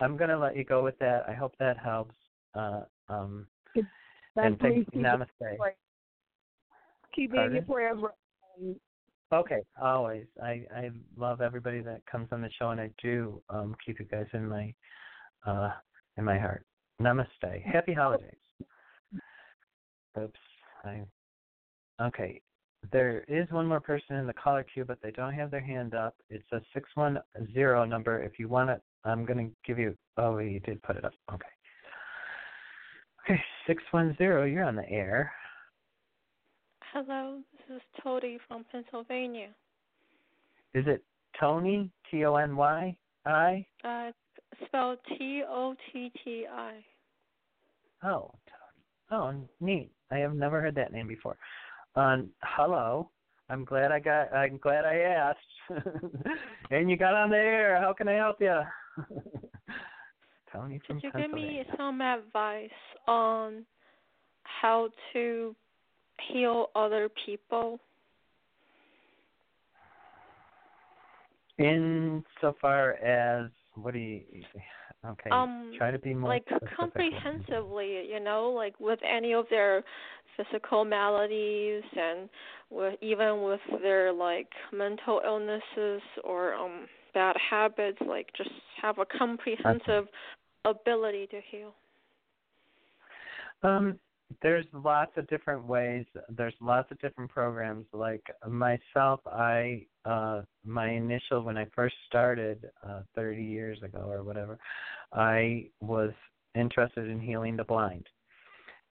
[0.00, 1.24] I'm going to let you go with that.
[1.28, 2.14] I hope that helps.
[2.54, 3.46] Uh, um,
[4.36, 5.26] and thank, namaste.
[7.14, 7.98] Keep in your prayers.
[9.32, 10.26] Okay, always.
[10.42, 14.04] I I love everybody that comes on the show, and I do um keep you
[14.04, 14.74] guys in my
[15.46, 15.70] uh
[16.18, 16.66] in my heart.
[17.00, 17.62] Namaste.
[17.64, 18.34] Happy holidays.
[20.20, 20.38] Oops.
[20.84, 21.02] I
[22.00, 22.42] okay.
[22.90, 25.94] There is one more person in the caller queue, but they don't have their hand
[25.94, 26.14] up.
[26.28, 27.18] It's a six one
[27.54, 28.22] zero number.
[28.22, 29.96] If you want it, I'm gonna give you.
[30.18, 31.12] Oh, you did put it up.
[31.32, 31.46] Okay.
[33.24, 34.44] Okay, six one zero.
[34.44, 35.32] You're on the air.
[36.92, 39.48] Hello, this is Tony from Pennsylvania.
[40.74, 41.02] Is it
[41.40, 41.90] Tony?
[42.10, 42.94] T O N Y
[43.24, 43.66] I?
[43.82, 44.10] Uh,
[44.66, 46.84] spelled T O T T I.
[48.04, 48.30] Oh,
[49.10, 49.22] Tony.
[49.22, 49.90] Oh, neat.
[50.10, 51.38] I have never heard that name before.
[51.96, 53.08] Um, hello.
[53.48, 54.30] I'm glad I got.
[54.34, 55.84] I'm glad I asked.
[56.70, 57.80] and you got on the air.
[57.80, 58.60] How can I help you?
[60.52, 62.68] Tony from Could you give me some advice
[63.08, 63.64] on
[64.42, 65.56] how to
[66.28, 67.78] heal other people?
[71.58, 74.22] Insofar as what do you?
[75.04, 76.76] Okay, um, try to be more like specific.
[76.76, 78.06] comprehensively.
[78.08, 79.82] You know, like with any of their
[80.36, 82.28] physical maladies and
[82.70, 88.50] with even with their like mental illnesses or um bad habits like just
[88.80, 90.06] have a comprehensive
[90.64, 91.74] ability to heal
[93.62, 93.98] um
[94.40, 97.86] there's lots of different ways there's lots of different programs.
[97.92, 104.22] Like myself i uh my initial when i first started uh 30 years ago or
[104.22, 104.58] whatever
[105.12, 106.12] i was
[106.54, 108.06] interested in healing the blind.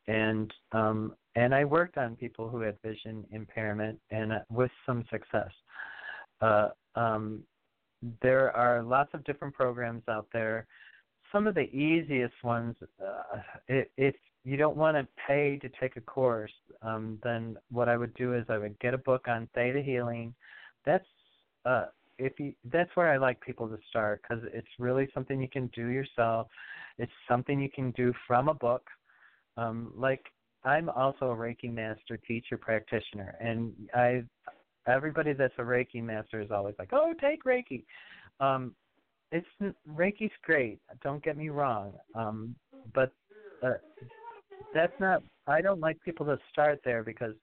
[0.07, 5.03] And um and i worked on people who had vision impairment and uh, with some
[5.11, 5.51] success.
[6.41, 7.43] Uh um
[8.22, 10.65] there are lots of different programs out there.
[11.31, 13.38] Some of the easiest ones uh,
[13.97, 16.51] if you don't want to pay to take a course,
[16.81, 20.34] um, then what I would do is I would get a book on theta healing.
[20.85, 21.05] That's
[21.65, 21.85] uh,
[22.18, 25.68] if you that's where I like people to start because it's really something you can
[25.76, 26.47] do yourself.
[26.97, 28.84] It's something you can do from a book.
[29.57, 30.26] Um, like
[30.63, 34.23] I'm also a Reiki master, teacher, practitioner, and I
[34.88, 37.84] everybody that's a Reiki master is always like, "Oh, take Reiki."
[38.39, 38.76] Um,
[39.31, 39.47] it's
[39.88, 40.80] Reiki's great.
[41.03, 42.55] Don't get me wrong, um,
[42.93, 43.13] but
[43.63, 43.73] uh,
[44.73, 45.23] that's not.
[45.47, 47.35] I don't like people to start there because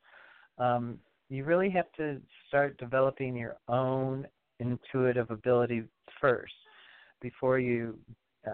[0.58, 4.26] um, you really have to start developing your own
[4.60, 5.84] intuitive ability
[6.20, 6.52] first
[7.20, 7.98] before you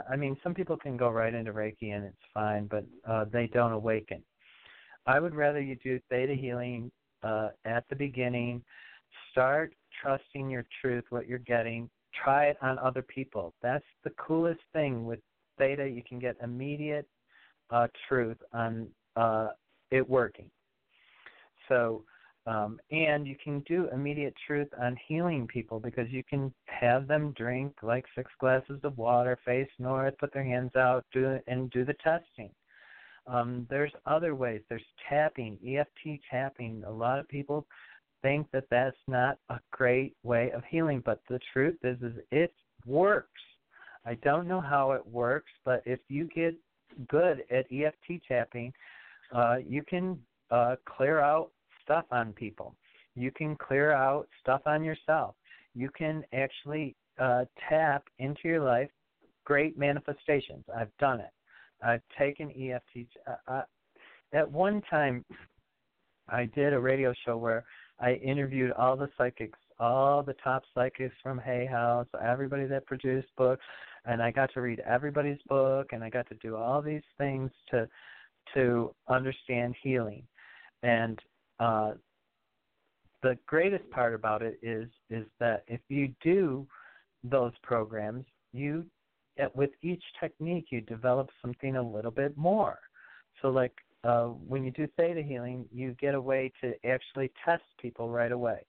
[0.09, 3.47] I mean, some people can go right into Reiki and it's fine, but uh, they
[3.47, 4.23] don't awaken.
[5.07, 6.91] I would rather you do theta healing
[7.23, 8.63] uh, at the beginning.
[9.31, 11.91] Start trusting your truth, what you're getting.
[12.25, 13.55] Try it on other people.
[13.63, 15.19] That's the coolest thing with
[15.59, 15.87] theta.
[15.89, 17.07] You can get immediate
[17.71, 19.49] uh, truth on uh,
[19.91, 20.51] it working.
[21.69, 22.05] So
[22.47, 27.33] um, and you can do immediate truth on healing people because you can have them
[27.37, 31.85] drink like six glasses of water, face north, put their hands out, do and do
[31.85, 32.51] the testing.
[33.27, 34.61] Um, there's other ways.
[34.69, 36.85] There's tapping, EFT tapping.
[36.87, 37.67] A lot of people
[38.21, 42.53] think that that's not a great way of healing, but the truth is, is it
[42.85, 43.41] works.
[44.05, 46.55] I don't know how it works, but if you get
[47.09, 48.73] good at EFT tapping,
[49.35, 50.19] uh, you can
[50.51, 51.51] uh, clear out
[51.83, 52.75] stuff on people.
[53.15, 55.35] You can clear out stuff on yourself.
[55.75, 58.91] You can actually uh, tap into your life
[59.45, 60.65] great manifestations.
[60.75, 61.31] I've done it.
[61.83, 63.07] I've taken EFT.
[63.27, 63.63] Uh, uh,
[64.33, 65.25] at one time,
[66.29, 67.65] I did a radio show where
[68.01, 73.29] I interviewed all the psychics, all the top psychics from Hay House, everybody that produced
[73.37, 73.63] books,
[74.05, 77.51] and I got to read everybody's book, and I got to do all these things
[77.71, 77.89] to
[78.55, 80.23] to understand healing.
[80.83, 81.19] And
[81.59, 81.93] uh,
[83.23, 86.67] the greatest part about it is is that if you do
[87.23, 88.85] those programs, you
[89.55, 92.79] with each technique you develop something a little bit more.
[93.43, 93.73] So like
[94.05, 98.31] uh, when you do theta healing, you get a way to actually test people right
[98.33, 98.61] away.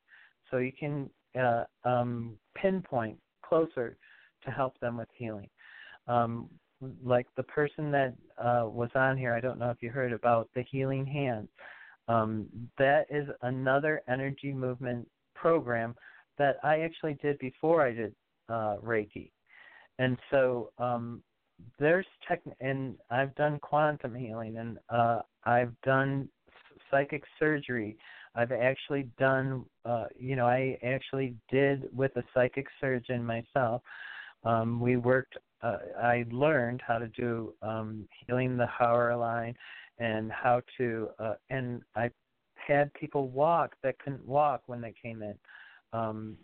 [0.50, 1.10] So you can
[1.40, 3.98] uh, um, pinpoint closer
[4.46, 5.50] to help them with healing.
[6.08, 6.50] Um,
[7.04, 10.50] like the person that uh, was on here, I don't know if you heard about
[10.56, 11.50] the healing hands.
[12.08, 12.48] Um,
[12.78, 15.96] that is another energy movement program
[16.38, 18.14] that I actually did before I did
[18.50, 19.32] uh, Reiki.
[19.98, 21.24] And so um,
[21.80, 26.30] there's tech, and I've done quantum healing, and uh, I've done
[26.92, 27.98] psychic surgery.
[28.36, 33.82] I've actually done, uh, you know, I actually did with a psychic surgeon myself.
[34.46, 35.38] Um, we worked.
[35.62, 39.56] Uh, I learned how to do um, healing the Hara line
[39.98, 42.12] and how to uh, and I
[42.56, 45.36] had people walk that couldn't walk when they came in,
[45.94, 46.36] um,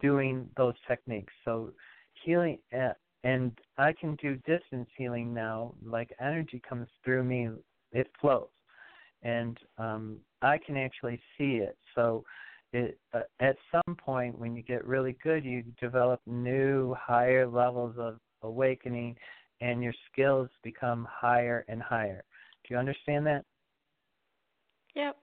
[0.00, 1.32] doing those techniques.
[1.44, 1.72] So
[2.24, 2.92] healing uh,
[3.24, 5.74] and I can do distance healing now.
[5.84, 7.48] Like energy comes through me,
[7.92, 8.48] it flows,
[9.22, 11.76] and um, I can actually see it.
[11.94, 12.24] So
[12.72, 17.94] it, uh, at some point when you get really good, you develop new higher levels
[17.98, 19.16] of awakening,
[19.60, 22.22] and your skills become higher and higher.
[22.66, 23.44] Do you understand that?
[24.94, 25.16] Yep.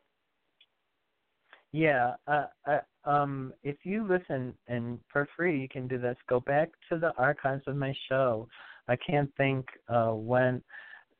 [1.71, 2.13] Yeah.
[2.27, 2.79] Uh, uh,
[3.09, 6.17] um, if you listen and for free, you can do this.
[6.29, 8.47] Go back to the archives of my show.
[8.87, 10.61] I can't think uh, when.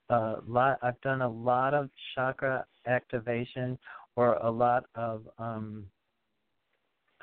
[0.10, 3.80] Uh, lot I've done a lot of chakra activation
[4.16, 5.86] or a lot of um,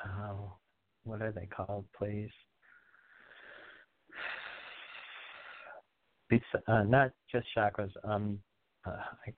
[0.06, 0.52] oh,
[1.04, 2.30] what are they called, please?
[6.68, 7.90] uh, not just chakras.
[8.04, 8.38] Um,
[8.86, 8.96] uh,
[9.26, 9.32] I,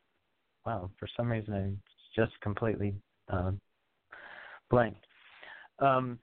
[0.66, 1.80] wow, for some reason I'm
[2.14, 2.94] just completely
[3.32, 3.52] uh,
[4.70, 5.04] blanked.
[5.78, 6.18] Um,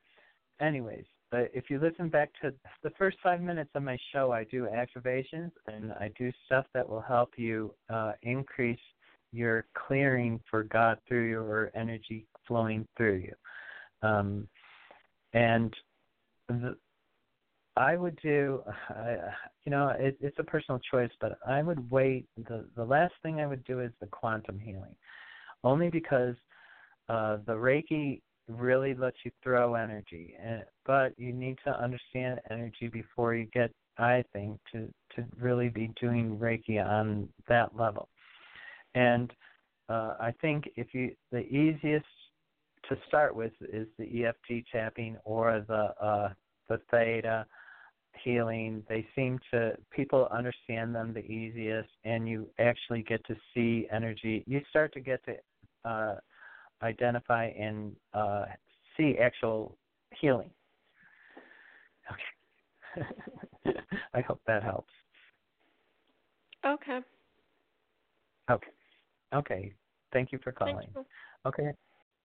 [0.61, 2.53] anyways, uh, if you listen back to
[2.83, 6.87] the first five minutes of my show, I do activations and I do stuff that
[6.87, 8.79] will help you uh, increase
[9.31, 13.33] your clearing for God through your energy flowing through you.
[14.01, 14.47] Um,
[15.33, 15.73] and
[16.47, 16.75] the,
[17.75, 19.15] I would do, uh,
[19.65, 22.25] you know, it, it's a personal choice, but I would wait.
[22.35, 24.95] the The last thing I would do is the quantum healing,
[25.63, 26.35] only because
[27.07, 32.87] uh, the Reiki really lets you throw energy, and, but you need to understand energy
[32.87, 38.09] before you get, I think, to to really be doing Reiki on that level.
[38.95, 39.31] And
[39.87, 42.05] uh, I think if you the easiest
[42.89, 46.29] to start with is the EFT tapping or the uh,
[46.67, 47.45] the theta
[48.23, 48.83] healing.
[48.89, 54.43] They seem to people understand them the easiest, and you actually get to see energy.
[54.47, 56.15] You start to get to uh,
[56.81, 58.45] identify and uh,
[58.97, 59.77] see actual
[60.19, 60.49] healing.
[62.11, 63.75] Okay.
[64.13, 64.93] I hope that helps.
[66.65, 66.99] Okay.
[68.49, 68.71] Okay.
[69.33, 69.73] Okay.
[70.11, 70.87] Thank you for calling.
[70.95, 71.05] You.
[71.45, 71.71] Okay.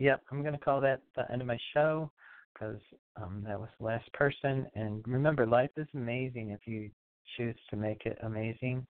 [0.03, 2.11] Yep, I'm going to call that the end of my show
[2.53, 2.81] because
[3.15, 4.67] um, that was the last person.
[4.75, 6.91] And remember, life is amazing if you
[7.37, 8.85] choose to make it amazing.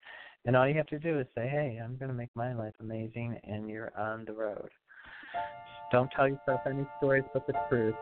[0.45, 2.73] And all you have to do is say, hey, I'm going to make my life
[2.79, 4.69] amazing, and you're on the road.
[5.91, 7.93] Don't tell yourself any stories but the truth.